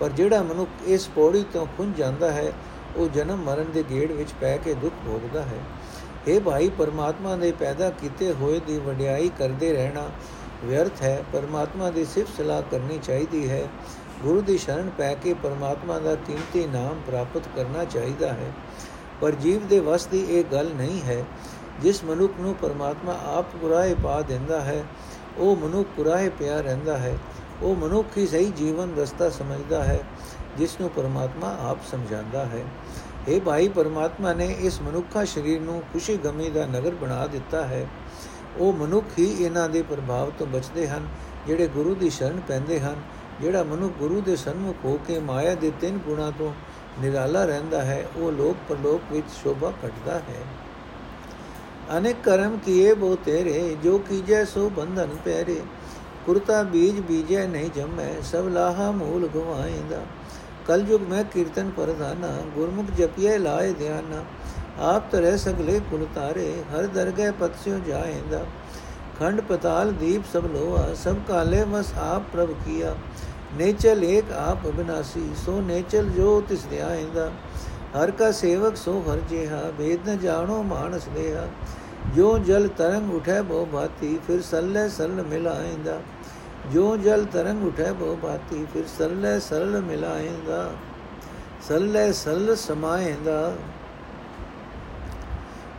ਪਰ 0.00 0.10
ਜਿਹੜਾ 0.10 0.42
ਮਨੁੱਖ 0.42 0.70
ਇਸ 0.86 1.08
ਪੌੜੀ 1.08 1.44
ਤੋਂ 1.52 1.66
ਖੁੰਝ 1.76 1.96
ਜਾਂਦਾ 1.96 2.32
ਹੈ, 2.32 2.52
ਉਹ 2.96 3.08
ਜਨਮ 3.08 3.42
ਮਰਨ 3.42 3.72
ਦੇ 3.72 3.84
ਗੇੜ 3.90 4.12
ਵਿੱਚ 4.12 4.32
ਪੈ 4.40 4.56
ਕੇ 4.56 4.74
ਦੁੱਖ 4.74 4.94
ਭੋਗਦਾ 5.06 5.42
ਹੈ। 5.42 5.58
ਇਹ 6.28 6.40
ਭਾਈ, 6.40 6.68
ਪਰਮਾਤਮਾ 6.68 7.36
ਦੇ 7.36 7.52
ਪੈਦਾ 7.52 7.90
ਕੀਤੇ 7.90 8.32
ਹੋਏ 8.32 8.60
ਦੀ 8.66 8.78
ਵਡਿਆਈ 8.78 9.30
ਕਰਦੇ 9.38 9.72
ਰਹਿਣਾ 9.72 10.08
ਵਿਅਰਥ 10.64 11.02
ਹੈ। 11.02 11.22
ਪਰਮਾਤਮਾ 11.32 11.90
ਦੀ 11.90 12.04
ਸਿਫਤ 12.04 12.36
ਸਲਾਹ 12.36 12.62
ਕਰਨੀ 12.62 12.98
ਚਾਹੀਦੀ 12.98 13.48
ਹੈ। 13.50 13.66
ਗੁਰੂ 14.22 14.40
ਦੀ 14.40 14.58
ਸ਼ਰਨ 14.58 14.90
ਪੈ 14.98 15.14
ਕੇ 15.14 15.34
ਪਰਮਾਤਮਾ 15.34 15.98
ਦਾ 15.98 16.14
ਕੀਮਤੀ 16.14 16.66
ਨਾਮ 16.66 17.00
ਪ੍ਰਾਪਤ 17.06 17.48
ਕਰਨਾ 17.56 17.84
ਚਾਹੀਦਾ 17.84 18.32
ਹੈ। 18.32 18.50
ਪਰ 19.20 19.30
ਜੀਵ 19.30 19.66
ਦੇ 19.66 19.80
ਵਸ 19.80 20.06
ਦੀ 20.06 20.24
ਇਹ 20.28 20.44
ਗੱਲ 20.52 20.70
ਨਹੀਂ 20.74 21.00
ਹੈ, 21.02 21.24
ਜਿਸ 21.82 22.04
ਮਨੁੱਖ 22.04 22.32
ਨੂੰ 22.40 22.54
ਪਰਮਾਤਮਾ 22.54 23.18
ਆਪ 23.26 23.56
ਗੁਰਾਹੇ 23.56 23.94
ਪਾ 23.94 24.20
ਦਿੰਦਾ 24.20 24.60
ਹੈ, 24.60 24.84
ਉਹ 25.38 25.56
ਮਨੁੱਖ 25.56 25.88
ਗੁਰਾਹੇ 25.96 26.28
ਪਿਆ 26.28 26.60
ਰਹਿੰਦਾ 26.60 26.98
ਹੈ, 26.98 27.16
ਉਹ 27.62 27.76
ਮਨੁੱਖ 27.76 28.18
ਹੀ 28.18 28.26
ਸਹੀ 28.26 28.50
ਜੀਵਨ 28.50 28.94
ਰਸਤਾ 28.98 29.30
ਸਮਝਦਾ 29.30 29.84
ਹੈ, 29.84 29.98
ਜਿਸ 30.58 30.80
ਨੂੰ 30.80 30.90
ਪਰਮਾਤਮਾ 30.90 31.56
ਆਪ 31.60 31.78
ਸਮਝਾਉਂਦਾ 31.90 32.44
ਹੈ। 32.44 32.64
ਇਹ 33.28 33.40
ਭਾਈ, 33.40 33.68
ਪਰਮਾਤਮਾ 33.68 34.32
ਨੇ 34.32 34.46
ਇਸ 34.60 34.80
ਮਨੁੱਖਾ 34.82 35.24
ਸਰੀਰ 35.24 35.60
ਨੂੰ 35.60 35.82
ਖੁਸ਼ੀ 35.92 36.16
ਗਮੀ 36.16 36.50
ਦਾ 36.50 36.66
ਨਗਰ 36.66 36.94
ਬਣਾ 36.94 37.26
ਦਿੱਤਾ 37.26 37.66
ਹੈ। 37.66 37.86
ਉਹ 38.58 38.72
ਮਨੁੱਖ 38.72 39.18
ਹੀ 39.18 39.24
ਇਹਨਾਂ 39.44 39.68
ਦੇ 39.68 39.82
ਪ੍ਰਭਾਵ 39.82 40.30
ਤੋਂ 40.38 40.46
ਬਚਦੇ 40.46 40.88
ਹਨ, 40.88 41.06
ਜਿਹੜੇ 41.46 41.66
ਗੁਰੂ 41.66 41.94
ਦੀ 41.94 42.10
ਸ਼ਰਨ 42.10 42.40
ਪੈਂਦੇ 42.48 42.80
ਹਨ, 42.80 42.96
ਜਿਹੜਾ 43.40 43.62
ਮਨੁੱਖ 43.62 43.92
ਗੁਰੂ 43.98 44.20
ਦੇ 44.20 44.36
ਸਨਮੁਖ 44.36 44.76
ਹੋ 44.84 44.98
ਕੇ 45.06 45.18
ਮਾਇਆ 45.18 45.54
ਦੇ 45.54 45.72
ਤਿੰਨ 45.80 45.98
ਗੁਣਾ 45.98 46.30
ਤੋਂ 46.38 46.52
ਨਿਰਾਲਾ 47.00 47.44
ਰਹਿੰਦਾ 47.44 47.82
ਹੈ 47.82 48.04
ਉਹ 48.16 48.32
ਲੋਕ 48.32 48.56
ਪਰਲੋਕ 48.68 49.12
ਵਿੱਚ 49.12 49.26
ਸ਼ੋਭਾ 49.42 49.72
ਘਟਦਾ 49.84 50.18
ਹੈ 50.20 50.44
ਅਨੇਕ 51.90 52.16
ਕਰਮ 52.24 52.56
ਕੀਏ 52.56 52.92
ਬੋ 52.94 53.14
ਤੇਰੇ 53.24 53.76
ਜੋ 53.82 53.98
ਕੀਜੈ 54.08 54.44
ਸੋ 54.44 54.68
ਬੰਧਨ 54.76 55.16
ਪਹਿਰੇ 55.24 55.60
ਕੁਰਤਾ 56.26 56.62
ਬੀਜ 56.64 57.00
ਬੀਜੈ 57.00 57.46
ਨਹੀਂ 57.46 57.70
ਜੰਮੈ 57.70 58.12
ਸਭ 58.22 58.48
ਲਾਹਾ 58.48 58.90
ਮੂਲ 58.90 59.28
ਗਵਾਏਂਦਾ 59.28 60.04
ਕਲਯੁਗ 60.68 61.00
ਮੈਂ 61.08 61.24
ਕੀਰਤਨ 61.24 61.70
ਪਰਧਾਨਾ 61.70 62.28
ਗੁਰਮੁਖ 62.54 62.90
ਜਪਿਏ 62.98 63.38
ਲਾਏ 63.38 63.72
ਧਿਆਨ 63.72 64.22
ਆਪ 64.82 65.10
ਤਰੇ 65.10 65.36
ਸਗਲੇ 65.36 65.80
ਕੁਲ 65.90 66.06
ਤਾਰੇ 66.14 66.52
ਹਰ 66.72 66.86
ਦਰਗਹਿ 66.86 67.32
ਪਤਸਿਓ 67.32 67.78
ਜਾਏਂਦਾ 67.78 68.44
ਖੰਡ 69.18 69.40
ਪਤਾਲ 69.40 69.92
ਦੀਪ 69.92 70.22
ਸਭ 70.32 70.46
ਲੋਆ 70.46 70.86
ਸਭ 70.94 71.16
ਕਾਲੇ 71.28 71.62
ਵਸ 71.64 71.92
ਆਪ 71.98 72.22
ਪ੍ਰਭ 72.32 72.52
ਕੀਆ 72.64 72.94
ਨੇਚਲ 73.56 74.02
ਏਕ 74.04 74.32
ਆਪ 74.32 74.66
ਅਬਿਨਾਸੀ, 74.68 75.28
ਸੋ 75.44 75.60
ਨੇਚਲ 75.62 76.08
ਜੋ 76.10 76.40
ਤਿਸ 76.48 76.64
ਧਿਆਏਂਦਾ 76.66 77.30
ਹਰ 77.96 78.10
ਕਾ 78.10 78.30
ਸੇਵਕ 78.32 78.76
ਸੋ 78.76 79.00
ਹਰ 79.02 79.20
ਜਿਹਾ, 79.30 79.62
ਵੇਦ 79.78 80.08
ਨ 80.08 80.16
ਜਾਣੋ 80.18 80.62
ਮਾਨਸ 80.64 81.08
ਦੇਹਾ 81.14 81.46
ਜੋ 82.16 82.36
ਜਲ 82.38 82.68
ਤਰੰਗ 82.78 83.12
ਉਠੈ 83.14 83.40
ਬੋ 83.42 83.64
ਭਾਤੀ, 83.72 84.18
ਫਿਰ 84.26 84.40
ਸੱਲੇ 84.42 84.88
ਸਲ 84.88 85.22
ਮਿਲਾਏਂਦਾ 85.22 86.00
ਜੋ 86.72 86.96
ਜਲ 86.96 87.24
ਤਰੰਗ 87.24 87.64
ਉਠੈ 87.64 87.92
ਬੋ 87.92 88.16
ਬਾਤੀ 88.22 88.64
ਫਿਰ 88.72 88.84
ਸਰਲੇ 88.88 89.38
ਸਰਲ 89.40 89.80
ਮਿਲਾਏਂਦਾ 89.82 90.70
ਸਰਲੇ 91.68 92.12
ਸਰਲ 92.12 92.54
ਸਮਾਏਂਦਾ 92.56 93.54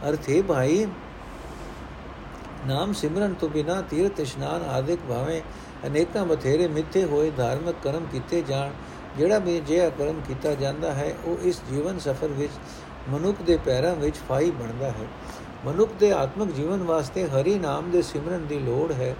ਅਰਥੇ 0.09 0.41
ਭਾਈ, 0.41 0.85
ਨਾਮ 2.67 2.93
ਸਿਮਰਨ 2.93 3.33
ਤੋਂ 3.33 3.49
ਬਿਨਾ 3.49 3.81
ਤੀਰਥ 3.89 4.19
ਇਸ਼ਨਾਨ 4.19 4.63
ਆਦਿਕ 4.69 4.99
ਭਾਵੇਂ 5.09 5.41
ਅਨੇਕਾਂ 5.87 6.25
ਬਥੇਰੇ 6.25 6.67
ਮਿੱਥੇ 6.67 7.03
ਹੋਏ 7.03 7.31
ਧਾਰਮਿਕ 7.31 7.75
ਕਰਮ 7.83 8.05
ਕੀਤੇ 8.11 8.41
ਜਾਣ, 8.41 8.71
ਜਿਹੜਾ 9.17 9.39
ਵੀ 9.39 9.59
ਜੇ 9.59 9.91
ਕਰਮ 9.97 10.21
ਕੀਤਾ 10.27 10.53
ਜਾਂਦਾ 10.53 10.93
ਹੈ, 10.93 11.15
ਉਹ 11.25 11.37
ਇਸ 11.43 11.61
ਜੀਵਨ 11.71 11.99
ਸਫਰ 11.99 12.27
ਵਿੱਚ, 12.27 12.51
ਮਨੁੱਖ 13.09 13.41
ਦੇ 13.41 13.57
ਪੈਰਾਂ 13.57 13.95
ਵਿੱਚ 13.95 14.15
ਫਾਈ 14.29 14.51
ਬਣਦਾ 14.51 14.87
ਹੈ। 14.87 15.07
ਮਨੁੱਖ 15.65 15.91
ਦੇ 15.99 16.11
ਆਤਮਿਕ 16.11 16.51
ਜੀਵਨ 16.51 16.83
ਵਾਸਤੇ 16.83 17.27
ਹਰੀ 17.27 17.59
ਨਾਮ 17.59 17.91
ਦੇ 17.91 18.01
ਸਿਮਰਨ 18.01 18.45
ਦੀ 18.45 18.59
ਲੋੜ 18.59 18.91
ਹੈ। 18.91 19.15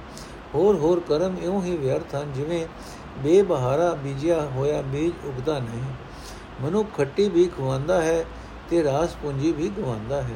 ਹੋਰ 0.56 0.76
ਹੋਰ 0.76 1.00
ਕਰਮ 1.00 1.38
ਇਉਂ 1.44 1.62
ਹੀ 1.62 1.78
ਵਿਅਰਥ 1.78 2.16
ਹਨ, 2.16 2.32
ਜਿਵੇਂ 2.34 2.66
ਬੇਬਹਾਰਾ 3.24 3.94
ਬੀਜਿਆ 3.94 4.42
ਹੋਇਆ 4.42 4.82
ਬੀਜ 4.82 5.26
ਉਗਦਾ 5.26 5.60
ਨਹੀਂ। 5.60 5.84
ਮਨੁੱਖ 6.62 6.90
ਖੱਟੀ 6.98 7.30
ਵੀ 7.30 7.50
ਖਵਾਉਂਦਾ 7.58 8.02
ਹੈ 8.02 8.26
ਤੇ 8.70 8.84
ਰਾਸ 8.84 9.16
ਪੂੰਜੀ 9.22 9.52
ਵੀ 9.52 9.70
ਗਵਾਉਂਦਾ 9.70 10.22
ਹੈ। 10.22 10.36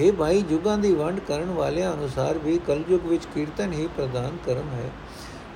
हे 0.00 0.12
ਭਾਈ, 0.12 0.42
ਜੁਗਾਂ 0.42 0.78
ਦੀ 0.78 0.94
ਵੰਡ 0.94 1.20
ਕਰਨ 1.20 1.50
ਵਾਲਿਆਂ 1.50 1.92
ਅਨੁਸਾਰ 1.92 2.38
ਵੀ 2.38 2.58
ਕਲਯੁਗ 2.58 3.06
ਵਿੱਚ 3.06 3.26
ਕੀਰਤਨ 3.34 3.72
ਹੀ 3.72 3.88
ਪ੍ਰਦਾਨ 3.96 4.36
ਕਰਮ 4.46 4.68
ਹੈ। 4.70 4.90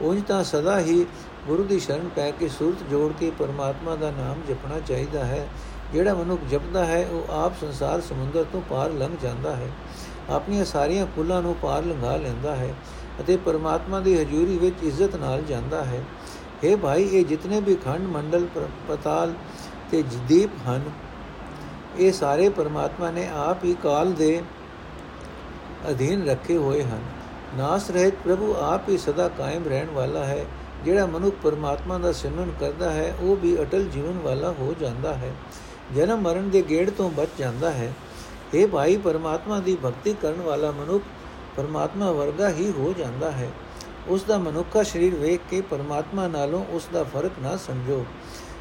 ਉਂਝ 0.03 0.23
ਤਾਂ 0.23 0.43
ਸਦਾ 0.45 0.79
ਹੀ 0.81 1.05
ਗੁਰੂ 1.47 1.65
ਦੀ 1.65 1.79
ਸ਼ਰਨ 1.81 2.09
ਪੈ 2.17 2.31
ਕੇ 2.31 2.49
ਸੂਰਤ 2.49 2.83
ਜੋੜ 2.91 3.13
ਕੇ 3.13 3.31
ਪਰਮਾਤਮਾ 3.39 3.95
ਦਾ 3.97 4.11
ਨਾਮ 4.11 4.43
ਜਪਣਾ 4.49 4.79
ਚਾਹੀਦਾ 4.81 5.25
ਹੈ। 5.25 5.49
ਜਿਹੜਾ 5.93 6.15
ਮਨੁੱਖ 6.15 6.41
ਜਪਦਾ 6.51 6.85
ਹੈ, 6.85 7.07
ਉਹ 7.07 7.33
ਆਪ 7.35 7.53
ਸੰਸਾਰ 7.61 8.01
ਸਮੁੰਦਰ 8.01 8.45
ਤੋਂ 8.53 8.61
ਪਾਰ 8.71 8.91
ਲੰਘ 8.91 9.17
ਜਾਂਦਾ 9.23 9.55
ਹੈ। 9.57 9.71
ਆਪਣੀਆਂ 10.31 10.65
ਸਾਰੀਆਂ 10.65 11.07
ਕੁੱਲਾਂ 11.07 11.41
ਨੂੰ 11.43 11.55
ਪਾਰ 11.55 11.85
ਲੰਘਾ 11.85 12.17
ਲੈਂਦਾ 12.17 12.55
ਹੈ 12.57 12.75
ਅਤੇ 13.21 13.37
ਪਰਮਾਤਮਾ 13.37 14.01
ਦੀ 14.01 14.15
ਹਜ਼ੂਰੀ 14.15 14.59
ਵਿੱਚ 14.59 14.83
ਇੱਜ਼ਤ 14.83 15.17
ਨਾਲ 15.17 15.43
ਜਾਂਦਾ 15.43 15.85
ਹੈ। 15.85 16.03
हे 16.65 16.77
ਭਾਈ, 16.77 17.05
ਇਹ 17.05 17.25
ਜਿਤਨੇ 17.25 17.61
ਵੀ 17.61 17.75
ਖੰਡ 17.75 18.07
ਮੰਡਲ 18.07 18.47
ਪਤਾਲ 18.89 19.35
ਤੇ 19.91 20.03
ਜਦੀਪ 20.03 20.51
ਹਨ, 20.69 20.91
ਇਹ 21.99 22.13
ਸਾਰੇ 22.13 22.49
ਪਰਮਾਤਮਾ 22.49 23.11
ਨੇ 23.11 23.29
ਆਪ 23.37 23.65
ਹੀ 23.65 23.75
ਕਾਲ 23.83 24.13
ਦੇ 24.13 24.43
ਅਧੀਨ 25.91 26.27
ਰੱਖੇ 26.29 26.57
ਹੋਏ 26.57 26.83
ਹਨ। 26.83 27.03
ਨਾਸ 27.57 27.91
ਰਹਿਤ 27.91 28.15
ਪ੍ਰਭੂ 28.25 28.55
ਆਪ 28.55 28.89
ਹੀ 28.89 28.99
ਸਦਾ 28.99 29.29
ਕਾਇਮ 29.29 29.69
ਰਹਿਣ 29.69 29.91
ਵਾਲਾ 29.91 30.25
ਹੈ। 30.25 30.47
ਜਿਹੜਾ 30.85 31.07
ਮਨੁੱਖ 31.07 31.37
ਪਰਮਾਤਮਾ 31.43 31.99
ਦਾ 31.99 32.13
ਸਿਮਰਨ 32.13 32.53
ਕਰਦਾ 32.61 32.91
ਹੈ, 32.91 33.17
ਉਹ 33.21 33.37
ਵੀ 33.37 33.63
ਅਟਲ 33.63 33.85
ਜੀਵਨ 33.85 34.19
ਵਾਲਾ 34.19 34.51
ਹੋ 34.51 34.75
ਜਾਂਦਾ 34.81 35.15
ਹੈ। 35.15 35.35
ਜਨਮ 35.97 36.21
ਮਰਨ 36.21 36.51
ਦੇ 36.51 36.63
ਗੇੜ 36.63 36.91
ਤੋਂ 36.91 37.11
ਬਚ 37.11 37.29
ਜਾਂਦਾ 37.39 37.71
ਹੈ। 37.71 37.93
ਇਹ 38.55 38.67
ਭਾਈ, 38.67 38.97
ਪਰਮਾਤਮਾ 38.97 39.61
ਦੀ 39.61 39.79
ਭਗਤੀ 39.85 40.15
ਕਰਨ 40.23 40.41
ਵਾਲਾ 40.41 40.71
ਮਨੁੱਖ 40.71 41.05
ਪਰਮਾਤਮਾ 41.57 42.13
ਵਰਗਾ 42.13 42.49
ਹੀ 42.49 42.71
ਹੋ 42.71 42.95
ਜਾਂਦਾ 42.99 43.31
ਹੈ। 43.31 43.51
ਉਸ 44.09 44.23
ਦਾ 44.23 44.39
ਮਨੁੱਖਾ 44.39 44.83
ਸਰੀਰ 44.83 45.15
ਵੇਖ 45.15 45.41
ਕੇ 45.51 45.61
ਪਰਮਾਤਮਾ 45.61 46.29
ਨਾਲੋਂ 46.29 46.65
ਉਸ 46.71 46.89
ਦਾ 46.93 47.05
ਫ਼ਰਕ 47.05 47.33
ਨਾ 47.43 47.57
ਸਮਝੋ। 47.57 48.07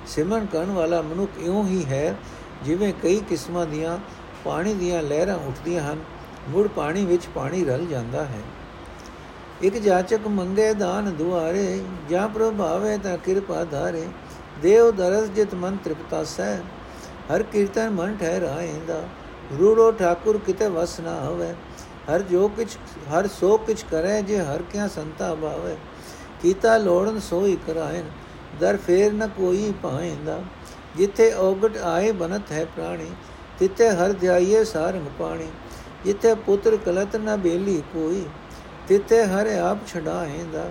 ਸਿਮਰਨ 0.07 0.45
ਕਰਨ 0.45 0.71
ਵਾਲਾ 0.71 1.01
ਮਨੁੱਖ 1.01 1.31
ਇਉਂ 1.39 1.65
ਹੀ 1.65 1.85
ਹੈ, 1.85 2.15
ਜਿਵੇਂ 2.63 2.93
ਕਈ 3.03 3.19
ਕਿਸਮਾਂ 3.19 3.65
ਦੀਆਂ 3.65 3.97
ਪਾਣੀ 4.45 4.73
ਦੀਆਂ 4.73 5.03
ਲਹਿਰਾਂ 5.03 5.35
ਉੱਠਦੀਆਂ 5.35 5.93
ਹਨ। 5.93 5.99
ਮੁੜ 6.49 6.67
ਪਾਣੀ 6.67 7.05
ਵਿੱਚ 7.05 7.27
ਪਾਣੀ 7.35 7.65
ਰਲ 7.65 7.85
ਜਾਂਦਾ 7.85 8.25
ਹੈ। 8.25 8.41
ਇਕ 9.63 9.77
ਜਾਚਕ 9.77 10.27
ਮੰਗੇ 10.27 10.73
ਦਾਨ 10.73 11.13
ਦੁਆਰੇ, 11.15 11.81
ਜਾਂ 12.09 12.27
ਪ੍ਰਭਾਵੇ 12.29 12.97
ਤਾਂ 12.97 13.17
ਕਿਰਪਾ 13.17 13.63
ਧਾਰੇ। 13.63 14.07
ਦੇਵ 14.61 14.91
ਦਰਸ 14.91 15.29
ਜਿਤ 15.29 15.53
ਮਨ 15.55 15.77
ਤ੍ਰਿਪਤਾਸੈ 15.83 16.57
ਹਰ 17.31 17.43
ਕੀਰਤਨ 17.43 17.89
ਮਨ 17.89 18.15
ਠਹਿਰਾਏਂਦਾ 18.19 19.01
ਰੂੜੋ 19.59 19.91
ਠਾਕੁਰ 19.91 20.37
ਕਿਤੇ 20.37 20.67
ਵਸ 20.67 20.99
ਨਾ 20.99 21.15
ਹੋਵੇ, 21.15 21.53
ਹਰ 22.09 22.21
ਜੋ 22.21 22.47
ਕਿਛ, 22.47 22.77
ਹਰ 23.11 23.27
ਸੋ 23.29 23.57
ਕਿਛ 23.57 23.83
ਕਰੇ, 23.91 24.21
ਜੇ 24.21 24.39
ਹਰ 24.39 24.61
ਕਿਆ 24.71 24.87
ਸੰਤਾ 24.87 25.33
ਭਾਵੇ। 25.35 25.75
ਕੀਤਾ 26.41 26.77
ਲੋੜਨ 26.77 27.19
ਸੋਈ 27.19 27.57
ਕਰਾਇਨ 27.67 28.09
ਦਰ 28.59 28.77
ਫੇਰ 28.77 29.13
ਨ 29.13 29.27
ਕੋਈ 29.27 29.71
ਪਾਏਂਦਾ 29.83 30.39
ਜਿੱਥੇ 30.97 31.31
ਔਗਟ 31.33 31.77
ਆਏ 31.77 32.11
ਬਨਤ 32.11 32.51
ਹੈ 32.51 32.65
ਪ੍ਰਾਣੀ, 32.75 33.09
ਤਿੱਥੇ 33.59 33.89
ਹਰ 33.91 34.13
ਧਿਆਈਏ 34.13 34.63
ਸਾਰੰਗ 34.63 35.07
ਪਾਣੀ। 35.19 35.47
ਜਿੱਥੇ 36.05 36.33
ਪੁੱਤਰ 36.35 36.77
ਕਲਤ 36.77 37.15
ਨ 37.15 37.35
ਬੇਲੀ 37.37 37.81
ਕੋਈ 37.93 38.23
ਤਿੱਥੇ 38.87 39.23
ਹਰ 39.23 39.47
ਆਪ 39.47 39.77
ਛਡਾਏਂਦਾ 39.87 40.69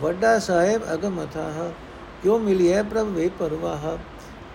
ਵੱਡਾ 0.00 0.38
ਸਾਹਿਬ 0.38 0.82
ਅਗਮ 0.94 1.22
ਅਥਾਹ 1.24 1.70
ਕਿਉ 2.22 2.38
ਮਿਲਿਐ 2.38 2.82
ਪ੍ਰਭ 2.82 3.06
ਵੇ 3.06 3.28
ਪਰਵਾਹ? 3.38 3.96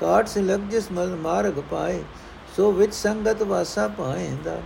ਕਾਟ 0.02 0.28
ਸੇ 0.28 0.42
ਲਗ 0.42 0.60
ਜਿਸ 0.60 0.92
ਮਲ 0.92 1.16
ਮਾਰਗ 1.16 1.60
ਪਾਏ, 1.72 2.02
ਸੋ 2.58 2.72
ਵਿੱਚ 2.72 2.94
ਸੰਗਤ 2.94 3.42
ਵਾਸਾ 3.44 3.88
ਪਾਏਂਦਾ। 3.88 4.62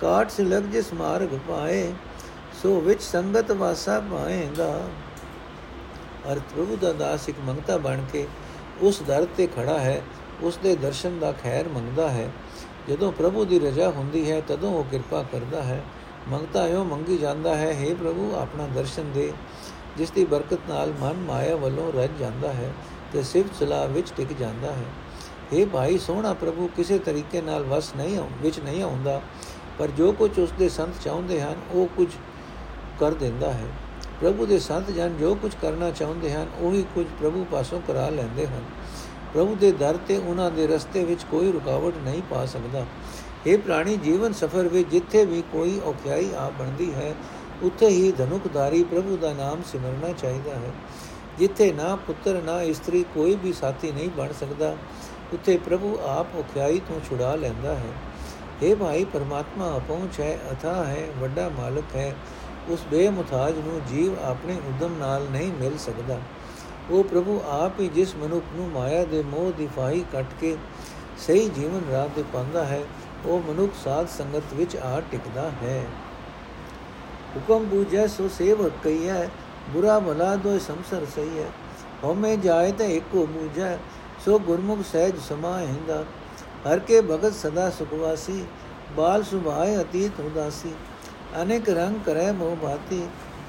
ਕਾਟ 0.00 0.30
ਸੇ 0.30 0.44
ਲਗ 0.44 0.62
ਜਿਸ 0.62 0.92
ਮਾਰਗ 0.92 1.38
ਪਾਏ, 1.48 1.92
ਸੋ 2.62 2.80
ਵਿੱਚ 2.80 3.02
ਸੰਗਤ 3.02 3.50
ਵਾਸਾ 3.52 4.00
ਪਾਏਗਾ 4.00 4.72
ਅਰ 6.32 6.38
ਪ੍ਰਭੂ 6.38 6.76
ਦਾ 6.76 6.92
ਦਾਸ 6.92 7.28
ਇੱਕ 7.28 7.38
ਮੰਗਤਾ 7.46 7.76
ਬਣ 7.76 8.00
ਕੇ 8.12 8.26
ਉਸ 8.82 9.02
ਦਰ 9.02 9.26
ਤੇ 9.36 9.46
ਖੜਾ 9.46 9.78
ਹੈ, 9.78 10.02
ਉਸ 10.42 10.58
ਦੇ 10.62 10.76
ਦਰਸ਼ਨ 10.76 11.18
ਦਾ 11.18 11.32
ਖੈਰ 11.32 11.68
ਮੰਗਦਾ 11.68 12.08
ਹੈ। 12.08 12.30
ਜਦੋਂ 12.88 13.12
ਪ੍ਰਭੂ 13.12 13.44
ਦੀ 13.44 13.58
ਰਜ਼ਾ 13.58 13.90
ਹੁੰਦੀ 13.90 14.30
ਹੈ, 14.30 14.40
ਤਦੋਂ 14.48 14.70
ਉਹ 14.70 14.84
ਕਿਰਪਾ 14.84 15.22
ਕਰਦਾ 15.22 15.62
ਹੈ। 15.62 15.82
ਮੰਗਤਾ 16.28 16.66
ਹੋ 16.68 16.84
ਮੰਗੀ 16.84 17.18
ਜਾਂਦਾ 17.18 17.56
ਹੈ 17.56 17.76
हे 17.82 17.96
ਪ੍ਰਭੂ, 17.96 18.34
ਆਪਣਾ 18.34 18.66
ਦਰਸ਼ਨ 18.66 19.12
ਦੇ, 19.12 19.32
ਜਿਸ 19.96 20.10
ਦੀ 20.10 20.24
ਬਰਕਤ 20.24 20.58
ਨਾਲ 20.68 20.92
ਮਨ 21.00 21.14
ਮਾਇਆ 21.14 21.56
ਵੱਲੋਂ 21.56 21.92
ਰੱਜ 21.92 22.10
ਜਾਂਦਾ 22.20 22.52
ਹੈ 22.52 22.72
ਤੇ 23.12 23.22
ਸਿਫਤ 23.22 23.54
ਸਲਾਹ 23.54 23.88
ਵਿੱਚ 23.88 24.12
ਟਿਕ 24.16 24.32
ਜਾਂਦਾ 24.32 24.72
ਹੈ। 24.72 24.84
हे 25.54 25.66
ਭਾਈ, 25.68 25.98
ਸੋਹਣਾ 25.98 26.32
ਪ੍ਰਭੂ, 26.34 26.70
ਕਿਸੇ 26.76 26.98
ਤਰੀਕੇ 26.98 27.40
ਨਾਲ 27.40 27.62
ਵਸ 27.62 27.92
ਨਹੀਂ 27.96 28.20
ਵਿੱਚ 28.42 28.60
ਨਹੀਂ 28.60 28.82
ਆਉਂਦਾ, 28.82 29.20
ਪਰ 29.78 29.86
ਜੋ 29.86 30.12
ਕੁਝ 30.12 30.38
ਉਸ 30.38 30.52
ਦੇ 30.58 30.68
ਸੰਤ 30.68 30.94
ਚਾਹੁੰਦੇ 31.04 31.40
ਹਨ, 31.40 31.56
ਉਹ 31.72 31.86
ਕੁਝ 31.96 32.08
ਕਰ 33.00 33.14
ਦਿੰਦਾ 33.14 33.52
ਹੈ। 33.52 33.66
ਪ੍ਰਭੂ 34.20 34.46
ਦੇ 34.46 34.58
ਸੰਤ 34.58 34.90
ਜਨ 34.90 35.16
ਜੋ 35.16 35.34
ਕੁਝ 35.34 35.52
ਕਰਨਾ 35.62 35.90
ਚਾਹੁੰਦੇ 35.90 36.32
ਹਨ, 36.32 36.46
ਉਹੀ 36.60 36.84
ਕੁਝ 36.94 37.06
ਪ੍ਰਭੂ 37.20 37.46
ਪਾਸੋਂ 37.50 37.80
ਕਰਾ 37.88 38.08
ਲੈਂਦੇ 38.08 38.46
ਹਨ। 38.46 38.62
ਪ੍ਰਭੂ 39.34 39.54
ਦੇ 39.54 39.72
ਦਰ 39.72 39.98
ਤੇ 40.08 40.16
ਉਹਨਾਂ 40.16 40.50
ਦੇ 40.50 40.66
ਰਸਤੇ 40.66 41.04
ਵਿੱਚ 41.04 41.24
ਕੋਈ 41.30 41.52
ਰੁਕਾਵਟ 41.52 41.92
ਨਹੀਂ 42.04 42.22
ਪਾ 42.30 42.46
ਸਕਦਾ। 42.46 42.86
ਇਹ 43.46 43.58
ਪ੍ਰਾਣੀ, 43.58 43.96
ਜੀਵਨ 43.96 44.32
ਸਫਰ 44.32 44.68
ਵਿੱਚ 44.68 44.88
ਜਿੱਥੇ 44.88 45.24
ਵੀ 45.24 45.42
ਕੋਈ 45.52 45.80
ਔਖਿਆਈ 45.86 46.30
ਆ 46.36 46.50
ਬਣਦੀ 46.58 46.92
ਹੈ, 46.94 47.14
ਉੱਥੇ 47.62 47.88
ਹੀ 47.88 48.10
ਧਨੁਕਧਾਰੀ 48.12 48.82
ਪ੍ਰਭੂ 48.84 49.16
ਦਾ 49.16 49.32
ਨਾਮ 49.32 49.62
ਸਿਮਰਨਾ 49.72 50.12
ਚਾਹੀਦਾ 50.12 50.54
ਹੈ। 50.54 50.72
ਜਿੱਥੇ 51.38 51.72
ਨਾ 51.72 51.94
ਪੁੱਤਰ, 51.96 52.40
ਨਾ 52.42 52.60
ਇਸਤਰੀ 52.62 53.04
ਕੋਈ 53.14 53.36
ਵੀ 53.36 53.52
ਸਾਥੀ 53.52 53.92
ਨਹੀਂ 53.92 54.08
ਬਣ 54.10 54.32
ਸਕਦਾ, 54.40 54.76
ਉੱਥੇ 55.34 55.56
ਪ੍ਰਭੂ 55.56 55.98
ਆਪ 56.06 56.36
ਔਖਿਆਈ 56.38 56.80
ਤੋਂ 56.88 57.00
ਛੁਡਾ 57.08 57.34
ਲੈਂਦਾ 57.34 57.74
ਹੈ। 57.74 57.92
ਇਹ 58.62 58.76
ਭਾਈ, 58.76 59.04
ਪਰਮਾਤਮਾ 59.04 59.76
ਅਪਹੁੰਚ 59.76 60.20
ਹੈ 60.20 60.38
ਅਥਾ 60.52 60.74
ਹੈ, 60.84 61.06
ਵੱਡਾ 61.18 61.48
ਮਾਲਕ 61.48 61.96
ਹੈ। 61.96 62.14
ਉਸ 62.68 62.86
ਬੇਮੁਤਾਜ 62.90 63.58
ਨੂੰ 63.58 63.80
ਜੀਵ 63.88 64.14
ਆਪਣੇ 64.24 64.54
ਉਦਮ 64.68 64.98
ਨਾਲ 64.98 65.26
ਨਹੀਂ 65.30 65.52
ਮਿਲ 65.52 65.78
ਸਕਦਾ। 65.78 66.18
ਉਹ 66.90 67.04
ਪ੍ਰਭੂ 67.04 67.40
ਆਪ 67.48 67.80
ਹੀ 67.80 67.88
ਜਿਸ 67.88 68.14
ਮਨੁੱਖ 68.16 68.44
ਨੂੰ 68.56 68.68
ਮਾਇਆ 68.68 69.04
ਦੇ 69.04 69.22
ਮੋਹ 69.22 69.52
ਦੀ 69.52 69.68
ਫਾਹੀ 69.76 70.04
ਕੱਟ 70.12 70.26
ਕੇ 70.40 70.56
ਸਹੀ 71.18 71.48
ਜੀਵਨ 71.48 71.82
ਰਾਹ 71.92 72.08
ਤੇ 72.16 72.24
ਪਾਉਂਦਾ 72.32 72.64
ਹੈ 72.64 72.82
ਉਹ 73.26 73.40
ਮਨੁੱਖ 73.42 73.72
ਸਾਧ 73.84 74.08
ਸੰਗਤ 74.08 74.52
ਵਿੱਚ 74.54 74.76
ਆ 74.76 75.00
ਟਿਕਦਾ 75.10 75.50
ਹੈ। 75.62 75.82
ਹੁਕਮ 77.36 77.64
ਬੂਝੈ 77.64 78.06
ਸੋ 78.06 78.28
ਸੇਵਕ 78.28 78.72
ਕਈਐ 78.84 79.26
ਬੁਰਾ 79.70 79.98
ਭਲਾ 80.00 80.34
ਦੋ 80.36 80.58
ਸੰਸਰ 80.58 81.06
ਸਹੀ 81.16 81.38
ਹੈ 81.38 81.48
ਹਉਮੈ 82.04 82.34
ਜਾਏ 82.36 82.72
ਤੇ 82.72 82.86
ਇੱਕੋ 82.96 83.26
ਬੂਝੈ 83.26 83.76
ਸੋ 84.24 84.38
ਗੁਰਮੁਖ 84.38 84.84
ਸਹਿਜ 84.92 85.18
ਸਮਾਹਿੰਦਾ 85.18 86.04
ਹਰ 86.66 86.78
ਕੇ 86.78 87.00
ਭਗਤ 87.00 87.34
ਸਦਾ 87.34 87.68
ਸੁਖਵਾਸੀ, 87.70 88.44
ਬਾਲ 88.96 89.22
ਸੁਭਾਏ 89.22 89.76
ਅਤੀਤ 89.80 90.20
ਉਦਾਸੀ। 90.20 90.72
ਅਨੇਕ 91.42 91.68
ਰੰਗ 91.68 91.96
ਕਰੈ 92.06 92.30
ਮੋਹ 92.32 92.56
ਬਾਤੀ 92.56 93.06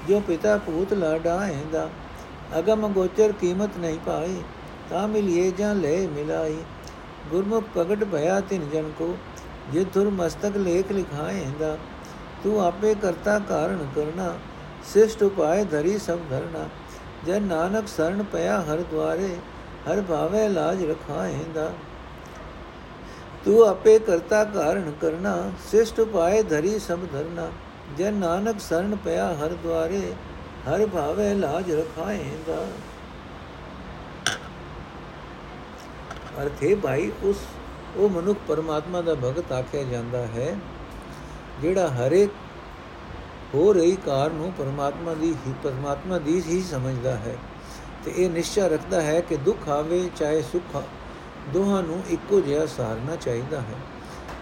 ਜੋ 0.08 0.20
ਪਿਤਾ 0.20 0.56
ਪੂਤ 0.56 0.92
ਲਾਡਾ 0.92 1.38
ਹੈਂਦਾ। 1.40 1.88
ਅਗਮ 2.58 2.86
ਗੋਚਰ 2.92 3.32
ਕੀਮਤ 3.32 3.76
ਨਹੀਂ 3.78 3.98
ਪਾਈ, 3.98 4.42
ਤਾਂ 4.90 5.06
ਮਿਲਿਏ 5.08 5.50
ਜਾਂ 5.50 5.74
ਲੈ 5.74 5.96
ਮਿਲਾਈ। 6.08 6.56
ਗੁਰਮੁਖ 7.30 7.64
ਪ੍ਰਗਟ 7.74 8.04
ਭਇਆ 8.04 8.40
ਤਿਨ 8.40 8.68
ਜਨ 8.70 8.90
ਕੋ 8.98 9.16
ਜੇ 9.72 9.84
ਤੁਰ 9.84 10.08
ਮਸਤਕ 10.10 10.56
ਲੇਖ 10.56 10.92
ਲਿਖਾਏ 10.92 11.34
ਹੈਂਦਾ 11.36 11.76
ਤੂੰ 12.44 12.60
ਆਪੇ 12.62 12.94
ਕਰਤਾ 12.94 13.38
ਕਾਰਨ 13.38 13.86
ਕਰਨਾ, 13.94 14.32
ਸਿਸ਼ਟ 14.92 15.22
ਉਪਾਏ 15.22 15.64
ਧਰੀ 15.64 15.98
ਸਭ 15.98 16.18
ਧਰਨਾ। 16.30 16.68
ਜੇ 17.26 17.38
ਨਾਨਕ 17.40 17.88
ਸਰਣ 17.88 18.22
ਪਿਆ 18.22 18.60
ਹਰ 18.62 18.82
ਦਵਾਰੇ 18.90 19.36
ਹਰ 19.88 20.00
ਭਾਵੇ 20.02 20.48
ਲਾਜ 20.48 20.84
ਰਖਾਏਂਦਾ 20.84 21.70
ਤੂੰ 23.44 23.62
ਆਪੇ 23.64 23.98
ਕਰਤਾ 23.98 24.42
ਕਾਰਨ 24.44 24.92
ਕਰਨਾ, 25.00 25.36
ਸਿਸ਼ਟ 25.70 26.00
ਉਪਾਏ 26.00 26.42
ਧਰੀ 26.42 26.78
ਸਭ 26.78 26.98
ਧਰਨਾ। 27.12 27.48
ਜੇ 27.96 28.10
ਨਾਨਕ 28.10 28.60
ਸਰਣ 28.60 28.96
ਪਿਆ 28.96 29.26
ਹਰ 29.34 29.54
ਦਵਾਰੇ 29.62 30.12
ਹਰ 30.68 30.86
ਭਾਵੇ 30.86 31.32
ਲਾਜ 31.34 31.70
ਰਖਾਏਂਦਾ 31.72 32.64
ਅਰਥੇ 36.42 36.74
ਭਾਈ, 36.74 37.10
ਉਸ 37.22 37.36
ਉਹ 37.96 38.08
ਮਨੁੱਖ 38.08 38.38
ਪਰਮਾਤਮਾ 38.48 39.00
ਦਾ 39.00 39.14
ਭਗਤ 39.14 39.52
ਆਖਿਆ 39.52 39.82
ਜਾਂਦਾ 39.82 40.18
ਹੈ, 40.18 40.56
ਜਿਹੜਾ 41.62 41.88
ਹਰੇਕ 41.88 42.30
ਹੋ 43.54 43.72
ਰਹੀ 43.72 43.96
ਕਾਰ 43.96 44.30
ਨੂੰ 44.30 44.52
ਪਰਮਾਤਮਾ 44.58 45.14
ਦੀ 45.14 45.34
ਹੀ, 45.46 45.54
ਪਰਮਾਤਮਾ 45.62 46.18
ਦੀ 46.18 46.42
ਹੀ 46.48 46.62
ਸਮਝਦਾ 46.62 47.16
ਹੈ। 47.16 47.36
ਤੇ 48.04 48.12
ਇਹ 48.16 48.30
ਨਿਸ਼ਚਾ 48.30 48.66
ਰੱਖਦਾ 48.66 49.00
ਹੈ 49.00 49.20
ਕਿ 49.20 49.36
ਦੁੱਖ 49.36 49.68
ਆਵੇ, 49.68 50.10
ਚਾਹੇ 50.16 50.42
ਸੁੱਖ 50.42 50.82
ਦੋਹਾਂ 51.52 51.82
ਨੂੰ 51.82 52.02
ਇੱਕੋ 52.08 52.40
ਜਿਹਾ 52.40 52.66
ਸਹਾਰਨਾ 52.66 53.16
ਚਾਹੀਦਾ 53.16 53.60
ਹੈ। 53.60 53.74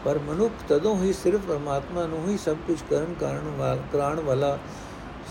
ਪਰ 0.05 0.19
ਮਨੁੱਖ 0.19 0.53
ਤਦੋਂ 0.69 1.03
ਹੀ 1.03 1.13
ਸਿਰਫ 1.13 1.41
ਪਰਮਾਤਮਾ 1.41 2.07
ਨੂੰ 2.07 2.29
ਹੀ 2.29 2.39
ਸਭ 2.39 2.57
ਕੁਝ 2.67 2.79
ਕਰਨ 2.91 3.15
ਕਾਰਨ 3.21 3.55
ਵਾਲ 3.59 3.79
ਕਰਾਣ 3.93 4.21
ਵਾਲਾ 4.21 4.59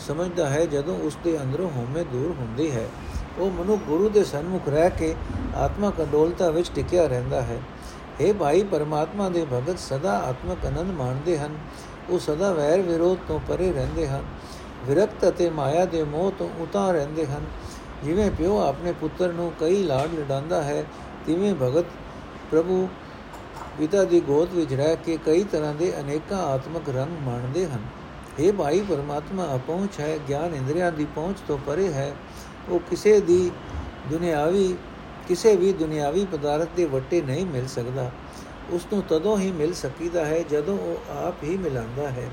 ਸਮਝਦਾ 0.08 0.50
ਹੈ, 0.50 0.66
ਜਦੋਂ 0.66 1.00
ਉਸ 1.00 1.18
ਦੇ 1.24 1.42
ਅੰਦਰੋਂ 1.42 1.70
ਹਉਮੈ 1.70 2.04
ਦੂਰ 2.04 2.36
ਹੁੰਦੀ 2.40 2.72
ਹੈ। 2.72 2.90
ਉਹ 3.38 3.52
ਮਨੁੱਖ 3.52 3.82
ਗੁਰੂ 3.82 4.10
ਦੇ 4.10 4.24
ਸਨਮੁਖ 4.24 4.70
ਰਹਿ 4.70 4.90
ਕੇ 4.90 5.16
ਆਤਮਕ 5.56 6.02
ਅਡੋਲਤਾ 6.02 6.50
ਵਿੱਚ 6.50 6.72
ਟਿਕਿਆ 6.76 7.08
ਰਹਿੰਦਾ 7.08 7.42
ਹੈ। 7.42 7.60
हे 8.22 8.34
ਭਾਈ 8.34 8.64
ਪਰਮਾਤਮਾ 8.64 9.30
ਦੇ 9.30 9.46
ਭਗਤ 9.54 9.80
ਸਦਾ 9.80 10.18
ਆਤਮਕ 10.20 10.66
ਆਨੰਦ 10.66 10.92
ਮਾਣਦੇ 10.92 11.38
ਹਨ। 11.38 11.58
ਉਹ 12.10 12.20
ਸਦਾ 12.20 12.52
ਵੈਰ 12.54 12.82
ਵਿਰੋਧ 12.82 13.18
ਤੋਂ 13.28 13.40
ਪਰੇ 13.48 13.72
ਰਹਿੰਦੇ 13.74 14.08
ਹਨ। 14.08 14.24
ਵਿਰਕਤ 14.88 15.28
ਅਤੇ 15.28 15.50
ਮਾਇਆ 15.50 15.86
ਦੇ 15.86 16.04
ਮੋਹ 16.04 16.32
ਤੋਂ 16.40 16.50
ਉਤਾਰ 16.60 16.94
ਰਹਿੰਦੇ 16.94 17.26
ਹਨ। 17.26 17.46
ਜਿਵੇਂ 18.04 18.32
ਪਿਓ 18.32 18.58
ਆਪਣੇ 18.60 18.92
ਪੁੱਤਰ 18.92 19.34
ਨੂੰ 19.34 19.52
ਕਈ 19.60 19.84
ਲਾਡ 19.84 20.14
ਲਡਾਉਂਦਾ 20.14 20.64
ਹੈ, 20.64 20.86
ਤਿਵੇਂ 21.26 21.56
ਭਗਤ 21.56 21.86
ਪ੍ਰਭੂ 22.52 22.88
ਪਿਤਾ 23.78 24.04
ਦੀ 24.04 24.20
ਗੋਦ 24.20 24.54
ਵਿੱਚ 24.54 24.74
ਰਹਿ 24.74 24.96
ਕੇ 25.06 25.18
ਕਈ 25.26 25.44
ਤਰ੍ਹਾਂ 25.44 25.74
ਦੇ 25.74 25.94
ਅਨੇਕਾਂ 26.00 26.38
ਆਤਮਕ 26.38 26.90
ਰੰਗ 26.90 27.18
ਮਾਣਦੇ 27.24 27.66
ਹਨ। 27.66 27.80
ਇਹ 28.40 28.54
ਭਾਈ 28.54 28.82
ਪਰਮਾਤਮਾ 28.82 29.56
ਅਪਹੁੰਚ 29.56 30.00
ਹੈ 30.00 30.18
ਗਿਆਨ 30.30 30.56
ਇੰਦਰੀਆਂ 30.56 30.92
ਦੀ 30.92 31.06
ਪਹੁੰਚ 31.16 31.38
ਤੋਂ 31.48 31.58
ਪਰੇ 31.58 31.94
ਹੈ। 31.94 32.14
ਉਹ 32.70 32.80
ਕਿਸੇ 32.80 33.20
ਦੀ 33.20 33.52
ਦੁਨਿਆਵੀ 34.10 34.76
ਕਿਸੇ 35.28 35.56
ਵੀ 35.56 35.74
ਦੁਨਿਆਵੀ 35.74 36.26
ਪਦਾਰਥ 36.26 36.70
ਦੇ 36.76 36.86
ਵੱਟੇ 36.86 37.22
ਨਹੀਂ 37.22 37.46
ਮਿਲ 37.46 37.68
ਸਕਦਾ। 37.68 38.12
ਉਸ 38.70 38.88
ਨੂੰ 38.94 39.04
ਤਦੋਂ 39.10 39.38
ਹੀ 39.38 39.52
ਮਿਲ 39.52 39.74
ਸਕੀਦਾ 39.74 40.26
ਹੈ 40.26 40.40
ਜਦੋਂ 40.42 40.78
ਉਹ 40.78 41.12
ਆਪ 41.28 41.44
ਹੀ 41.44 41.58
ਮਿਲਾਂਦਾ 41.58 42.10
ਹੈ। 42.10 42.30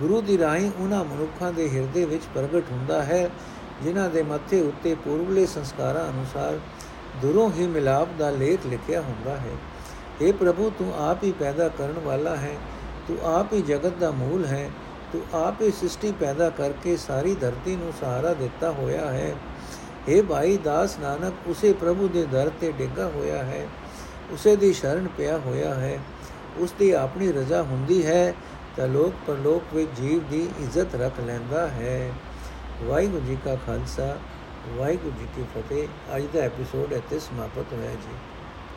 ਗੁਰੂ 0.00 0.20
ਦੀ 0.20 0.38
ਰਾਹੀਂ 0.38 0.70
ਉਹਨਾਂ 0.78 1.04
ਮਨੁੱਖਾਂ 1.04 1.52
ਦੇ 1.52 1.68
ਹਿਰਦੇ 1.68 2.04
ਵਿੱਚ 2.04 2.22
ਪ੍ਰਗਟ 2.34 2.70
ਹੁੰਦਾ 2.72 3.02
ਹੈ, 3.02 3.30
ਜਿਨ੍ਹਾਂ 3.82 4.08
ਦੇ 4.10 4.22
ਮੱਥੇ 4.22 4.60
ਉੱਤੇ 4.60 4.94
ਪੂਰਵਲੇ 4.94 5.46
ਸੰਸਕਾਰਾਂ 5.46 6.08
ਅਨੁਸਾਰ 6.10 6.58
ਦੁਰੋਂ 7.22 7.50
ਹੀ 7.50 7.66
ਮਿਲਾਪ 7.66 8.08
ਦਾ 8.18 8.30
ਲੇਖ 8.30 8.66
ਲਿਖਿਆ 8.66 9.00
ਹੁੰਦਾ 9.00 9.36
ਹੈ। 9.36 9.52
हे 10.22 10.32
ਪ੍ਰਭੂ, 10.32 10.72
ਤੂੰ 10.78 11.10
ਆਪ 11.10 11.24
ਹੀ 11.24 11.32
ਪੈਦਾ 11.32 11.68
ਕਰਨ 11.68 11.98
ਵਾਲਾ 12.04 12.36
ਹੈ, 12.36 12.56
ਤੂੰ 13.08 13.18
ਆਪ 13.24 13.52
ਹੀ 13.52 13.62
ਜਗਤ 13.62 13.96
ਦਾ 14.00 14.10
ਮੂਲ 14.10 14.44
ਹੈ, 14.44 14.70
ਤੂੰ 15.12 15.22
ਆਪ 15.34 15.62
ਹੀ 15.62 15.70
ਸ੍ਰਿਸ਼ਟੀ 15.70 16.12
ਪੈਦਾ 16.20 16.50
ਕਰਕੇ 16.50 16.96
ਸਾਰੀ 16.96 17.34
ਧਰਤੀ 17.34 17.76
ਨੂੰ 17.76 17.92
ਸਹਾਰਾ 18.00 18.34
ਦਿੱਤਾ 18.34 18.70
ਹੋਇਆ 18.70 19.10
ਹੈ। 19.10 19.34
हे 20.08 20.24
ਭਾਈ 20.24 20.56
ਦਾਸ 20.56 20.98
ਨਾਨਕ, 20.98 21.34
ਉਸੇ 21.46 21.72
ਪ੍ਰਭੂ 21.72 22.08
ਦੇ 22.08 22.24
ਦਰ 22.26 22.50
ਤੇ 22.60 22.72
ਡਿੱਗਾ 22.72 23.06
ਹੋਇਆ 23.08 23.42
ਹੈ, 23.44 23.66
ਉਸੇ 24.32 24.56
ਦੀ 24.56 24.72
ਸ਼ਰਨ 24.72 25.08
ਪਿਆ 25.16 25.38
ਹੋਇਆ 25.38 25.74
ਹੈ, 25.74 25.98
ਉਸ 26.58 26.72
ਦੀ 26.78 26.90
ਆਪਣੀ 26.90 27.32
ਰਜ਼ਾ 27.32 27.62
ਹੁੰਦੀ 27.62 28.06
ਹੈ, 28.06 28.34
ਤਾਂ 28.76 28.88
ਲੋਕ 28.88 29.14
ਪਰਲੋਕ 29.26 29.74
ਵਿੱਚ 29.74 29.90
ਜੀਵ 30.00 30.22
ਦੀ 30.30 30.48
ਇੱਜ਼ਤ 30.60 30.94
ਰੱਖ 30.94 31.20
ਲੈਂਦਾ 31.20 31.68
ਹੈ। 31.68 32.12
ਵਾਹਿਗੁਰੂ 32.82 33.26
ਜੀ 33.26 33.36
ਕਾ 33.44 33.54
ਖਾਲਸਾ, 33.66 34.16
ਵਾਹਿਗੁਰੂ 34.76 35.12
ਜੀ 35.20 35.26
ਕੀ 35.36 35.44
ਫਤਿਹ। 35.54 36.16
ਅੱਜ 36.16 36.26
ਦਾ 36.34 36.40
ਐਪੀਸੋਡ 36.40 36.92
ਇੱਥੇ 36.92 37.18
ਸਮਾਪਤ 37.18 37.72
ਹੋਇਆ 37.72 37.90
ਜੀ। 37.90 38.16